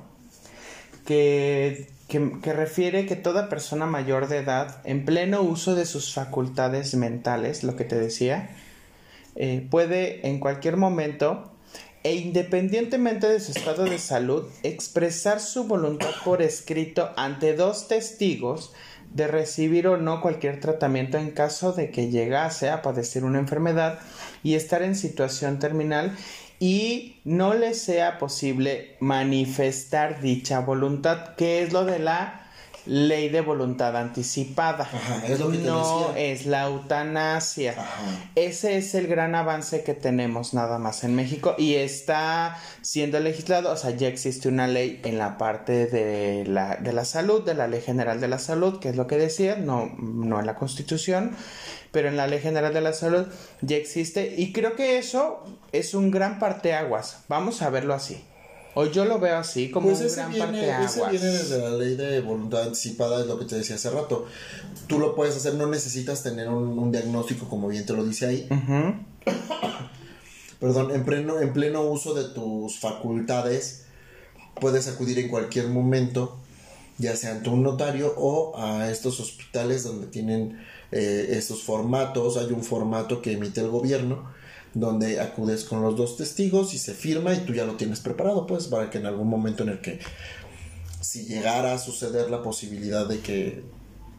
que 1.05 1.87
que, 2.07 2.53
refiere 2.53 3.05
que 3.05 3.15
toda 3.15 3.49
persona 3.49 3.85
mayor 3.85 4.27
de 4.27 4.37
edad, 4.37 4.81
en 4.85 5.05
pleno 5.05 5.41
uso 5.41 5.75
de 5.75 5.85
sus 5.85 6.13
facultades 6.13 6.95
mentales, 6.95 7.63
lo 7.63 7.75
que 7.75 7.83
te 7.83 7.97
decía, 7.97 8.49
eh, 9.35 9.67
puede 9.69 10.27
en 10.27 10.39
cualquier 10.39 10.77
momento 10.77 11.51
e 12.03 12.15
independientemente 12.15 13.27
de 13.27 13.41
su 13.41 13.51
estado 13.51 13.83
de 13.83 13.99
salud, 13.99 14.45
expresar 14.63 15.41
su 15.41 15.65
voluntad 15.65 16.11
por 16.23 16.41
escrito 16.41 17.11
ante 17.17 17.53
dos 17.53 17.89
testigos 17.89 18.71
de 19.13 19.27
recibir 19.27 19.87
o 19.87 19.97
no 19.97 20.21
cualquier 20.21 20.59
tratamiento 20.59 21.17
en 21.17 21.31
caso 21.31 21.73
de 21.73 21.91
que 21.91 22.09
llegase 22.09 22.69
a 22.69 22.81
padecer 22.81 23.25
una 23.25 23.39
enfermedad 23.39 23.99
y 24.43 24.55
estar 24.55 24.81
en 24.83 24.95
situación 24.95 25.59
terminal 25.59 26.15
y 26.59 27.17
no 27.23 27.53
le 27.53 27.73
sea 27.73 28.17
posible 28.17 28.95
manifestar 28.99 30.21
dicha 30.21 30.59
voluntad, 30.59 31.35
que 31.35 31.63
es 31.63 31.73
lo 31.73 31.85
de 31.85 31.99
la 31.99 32.47
ley 32.87 33.29
de 33.29 33.41
voluntad 33.41 33.95
anticipada. 33.95 34.89
es 35.27 35.39
lo 35.39 35.51
que 35.51 35.57
no 35.59 36.15
es 36.15 36.45
la 36.45 36.67
eutanasia. 36.67 37.75
Ese 38.35 38.77
es 38.77 38.95
el 38.95 39.07
gran 39.07 39.35
avance 39.35 39.83
que 39.83 39.93
tenemos 39.93 40.53
nada 40.53 40.79
más 40.79 41.03
en 41.03 41.15
México 41.15 41.55
y 41.57 41.75
está 41.75 42.57
siendo 42.81 43.19
legislado, 43.19 43.71
o 43.71 43.77
sea, 43.77 43.91
ya 43.91 44.07
existe 44.07 44.47
una 44.47 44.67
ley 44.67 45.01
en 45.03 45.17
la 45.17 45.37
parte 45.37 45.85
de 45.87 46.45
la, 46.45 46.77
de 46.77 46.93
la 46.93 47.05
salud, 47.05 47.43
de 47.43 47.53
la 47.53 47.67
Ley 47.67 47.81
General 47.81 48.19
de 48.21 48.27
la 48.27 48.39
Salud, 48.39 48.79
que 48.79 48.89
es 48.89 48.95
lo 48.95 49.07
que 49.07 49.17
decía, 49.17 49.57
no, 49.57 49.91
no 49.97 50.39
en 50.39 50.45
la 50.45 50.55
Constitución 50.55 51.35
pero 51.91 52.07
en 52.07 52.17
la 52.17 52.27
Ley 52.27 52.39
General 52.39 52.73
de 52.73 52.81
la 52.81 52.93
Salud 52.93 53.25
ya 53.61 53.77
existe 53.77 54.35
y 54.37 54.51
creo 54.53 54.75
que 54.75 54.97
eso 54.97 55.43
es 55.71 55.93
un 55.93 56.11
gran 56.11 56.39
parteaguas. 56.39 57.19
Vamos 57.27 57.61
a 57.61 57.69
verlo 57.69 57.93
así. 57.93 58.23
O 58.79 58.85
yo 58.85 59.05
lo 59.05 59.19
veo 59.19 59.37
así, 59.37 59.71
como 59.71 59.89
pues 59.89 60.01
un 60.01 60.15
gran 60.15 60.31
viene, 60.31 60.45
parteaguas. 60.45 60.97
Ese 60.97 61.09
viene 61.09 61.25
desde 61.25 61.57
la 61.57 61.71
ley 61.71 61.95
de 61.95 62.21
voluntad 62.21 62.61
anticipada, 62.61 63.21
es 63.21 63.25
lo 63.25 63.39
que 63.39 63.45
te 63.45 63.55
decía 63.55 63.75
hace 63.75 63.89
rato. 63.89 64.27
Tú 64.85 64.99
lo 64.99 65.15
puedes 65.15 65.35
hacer, 65.35 65.55
no 65.55 65.65
necesitas 65.65 66.21
tener 66.21 66.47
un, 66.49 66.91
diagnóstico, 66.91 67.49
como 67.49 67.69
bien 67.69 67.87
te 67.87 67.93
lo 67.93 68.05
dice 68.05 68.27
ahí. 68.27 68.47
Perdón, 70.59 70.91
en 70.91 71.05
pleno, 71.05 71.39
en 71.39 71.53
pleno 71.53 71.81
uso 71.89 72.13
de 72.13 72.25
tus 72.25 72.79
facultades, 72.79 73.85
puedes 74.61 74.87
acudir 74.87 75.17
en 75.19 75.29
cualquier 75.29 75.69
momento, 75.69 76.37
ya 76.99 77.15
sea 77.15 77.31
ante 77.31 77.49
un 77.49 77.63
notario 77.63 78.13
o 78.15 78.59
a 78.59 78.91
estos 78.91 79.19
hospitales 79.19 79.83
donde 79.83 80.05
tienen 80.05 80.59
eh, 80.91 81.27
estos 81.31 81.63
formatos. 81.63 82.37
Hay 82.37 82.51
un 82.51 82.63
formato 82.63 83.21
que 83.21 83.33
emite 83.33 83.61
el 83.61 83.69
gobierno 83.69 84.31
donde 84.73 85.19
acudes 85.19 85.63
con 85.63 85.81
los 85.81 85.95
dos 85.95 86.17
testigos 86.17 86.73
y 86.73 86.77
se 86.77 86.93
firma 86.93 87.33
y 87.33 87.39
tú 87.39 87.53
ya 87.53 87.65
lo 87.65 87.75
tienes 87.75 87.99
preparado, 87.99 88.45
pues, 88.45 88.67
para 88.67 88.89
que 88.89 88.99
en 88.99 89.05
algún 89.05 89.27
momento 89.27 89.63
en 89.63 89.69
el 89.69 89.81
que 89.81 89.99
si 91.01 91.25
llegara 91.25 91.73
a 91.73 91.79
suceder 91.79 92.29
la 92.29 92.43
posibilidad 92.43 93.07
de 93.07 93.19
que 93.19 93.63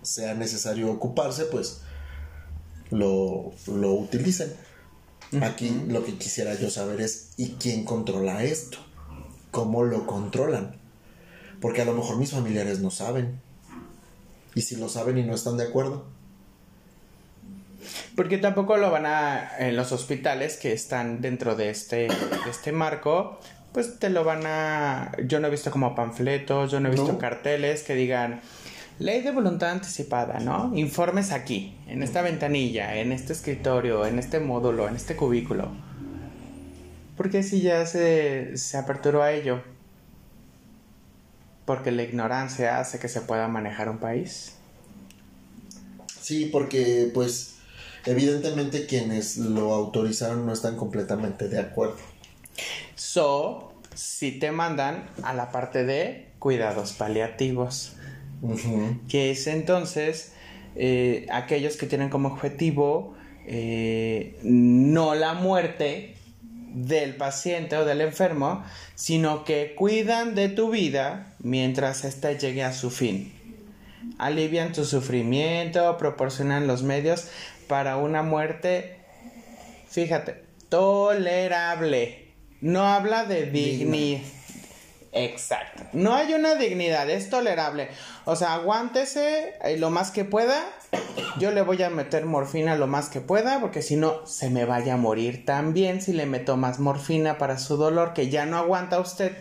sea 0.03 0.35
necesario 0.35 0.91
ocuparse, 0.91 1.45
pues 1.45 1.83
lo, 2.91 3.53
lo 3.66 3.95
utilicen. 3.95 4.53
Aquí 5.43 5.85
lo 5.89 6.05
que 6.05 6.16
quisiera 6.16 6.59
yo 6.59 6.71
saber 6.71 7.03
es 7.03 7.31
¿y 7.37 7.51
quién 7.61 7.85
controla 7.85 8.45
esto? 8.45 8.79
¿Cómo 9.51 9.85
lo 9.85 10.07
controlan? 10.07 10.77
Porque 11.61 11.83
a 11.83 11.85
lo 11.85 11.93
mejor 11.93 12.16
mis 12.16 12.31
familiares 12.31 12.81
no 12.81 12.91
saben. 12.91 13.41
Y 14.55 14.62
si 14.62 14.77
lo 14.77 14.89
saben 14.89 15.19
y 15.19 15.25
no 15.25 15.35
están 15.35 15.59
de 15.59 15.64
acuerdo, 15.64 16.07
porque 18.16 18.39
tampoco 18.39 18.76
lo 18.76 18.91
van 18.91 19.07
a, 19.07 19.51
en 19.59 19.76
los 19.76 19.93
hospitales 19.93 20.57
que 20.57 20.72
están 20.72 21.20
dentro 21.20 21.55
de 21.55 21.70
este, 21.70 22.09
este 22.49 22.72
marco, 22.72 23.39
pues 23.72 23.99
te 23.99 24.11
lo 24.11 24.24
van 24.24 24.43
a, 24.47 25.12
yo 25.26 25.41
no 25.41 25.49
he 25.49 25.51
visto 25.51 25.70
como 25.70 25.95
panfletos, 25.95 26.70
yo 26.70 26.80
no 26.80 26.89
he 26.89 26.93
visto 26.93 27.18
carteles 27.18 27.82
que 27.82 27.95
digan, 27.95 28.41
ley 28.99 29.22
de 29.22 29.30
voluntad 29.30 29.70
anticipada, 29.70 30.41
¿no? 30.41 30.72
Informes 30.74 31.32
aquí, 31.32 31.76
en 31.86 32.03
esta 32.03 32.22
ventanilla, 32.22 32.97
en 32.97 33.12
este 33.12 33.32
escritorio, 33.32 34.07
en 34.07 34.18
este 34.18 34.41
módulo, 34.41 34.89
en 34.89 34.97
este 34.97 35.16
cubículo. 35.16 35.70
Porque 37.16 37.43
si 37.43 37.61
ya 37.61 37.84
se, 37.86 38.57
se 38.57 38.76
aperturó 38.76 39.22
a 39.22 39.32
ello. 39.32 39.62
Porque 41.64 41.91
la 41.91 42.03
ignorancia 42.03 42.78
hace 42.78 42.99
que 42.99 43.09
se 43.09 43.20
pueda 43.20 43.49
manejar 43.49 43.91
un 43.91 43.99
país. 43.99 44.55
Sí, 46.20 46.47
porque 46.47 47.11
pues 47.12 47.58
evidentemente 48.07 48.86
quienes 48.86 49.36
lo 49.36 49.74
autorizaron 49.74 50.46
no 50.46 50.53
están 50.53 50.76
completamente 50.76 51.49
de 51.49 51.59
acuerdo. 51.59 51.99
So, 52.94 53.72
si 53.94 54.38
te 54.38 54.53
mandan 54.53 55.09
a 55.22 55.34
la 55.34 55.51
parte 55.51 55.84
de 55.84 56.28
cuidados 56.38 56.92
paliativos, 56.92 57.92
que 59.09 59.30
es 59.30 59.46
entonces 59.46 60.32
eh, 60.76 61.26
aquellos 61.30 61.76
que 61.76 61.86
tienen 61.86 62.09
como 62.09 62.28
objetivo 62.28 63.16
eh, 63.46 64.38
no 64.42 65.14
la 65.14 65.34
muerte 65.34 66.14
del 66.74 67.16
paciente 67.16 67.76
o 67.76 67.84
del 67.84 68.03
enfermo, 68.03 68.62
sino 68.94 69.44
que 69.44 69.74
cuidan 69.74 70.34
de 70.34 70.49
tu 70.49 70.70
vida 70.70 71.34
mientras 71.40 72.05
ésta 72.05 72.32
llegue 72.32 72.62
a 72.62 72.72
su 72.72 72.90
fin. 72.90 73.32
Alivian 74.18 74.72
tu 74.72 74.84
sufrimiento, 74.84 75.96
proporcionan 75.96 76.66
los 76.66 76.82
medios 76.82 77.28
para 77.69 77.97
una 77.97 78.23
muerte, 78.23 78.97
fíjate, 79.89 80.43
tolerable. 80.69 82.33
No 82.61 82.87
habla 82.87 83.25
de 83.25 83.47
dignidad. 83.47 84.23
Exacto. 85.12 85.85
No 85.93 86.14
hay 86.14 86.35
una 86.35 86.55
dignidad, 86.55 87.09
es 87.09 87.31
tolerable. 87.31 87.89
O 88.25 88.37
sea, 88.37 88.55
aguántese 88.55 89.55
eh, 89.64 89.77
lo 89.79 89.91
más 89.91 90.11
que 90.11 90.25
pueda. 90.25 90.64
Yo 91.39 91.51
le 91.51 91.62
voy 91.62 91.83
a 91.83 91.91
meter 91.91 92.27
morfina 92.27 92.77
lo 92.77 92.87
más 92.87 93.09
que 93.09 93.21
pueda, 93.21 93.61
porque 93.61 93.83
si 93.83 93.97
no, 93.97 94.27
se 94.27 94.51
me 94.51 94.64
vaya 94.64 94.95
a 94.95 94.97
morir 94.97 95.45
también 95.45 96.03
si 96.03 96.12
le 96.12 96.27
meto 96.27 96.57
más 96.57 96.79
morfina 96.79 97.39
para 97.39 97.59
su 97.59 97.77
dolor, 97.77 98.12
que 98.12 98.29
ya 98.29 98.45
no 98.45 98.59
aguanta 98.59 99.01
usted, 99.01 99.33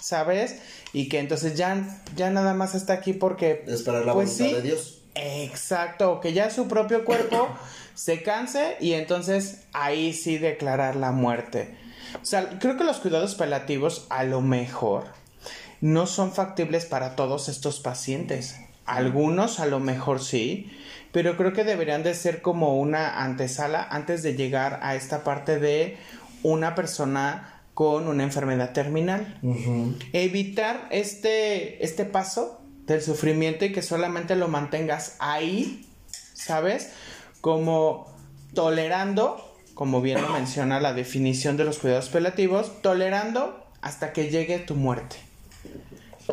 ¿sabes? 0.00 0.56
Y 0.92 1.08
que 1.08 1.18
entonces 1.18 1.54
ya, 1.54 2.00
ya 2.16 2.30
nada 2.30 2.54
más 2.54 2.74
está 2.74 2.94
aquí 2.94 3.12
porque... 3.12 3.64
Esperar 3.66 4.04
la 4.04 4.14
pues 4.14 4.36
voluntad 4.38 4.62
de 4.62 4.68
Dios. 4.68 4.97
Exacto, 5.18 6.20
que 6.20 6.32
ya 6.32 6.50
su 6.50 6.68
propio 6.68 7.04
cuerpo 7.04 7.48
se 7.94 8.22
canse 8.22 8.76
y 8.80 8.92
entonces 8.92 9.64
ahí 9.72 10.12
sí 10.12 10.38
declarar 10.38 10.96
la 10.96 11.12
muerte. 11.12 11.76
O 12.20 12.24
sea, 12.24 12.58
creo 12.58 12.76
que 12.76 12.84
los 12.84 12.98
cuidados 12.98 13.34
paliativos 13.34 14.06
a 14.08 14.24
lo 14.24 14.40
mejor 14.40 15.04
no 15.80 16.06
son 16.06 16.32
factibles 16.32 16.86
para 16.86 17.16
todos 17.16 17.48
estos 17.48 17.80
pacientes. 17.80 18.56
Algunos 18.86 19.60
a 19.60 19.66
lo 19.66 19.80
mejor 19.80 20.22
sí, 20.22 20.70
pero 21.12 21.36
creo 21.36 21.52
que 21.52 21.64
deberían 21.64 22.02
de 22.02 22.14
ser 22.14 22.40
como 22.40 22.78
una 22.78 23.22
antesala 23.22 23.86
antes 23.90 24.22
de 24.22 24.34
llegar 24.34 24.80
a 24.82 24.94
esta 24.94 25.24
parte 25.24 25.58
de 25.58 25.98
una 26.42 26.74
persona 26.74 27.62
con 27.74 28.08
una 28.08 28.24
enfermedad 28.24 28.72
terminal. 28.72 29.38
Evitar 30.12 30.88
este, 30.90 31.84
este 31.84 32.04
paso 32.04 32.57
del 32.88 33.02
sufrimiento 33.02 33.64
y 33.64 33.72
que 33.72 33.82
solamente 33.82 34.34
lo 34.34 34.48
mantengas 34.48 35.14
ahí, 35.20 35.86
¿sabes? 36.34 36.90
Como 37.40 38.12
tolerando 38.54 39.48
como 39.78 40.02
bien 40.02 40.20
lo 40.20 40.30
menciona 40.30 40.80
la 40.80 40.92
definición 40.92 41.56
de 41.56 41.62
los 41.62 41.78
cuidados 41.78 42.08
paliativos, 42.08 42.82
tolerando 42.82 43.64
hasta 43.80 44.12
que 44.12 44.28
llegue 44.28 44.58
tu 44.58 44.74
muerte. 44.74 45.14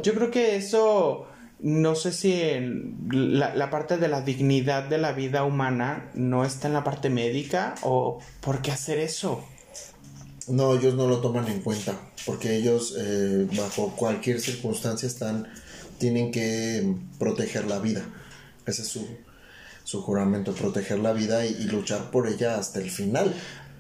Yo 0.02 0.16
creo 0.16 0.32
que 0.32 0.56
eso, 0.56 1.28
no 1.60 1.94
sé 1.94 2.12
si 2.12 2.34
la, 3.12 3.70
parte 3.70 3.98
de 3.98 4.08
la 4.08 4.22
dignidad 4.22 4.86
de 4.86 4.98
la 4.98 5.12
vida 5.12 5.44
humana 5.44 6.10
no 6.16 6.44
está 6.44 6.70
en 6.70 6.74
la 6.74 6.84
parte 6.84 7.12
médica 7.12 7.76
o 7.84 8.18
por 8.42 8.64
qué 8.64 8.72
hacer 8.72 8.98
eso. 8.98 9.46
No, 10.48 10.74
ellos 10.74 10.96
no 10.96 11.06
lo 11.08 11.20
toman 11.20 11.48
en 11.48 11.62
cuenta, 11.62 11.94
porque 12.26 12.56
ellos 12.56 12.96
eh, 12.98 13.48
bajo 13.56 13.96
cualquier 13.96 14.40
circunstancia 14.40 15.06
están, 15.06 15.48
tienen 15.98 16.32
que 16.32 16.96
proteger 17.20 17.66
la 17.66 17.80
vida. 17.80 18.04
Ese 18.66 18.82
es 18.82 18.88
su, 18.88 19.08
su 19.84 20.02
juramento, 20.02 20.54
proteger 20.54 21.00
la 21.00 21.14
vida 21.14 21.46
y, 21.46 21.64
luchar 21.66 22.12
por 22.12 22.28
ella 22.28 22.58
hasta 22.58 22.80
el 22.80 22.90
final. 22.90 23.34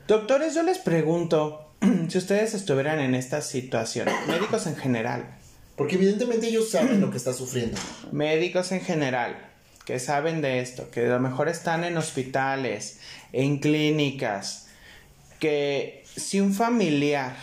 Doctores, 0.07 0.53
yo 0.53 0.63
les 0.63 0.77
pregunto, 0.77 1.73
si 2.09 2.17
ustedes 2.17 2.53
estuvieran 2.53 2.99
en 2.99 3.15
esta 3.15 3.41
situación, 3.41 4.07
médicos 4.27 4.67
en 4.67 4.75
general. 4.75 5.37
Porque 5.75 5.95
evidentemente 5.95 6.47
ellos 6.47 6.69
saben 6.69 7.01
lo 7.01 7.11
que 7.11 7.17
está 7.17 7.33
sufriendo. 7.33 7.77
Médicos 8.11 8.71
en 8.71 8.79
general, 8.79 9.35
que 9.83 9.99
saben 9.99 10.41
de 10.41 10.61
esto, 10.61 10.89
que 10.89 11.05
a 11.05 11.09
lo 11.09 11.19
mejor 11.19 11.49
están 11.49 11.83
en 11.83 11.97
hospitales, 11.97 12.99
en 13.33 13.59
clínicas, 13.59 14.67
que 15.39 16.05
si 16.15 16.39
un 16.39 16.53
familiar 16.53 17.35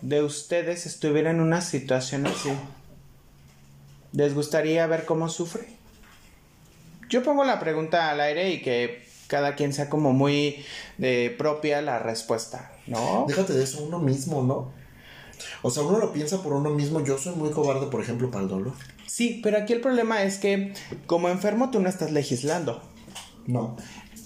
de 0.00 0.22
ustedes 0.22 0.86
estuviera 0.86 1.30
en 1.30 1.40
una 1.40 1.60
situación 1.60 2.26
así, 2.26 2.50
¿les 4.12 4.34
gustaría 4.34 4.86
ver 4.86 5.04
cómo 5.04 5.28
sufre? 5.28 5.66
Yo 7.08 7.22
pongo 7.22 7.44
la 7.44 7.60
pregunta 7.60 8.10
al 8.10 8.20
aire 8.20 8.50
y 8.52 8.62
que 8.62 9.04
cada 9.26 9.54
quien 9.54 9.72
sea 9.72 9.88
como 9.88 10.12
muy 10.12 10.64
de 10.98 11.34
propia 11.36 11.82
la 11.82 11.98
respuesta, 11.98 12.72
¿no? 12.86 13.24
Déjate 13.28 13.54
de 13.54 13.64
eso 13.64 13.82
uno 13.82 13.98
mismo, 13.98 14.42
¿no? 14.42 14.72
O 15.62 15.70
sea, 15.70 15.82
uno 15.82 15.98
lo 15.98 16.12
piensa 16.12 16.42
por 16.42 16.52
uno 16.52 16.70
mismo. 16.70 17.04
Yo 17.04 17.18
soy 17.18 17.34
muy 17.34 17.50
cobarde, 17.50 17.86
por 17.86 18.02
ejemplo, 18.02 18.30
para 18.30 18.44
el 18.44 18.48
dolor. 18.48 18.72
Sí, 19.06 19.40
pero 19.42 19.58
aquí 19.58 19.72
el 19.72 19.80
problema 19.80 20.22
es 20.22 20.38
que 20.38 20.74
como 21.06 21.28
enfermo 21.28 21.70
tú 21.70 21.80
no 21.80 21.88
estás 21.88 22.12
legislando. 22.12 22.82
No. 23.46 23.76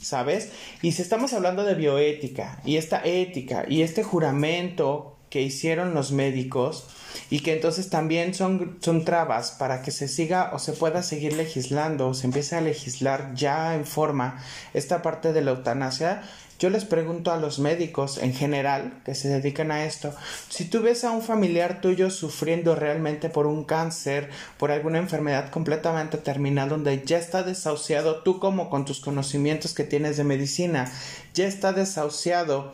¿Sabes? 0.00 0.50
Y 0.82 0.92
si 0.92 1.02
estamos 1.02 1.32
hablando 1.32 1.64
de 1.64 1.74
bioética 1.74 2.60
y 2.64 2.76
esta 2.76 3.02
ética 3.04 3.64
y 3.68 3.82
este 3.82 4.04
juramento 4.04 5.16
que 5.30 5.42
hicieron 5.42 5.94
los 5.94 6.12
médicos 6.12 6.86
y 7.30 7.40
que 7.40 7.52
entonces 7.52 7.90
también 7.90 8.34
son, 8.34 8.78
son 8.80 9.04
trabas 9.04 9.52
para 9.52 9.82
que 9.82 9.90
se 9.90 10.08
siga 10.08 10.50
o 10.52 10.58
se 10.58 10.72
pueda 10.72 11.02
seguir 11.02 11.34
legislando 11.34 12.08
o 12.08 12.14
se 12.14 12.26
empiece 12.26 12.56
a 12.56 12.60
legislar 12.60 13.34
ya 13.34 13.74
en 13.74 13.84
forma 13.84 14.42
esta 14.74 15.02
parte 15.02 15.32
de 15.32 15.42
la 15.42 15.52
eutanasia, 15.52 16.22
yo 16.58 16.70
les 16.70 16.86
pregunto 16.86 17.32
a 17.32 17.36
los 17.36 17.58
médicos 17.58 18.16
en 18.16 18.32
general 18.32 19.02
que 19.04 19.14
se 19.14 19.28
dedican 19.28 19.70
a 19.70 19.84
esto, 19.84 20.14
si 20.48 20.64
tú 20.64 20.80
ves 20.80 21.04
a 21.04 21.10
un 21.10 21.20
familiar 21.20 21.82
tuyo 21.82 22.08
sufriendo 22.08 22.74
realmente 22.74 23.28
por 23.28 23.46
un 23.46 23.64
cáncer, 23.64 24.30
por 24.56 24.70
alguna 24.70 24.98
enfermedad 24.98 25.50
completamente 25.50 26.16
terminal 26.16 26.70
donde 26.70 27.02
ya 27.04 27.18
está 27.18 27.42
desahuciado, 27.42 28.22
tú 28.22 28.40
como 28.40 28.70
con 28.70 28.86
tus 28.86 29.00
conocimientos 29.00 29.74
que 29.74 29.84
tienes 29.84 30.16
de 30.16 30.24
medicina, 30.24 30.90
ya 31.34 31.46
está 31.46 31.74
desahuciado, 31.74 32.72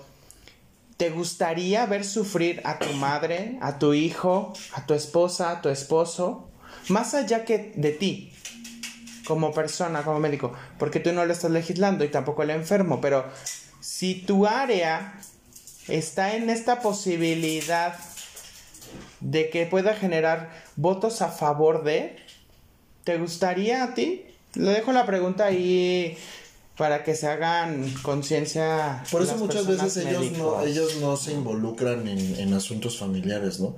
¿Te 1.03 1.11
gustaría 1.11 1.85
ver 1.87 2.05
sufrir 2.05 2.61
a 2.63 2.79
tu 2.79 2.93
madre, 2.93 3.59
a 3.61 3.81
tu 3.81 3.93
hijo, 3.93 4.53
a 4.73 4.87
tu 4.87 4.95
esposa, 4.95 5.51
a 5.51 5.61
tu 5.61 5.69
esposo? 5.69 6.49
Más 6.91 7.15
allá 7.15 7.45
que 7.45 7.73
de 7.75 7.91
ti, 7.91 8.33
como 9.27 9.53
persona, 9.53 10.05
como 10.05 10.21
médico, 10.21 10.53
porque 10.79 11.01
tú 11.01 11.13
no 11.13 11.25
lo 11.25 11.33
estás 11.33 11.51
legislando 11.51 12.05
y 12.05 12.09
tampoco 12.09 12.45
el 12.45 12.51
enfermo, 12.51 13.01
pero 13.01 13.25
si 13.81 14.15
tu 14.15 14.47
área 14.47 15.19
está 15.89 16.37
en 16.37 16.49
esta 16.49 16.79
posibilidad 16.79 17.99
de 19.19 19.51
que 19.51 19.67
pueda 19.67 19.97
generar 19.97 20.53
votos 20.77 21.21
a 21.21 21.31
favor 21.31 21.83
de, 21.83 22.15
¿te 23.03 23.19
gustaría 23.19 23.83
a 23.83 23.95
ti? 23.95 24.25
Le 24.55 24.71
dejo 24.71 24.93
la 24.93 25.05
pregunta 25.05 25.47
ahí 25.47 26.17
para 26.77 27.05
que 27.05 27.15
se 27.15 27.27
hagan 27.27 27.93
conciencia. 28.03 29.05
Por 29.11 29.23
eso 29.23 29.37
muchas 29.37 29.67
veces 29.67 29.97
ellos 29.99 30.33
no, 30.33 30.63
ellos 30.63 30.97
no 31.01 31.17
se 31.17 31.33
involucran 31.33 32.09
en, 32.09 32.37
en, 32.37 32.55
asuntos 32.55 32.99
familiares, 32.99 33.61
¿no? 33.61 33.77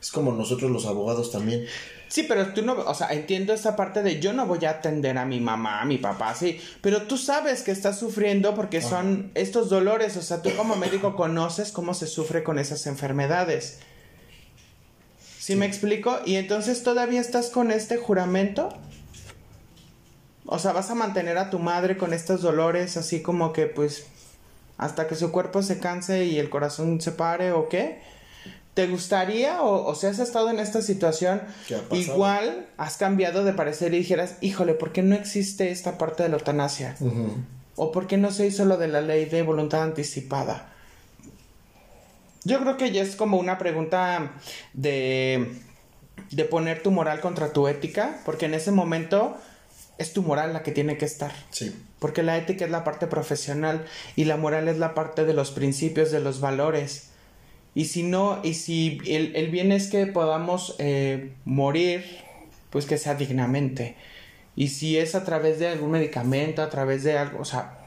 Es 0.00 0.10
como 0.10 0.32
nosotros 0.32 0.70
los 0.70 0.86
abogados 0.86 1.30
también. 1.30 1.66
Sí, 2.08 2.24
pero 2.24 2.52
tú 2.54 2.62
no, 2.62 2.72
o 2.72 2.94
sea, 2.94 3.12
entiendo 3.12 3.52
esa 3.52 3.76
parte 3.76 4.02
de 4.02 4.18
yo 4.18 4.32
no 4.32 4.46
voy 4.46 4.64
a 4.64 4.70
atender 4.70 5.16
a 5.16 5.24
mi 5.24 5.38
mamá, 5.38 5.80
a 5.80 5.84
mi 5.84 5.98
papá, 5.98 6.34
sí, 6.34 6.60
pero 6.80 7.02
tú 7.02 7.16
sabes 7.16 7.62
que 7.62 7.70
estás 7.70 8.00
sufriendo 8.00 8.54
porque 8.56 8.82
son 8.82 9.30
estos 9.34 9.68
dolores, 9.68 10.16
o 10.16 10.22
sea, 10.22 10.42
tú 10.42 10.50
como 10.56 10.74
médico 10.74 11.14
conoces 11.14 11.70
cómo 11.70 11.94
se 11.94 12.08
sufre 12.08 12.42
con 12.42 12.58
esas 12.58 12.86
enfermedades. 12.88 13.78
¿Sí, 15.38 15.52
sí. 15.52 15.56
me 15.56 15.66
explico? 15.66 16.18
Y 16.26 16.34
entonces 16.34 16.82
todavía 16.82 17.20
estás 17.20 17.50
con 17.50 17.70
este 17.70 17.96
juramento 17.96 18.70
o 20.46 20.58
sea, 20.58 20.72
vas 20.72 20.90
a 20.90 20.94
mantener 20.94 21.38
a 21.38 21.50
tu 21.50 21.58
madre 21.58 21.96
con 21.96 22.12
estos 22.12 22.42
dolores 22.42 22.96
así 22.96 23.22
como 23.22 23.52
que 23.52 23.66
pues 23.66 24.06
hasta 24.80 25.06
que 25.06 25.14
su 25.14 25.30
cuerpo 25.30 25.62
se 25.62 25.78
canse 25.78 26.24
y 26.24 26.38
el 26.38 26.48
corazón 26.48 27.00
se 27.02 27.12
pare 27.12 27.52
o 27.52 27.68
qué. 27.68 28.00
¿Te 28.72 28.86
gustaría 28.86 29.62
o, 29.62 29.94
si 29.94 30.06
has 30.06 30.18
estado 30.20 30.48
en 30.48 30.58
esta 30.58 30.80
situación, 30.80 31.42
igual 31.90 32.66
has 32.78 32.96
cambiado 32.96 33.44
de 33.44 33.52
parecer 33.52 33.92
y 33.92 33.98
dijeras, 33.98 34.36
híjole, 34.40 34.72
¿por 34.72 34.92
qué 34.92 35.02
no 35.02 35.14
existe 35.14 35.70
esta 35.70 35.98
parte 35.98 36.22
de 36.22 36.30
la 36.30 36.36
eutanasia? 36.36 36.96
¿O 37.76 37.92
por 37.92 38.06
qué 38.06 38.16
no 38.16 38.30
se 38.30 38.46
hizo 38.46 38.64
lo 38.64 38.78
de 38.78 38.88
la 38.88 39.02
ley 39.02 39.26
de 39.26 39.42
voluntad 39.42 39.82
anticipada? 39.82 40.72
Yo 42.44 42.58
creo 42.60 42.78
que 42.78 42.90
ya 42.90 43.02
es 43.02 43.16
como 43.16 43.38
una 43.38 43.58
pregunta 43.58 44.32
de, 44.72 45.60
de 46.30 46.44
poner 46.46 46.82
tu 46.82 46.90
moral 46.90 47.20
contra 47.20 47.52
tu 47.52 47.68
ética, 47.68 48.20
porque 48.24 48.46
en 48.46 48.54
ese 48.54 48.70
momento 48.70 49.36
es 50.00 50.14
tu 50.14 50.22
moral 50.22 50.54
la 50.54 50.62
que 50.62 50.72
tiene 50.72 50.96
que 50.96 51.04
estar. 51.04 51.30
Sí. 51.50 51.74
Porque 51.98 52.22
la 52.22 52.38
ética 52.38 52.64
es 52.64 52.70
la 52.70 52.84
parte 52.84 53.06
profesional 53.06 53.84
y 54.16 54.24
la 54.24 54.38
moral 54.38 54.66
es 54.68 54.78
la 54.78 54.94
parte 54.94 55.26
de 55.26 55.34
los 55.34 55.50
principios, 55.50 56.10
de 56.10 56.20
los 56.20 56.40
valores. 56.40 57.10
Y 57.74 57.84
si 57.84 58.02
no, 58.02 58.40
y 58.42 58.54
si 58.54 58.98
el, 59.06 59.48
bien 59.50 59.72
es 59.72 59.88
que 59.88 60.06
podamos 60.06 60.74
eh, 60.78 61.34
morir, 61.44 62.04
pues 62.70 62.86
que 62.86 62.96
sea 62.96 63.14
dignamente. 63.14 63.94
Y 64.56 64.68
si 64.68 64.96
es 64.96 65.14
a 65.14 65.24
través 65.24 65.58
de 65.58 65.68
algún 65.68 65.90
medicamento, 65.90 66.62
a 66.62 66.70
través 66.70 67.04
de 67.04 67.18
algo, 67.18 67.38
o 67.40 67.44
sea, 67.44 67.78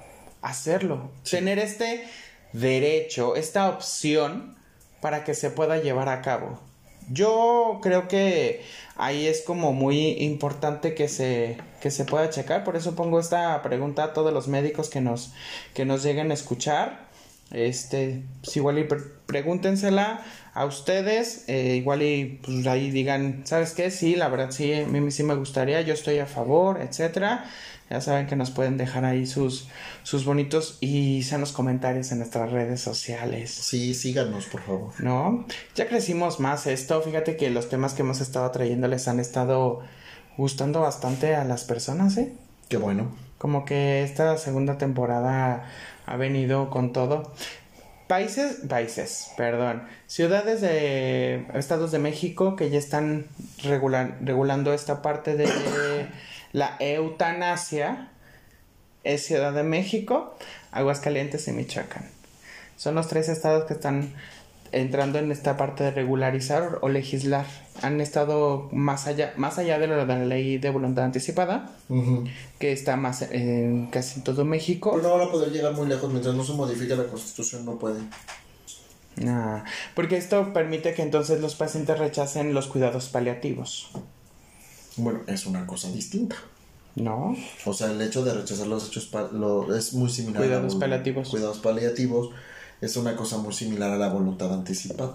hacerlo. 0.43 1.11
Tener 1.27 1.57
este 1.57 2.05
derecho, 2.53 3.35
esta 3.35 3.69
opción 3.69 4.55
para 5.01 5.23
que 5.23 5.33
se 5.33 5.49
pueda 5.49 5.81
llevar 5.81 6.09
a 6.09 6.21
cabo. 6.21 6.61
Yo 7.11 7.79
creo 7.81 8.07
que 8.07 8.63
ahí 8.95 9.27
es 9.27 9.41
como 9.41 9.73
muy 9.73 10.11
importante 10.23 10.93
que 10.93 11.07
se, 11.07 11.57
que 11.81 11.91
se 11.91 12.05
pueda 12.05 12.29
checar. 12.29 12.63
Por 12.63 12.75
eso 12.75 12.95
pongo 12.95 13.19
esta 13.19 13.61
pregunta 13.61 14.05
a 14.05 14.13
todos 14.13 14.33
los 14.33 14.47
médicos 14.47 14.89
que 14.89 15.01
nos, 15.01 15.33
que 15.73 15.85
nos 15.85 16.03
lleguen 16.03 16.31
a 16.31 16.33
escuchar. 16.33 17.11
Este, 17.51 18.23
pues 18.41 18.55
igual 18.57 18.79
y 18.79 18.87
pregúntensela 19.27 20.25
a 20.55 20.65
ustedes, 20.65 21.45
eh, 21.47 21.75
igual 21.75 22.01
y 22.01 22.39
pues 22.43 22.65
ahí 22.65 22.89
digan, 22.89 23.43
¿sabes 23.45 23.73
qué? 23.73 23.91
Sí, 23.91 24.15
la 24.15 24.27
verdad 24.27 24.49
sí, 24.49 24.73
a 24.73 24.87
mí 24.87 25.11
sí 25.11 25.23
me 25.23 25.35
gustaría, 25.35 25.81
yo 25.81 25.93
estoy 25.93 26.17
a 26.17 26.25
favor, 26.25 26.81
etcétera. 26.81 27.45
Ya 27.89 28.01
saben 28.01 28.27
que 28.27 28.35
nos 28.35 28.49
pueden 28.49 28.77
dejar 28.77 29.05
ahí 29.05 29.25
sus, 29.25 29.67
sus 30.03 30.25
bonitos 30.25 30.77
y 30.81 31.23
sanos 31.23 31.51
comentarios 31.51 32.11
en 32.11 32.19
nuestras 32.19 32.51
redes 32.51 32.81
sociales. 32.81 33.51
Sí, 33.51 33.93
síganos, 33.93 34.45
por 34.45 34.61
favor. 34.61 34.93
¿No? 34.99 35.45
Ya 35.75 35.87
crecimos 35.87 36.39
más 36.39 36.65
esto. 36.65 37.01
Fíjate 37.01 37.37
que 37.37 37.49
los 37.49 37.69
temas 37.69 37.93
que 37.93 38.01
hemos 38.01 38.21
estado 38.21 38.49
trayendo 38.51 38.87
les 38.87 39.07
han 39.07 39.19
estado 39.19 39.81
gustando 40.37 40.81
bastante 40.81 41.35
a 41.35 41.43
las 41.43 41.65
personas, 41.65 42.17
¿eh? 42.17 42.33
Qué 42.69 42.77
bueno. 42.77 43.11
Como 43.37 43.65
que 43.65 44.03
esta 44.03 44.37
segunda 44.37 44.77
temporada 44.77 45.65
ha 46.05 46.17
venido 46.17 46.69
con 46.69 46.93
todo. 46.93 47.33
Países, 48.07 48.61
países, 48.67 49.31
perdón, 49.37 49.83
ciudades 50.07 50.61
de 50.61 51.47
estados 51.53 51.91
de 51.91 51.99
México 51.99 52.55
que 52.55 52.69
ya 52.69 52.77
están 52.77 53.27
regulando 53.63 54.73
esta 54.73 55.01
parte 55.01 55.35
de 55.35 55.47
la 56.53 56.77
eutanasia 56.79 58.11
es 59.03 59.25
Ciudad 59.25 59.53
de 59.53 59.63
México, 59.63 60.35
Aguascalientes 60.71 61.47
y 61.47 61.51
Michoacán. 61.51 62.09
Son 62.77 62.95
los 62.95 63.07
tres 63.07 63.27
estados 63.27 63.65
que 63.65 63.73
están 63.73 64.13
entrando 64.71 65.19
en 65.19 65.31
esta 65.31 65.57
parte 65.57 65.83
de 65.83 65.91
regularizar 65.91 66.79
o 66.81 66.89
legislar. 66.89 67.45
Han 67.81 68.01
estado 68.01 68.69
más 68.71 69.07
allá, 69.07 69.33
más 69.35 69.57
allá 69.57 69.79
de 69.79 69.87
la, 69.87 70.05
ley 70.25 70.57
de 70.57 70.69
voluntad 70.69 71.05
anticipada, 71.05 71.71
que 72.59 72.71
está 72.71 72.97
más 72.97 73.23
en 73.23 73.87
casi 73.87 74.21
todo 74.21 74.45
México. 74.45 74.91
Pero 74.95 75.09
no 75.09 75.17
van 75.17 75.27
a 75.27 75.31
poder 75.31 75.51
llegar 75.51 75.73
muy 75.73 75.87
lejos 75.87 76.09
mientras 76.09 76.35
no 76.35 76.43
se 76.43 76.53
modifique 76.53 76.95
la 76.95 77.05
constitución, 77.05 77.65
no 77.65 77.77
puede. 77.77 77.99
Ah, 79.27 79.63
porque 79.95 80.17
esto 80.17 80.53
permite 80.53 80.93
que 80.93 81.03
entonces 81.03 81.39
los 81.39 81.55
pacientes 81.55 81.97
rechacen 81.99 82.53
los 82.53 82.67
cuidados 82.67 83.09
paliativos. 83.09 83.91
Bueno, 84.97 85.21
es 85.27 85.45
una 85.45 85.65
cosa 85.65 85.89
distinta. 85.91 86.35
No. 86.95 87.35
O 87.65 87.73
sea, 87.73 87.91
el 87.91 88.01
hecho 88.01 88.23
de 88.23 88.33
rechazar 88.33 88.67
los 88.67 88.87
hechos 88.87 89.09
lo, 89.33 89.75
es 89.75 89.93
muy 89.93 90.09
similar 90.09 90.43
cuidados 90.43 90.75
paliativos. 90.75 91.29
Cuidados 91.29 91.57
paliativos 91.57 92.29
es 92.81 92.97
una 92.97 93.15
cosa 93.15 93.37
muy 93.37 93.53
similar 93.53 93.91
a 93.91 93.97
la 93.97 94.09
voluntad 94.09 94.53
anticipada. 94.53 95.13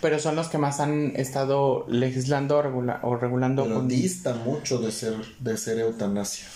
Pero 0.00 0.18
son 0.18 0.36
los 0.36 0.48
que 0.48 0.58
más 0.58 0.80
han 0.80 1.14
estado 1.16 1.86
legislando 1.88 2.58
o, 3.02 3.16
regulando. 3.16 3.62
Pero 3.62 3.82
dista 3.82 4.34
mucho 4.34 4.78
de 4.78 4.92
ser, 4.92 5.14
de 5.40 5.56
ser 5.56 5.78
eutanasia. 5.78 6.46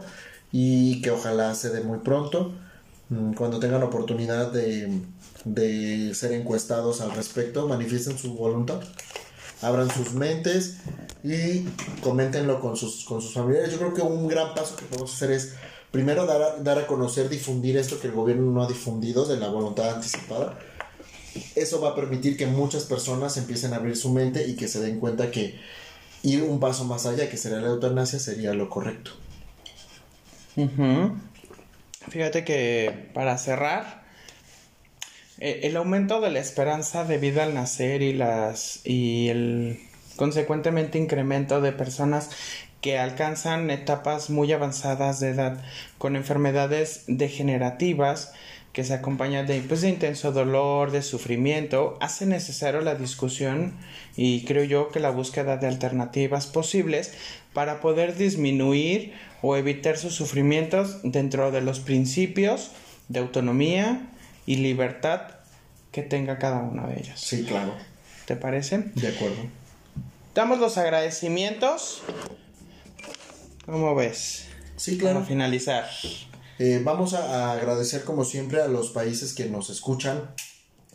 y 0.52 1.02
que 1.02 1.12
ojalá 1.12 1.54
se 1.56 1.70
dé 1.70 1.82
muy 1.82 2.00
pronto. 2.00 2.54
Mm, 3.10 3.34
cuando 3.34 3.60
tengan 3.60 3.84
oportunidad 3.84 4.52
de, 4.52 5.02
de 5.46 6.14
ser 6.16 6.32
encuestados 6.34 7.02
al 7.02 7.12
respecto, 7.12 7.68
manifiesten 7.68 8.18
su 8.18 8.34
voluntad, 8.36 8.82
abran 9.62 9.89
sus 9.89 10.14
mentes 10.14 10.78
y 11.24 11.66
coméntenlo 12.02 12.60
con 12.60 12.78
sus, 12.78 13.04
con 13.06 13.22
sus 13.22 13.34
familiares. 13.34 13.72
Yo 13.72 13.80
creo 13.80 13.94
que 13.94 14.02
un 14.02 14.28
gran 14.28 14.54
paso 14.54 14.76
que 14.76 14.86
podemos 14.86 15.14
hacer 15.14 15.32
es 15.32 15.54
primero 15.91 16.26
dar 16.26 16.41
a, 16.41 16.58
dar 16.58 16.80
a 16.80 16.88
conocer, 16.88 17.30
difundir 17.30 17.78
esto 17.78 18.00
que 18.00 18.08
el 18.08 18.14
gobierno 18.14 18.52
no 18.52 18.64
ha 18.64 18.68
difundido 18.68 19.26
de 19.26 19.38
la 19.38 19.50
voluntad 19.50 19.89
anticipada. 19.89 20.58
Eso 21.55 21.81
va 21.81 21.89
a 21.89 21.95
permitir 21.95 22.38
que 22.38 22.47
muchas 22.47 22.84
personas 22.84 23.38
empiecen 23.38 23.73
a 23.73 23.77
abrir 23.77 23.95
su 23.97 24.11
mente 24.11 24.47
y 24.47 24.55
que 24.55 24.67
se 24.67 24.79
den 24.81 24.99
cuenta 24.99 25.31
que 25.31 25.59
ir 26.21 26.43
un 26.43 26.59
paso 26.59 26.86
más 26.86 27.05
allá, 27.05 27.29
que 27.29 27.38
sería 27.38 27.59
la 27.59 27.69
eutanasia, 27.69 28.19
sería 28.19 28.53
lo 28.53 28.69
correcto. 28.69 29.11
Fíjate 32.09 32.43
que 32.43 33.09
para 33.13 33.38
cerrar, 33.38 34.03
eh, 35.39 35.61
el 35.63 35.75
aumento 35.77 36.21
de 36.21 36.31
la 36.31 36.39
esperanza 36.39 37.03
de 37.03 37.17
vida 37.17 37.43
al 37.43 37.53
nacer 37.53 38.01
y 38.01 38.13
las 38.13 38.86
y 38.86 39.29
el 39.29 39.79
consecuentemente 40.15 40.99
incremento 40.99 41.59
de 41.59 41.71
personas 41.71 42.29
que 42.81 42.99
alcanzan 42.99 43.71
etapas 43.71 44.29
muy 44.29 44.51
avanzadas 44.51 45.19
de 45.19 45.29
edad 45.29 45.63
con 45.97 46.15
enfermedades 46.15 47.03
degenerativas 47.07 48.34
que 48.74 48.84
se 48.84 48.95
acompaña 48.95 49.43
de, 49.43 49.61
pues, 49.61 49.82
de 49.82 49.89
intenso 49.89 50.32
dolor, 50.32 50.91
de 50.91 51.03
sufrimiento, 51.03 51.95
hace 52.01 52.26
necesario 52.26 52.82
la 52.82 52.95
discusión 52.95 53.74
y 54.17 54.43
creo 54.45 54.63
yo 54.63 54.89
que 54.89 54.99
la 54.99 55.11
búsqueda 55.11 55.57
de 55.57 55.67
alternativas 55.67 56.47
posibles 56.47 57.13
para 57.53 57.82
poder 57.82 58.17
disminuir 58.17 59.13
o 59.43 59.55
evitar 59.55 59.97
sus 59.97 60.15
sufrimientos 60.15 60.97
dentro 61.03 61.51
de 61.51 61.61
los 61.61 61.80
principios 61.80 62.71
de 63.09 63.19
autonomía 63.19 64.09
y 64.47 64.55
libertad 64.55 65.21
que 65.91 66.01
tenga 66.01 66.39
cada 66.39 66.59
uno 66.59 66.88
de 66.88 66.99
ellos. 66.99 67.19
Sí, 67.19 67.43
claro. 67.43 67.76
¿Te 68.26 68.36
parece? 68.36 68.80
De 68.95 69.07
acuerdo. 69.07 69.43
Damos 70.34 70.57
los 70.57 70.80
agradecimientos. 70.80 72.01
¿Cómo 73.67 73.93
ves? 73.93 74.47
Sí, 74.78 74.97
claro. 74.97 75.17
Para 75.17 75.28
finalizar. 75.28 75.88
Eh, 76.60 76.82
vamos 76.84 77.14
a, 77.14 77.54
agradecer 77.54 78.04
como 78.04 78.26
siempre 78.26 78.62
a 78.62 78.68
los 78.68 78.89
países 78.89 79.34
que 79.34 79.45
nos 79.49 79.70
escuchan, 79.70 80.34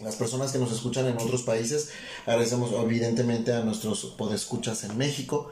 las 0.01 0.17
personas 0.17 0.53
que 0.53 0.59
nos 0.59 0.73
escuchan 0.73 1.07
en 1.07 1.17
otros 1.17 1.43
países. 1.43 1.91
Agradecemos 2.27 2.73
evidentemente 2.73 3.53
a 3.53 3.61
nuestros 3.61 4.05
podescuchas 4.17 4.85
en 4.85 4.97
México, 4.97 5.51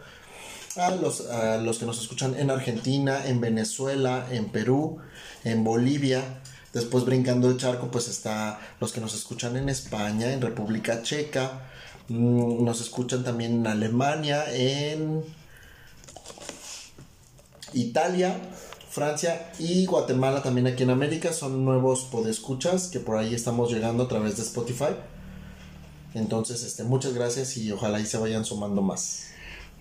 a 0.76 0.90
los, 0.90 1.24
los 1.62 1.78
que 1.78 1.86
nos 1.86 2.00
escuchan 2.00 2.38
en 2.38 2.50
Argentina, 2.50 3.26
en 3.26 3.40
Venezuela, 3.40 4.28
en 4.30 4.46
Perú, 4.46 4.98
en 5.44 5.64
Bolivia. 5.64 6.22
Después 6.72 7.04
brincando 7.04 7.48
el 7.48 7.56
charco, 7.56 7.90
pues 7.90 8.06
está 8.06 8.60
los 8.80 8.92
que 8.92 9.00
nos 9.00 9.14
escuchan 9.14 9.56
en 9.56 9.68
España, 9.68 10.32
en 10.32 10.42
República 10.42 11.02
Checa. 11.02 11.62
Mm, 12.08 12.64
nos 12.64 12.80
escuchan 12.80 13.24
también 13.24 13.52
en 13.54 13.66
Alemania, 13.66 14.44
en 14.52 15.24
Italia, 17.72 18.38
Francia 18.96 19.52
y 19.58 19.84
Guatemala 19.84 20.42
también 20.42 20.66
aquí 20.66 20.84
en 20.84 20.88
América 20.88 21.34
son 21.34 21.66
nuevos 21.66 22.04
podescuchas 22.04 22.88
que 22.88 22.98
por 22.98 23.18
ahí 23.18 23.34
estamos 23.34 23.70
llegando 23.70 24.04
a 24.04 24.08
través 24.08 24.38
de 24.38 24.42
Spotify. 24.42 24.96
Entonces, 26.14 26.62
este, 26.62 26.82
muchas 26.82 27.12
gracias 27.12 27.58
y 27.58 27.70
ojalá 27.70 27.98
ahí 27.98 28.06
se 28.06 28.16
vayan 28.16 28.46
sumando 28.46 28.80
más. 28.80 29.25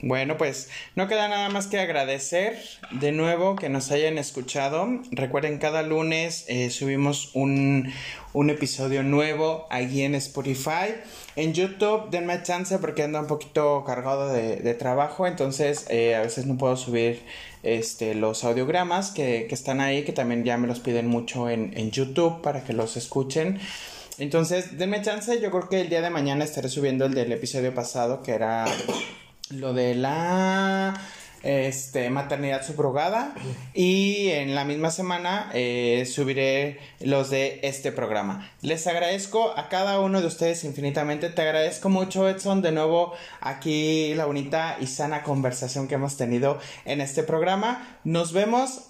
Bueno, 0.05 0.37
pues 0.37 0.69
no 0.93 1.07
queda 1.07 1.27
nada 1.27 1.49
más 1.49 1.65
que 1.65 1.79
agradecer 1.79 2.59
de 2.91 3.11
nuevo 3.11 3.55
que 3.55 3.69
nos 3.69 3.89
hayan 3.89 4.19
escuchado. 4.19 4.87
Recuerden, 5.09 5.57
cada 5.57 5.81
lunes 5.81 6.45
eh, 6.47 6.69
subimos 6.69 7.31
un, 7.33 7.91
un, 8.31 8.51
episodio 8.51 9.01
nuevo 9.01 9.65
allí 9.71 10.03
en 10.03 10.13
Spotify. 10.13 10.93
En 11.35 11.55
YouTube, 11.55 12.11
denme 12.11 12.39
chance 12.43 12.77
porque 12.77 13.01
ando 13.01 13.19
un 13.19 13.25
poquito 13.25 13.83
cargado 13.83 14.31
de, 14.31 14.57
de 14.57 14.75
trabajo, 14.75 15.25
entonces 15.25 15.87
eh, 15.89 16.13
a 16.13 16.21
veces 16.21 16.45
no 16.45 16.55
puedo 16.55 16.77
subir 16.77 17.23
este, 17.63 18.13
los 18.13 18.43
audiogramas 18.43 19.09
que, 19.09 19.47
que, 19.49 19.55
están 19.55 19.81
ahí, 19.81 20.03
que 20.03 20.13
también 20.13 20.43
ya 20.43 20.55
me 20.57 20.67
los 20.67 20.81
piden 20.81 21.07
mucho 21.07 21.49
en, 21.49 21.75
en 21.75 21.89
YouTube 21.89 22.43
para 22.43 22.63
que 22.63 22.73
los 22.73 22.95
escuchen. 22.95 23.59
Entonces, 24.19 24.77
denme 24.77 25.01
chance, 25.01 25.41
yo 25.41 25.49
creo 25.49 25.67
que 25.67 25.81
el 25.81 25.89
día 25.89 26.01
de 26.01 26.11
mañana 26.11 26.45
estaré 26.45 26.69
subiendo 26.69 27.05
el 27.05 27.15
del 27.15 27.31
episodio 27.31 27.73
pasado, 27.73 28.21
que 28.21 28.33
era 28.33 28.65
lo 29.49 29.73
de 29.73 29.95
la 29.95 30.99
este, 31.45 32.09
maternidad 32.09 32.65
subrogada 32.65 33.35
y 33.75 34.29
en 34.29 34.55
la 34.55 34.65
misma 34.65 34.89
semana 34.89 35.51
eh, 35.53 36.07
subiré 36.11 36.79
los 36.99 37.29
de 37.29 37.59
este 37.61 37.91
programa. 37.91 38.51
Les 38.61 38.87
agradezco 38.87 39.53
a 39.55 39.69
cada 39.69 39.99
uno 39.99 40.21
de 40.21 40.27
ustedes 40.27 40.63
infinitamente. 40.63 41.29
Te 41.29 41.43
agradezco 41.43 41.89
mucho 41.89 42.27
Edson 42.27 42.63
de 42.63 42.71
nuevo 42.71 43.13
aquí 43.41 44.15
la 44.15 44.25
bonita 44.25 44.77
y 44.81 44.87
sana 44.87 45.21
conversación 45.21 45.87
que 45.87 45.95
hemos 45.95 46.17
tenido 46.17 46.59
en 46.85 46.99
este 46.99 47.21
programa. 47.21 47.99
Nos 48.03 48.33
vemos 48.33 48.81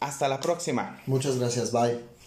hasta 0.00 0.28
la 0.28 0.40
próxima. 0.40 0.98
Muchas 1.06 1.38
gracias, 1.38 1.72
bye. 1.72 2.17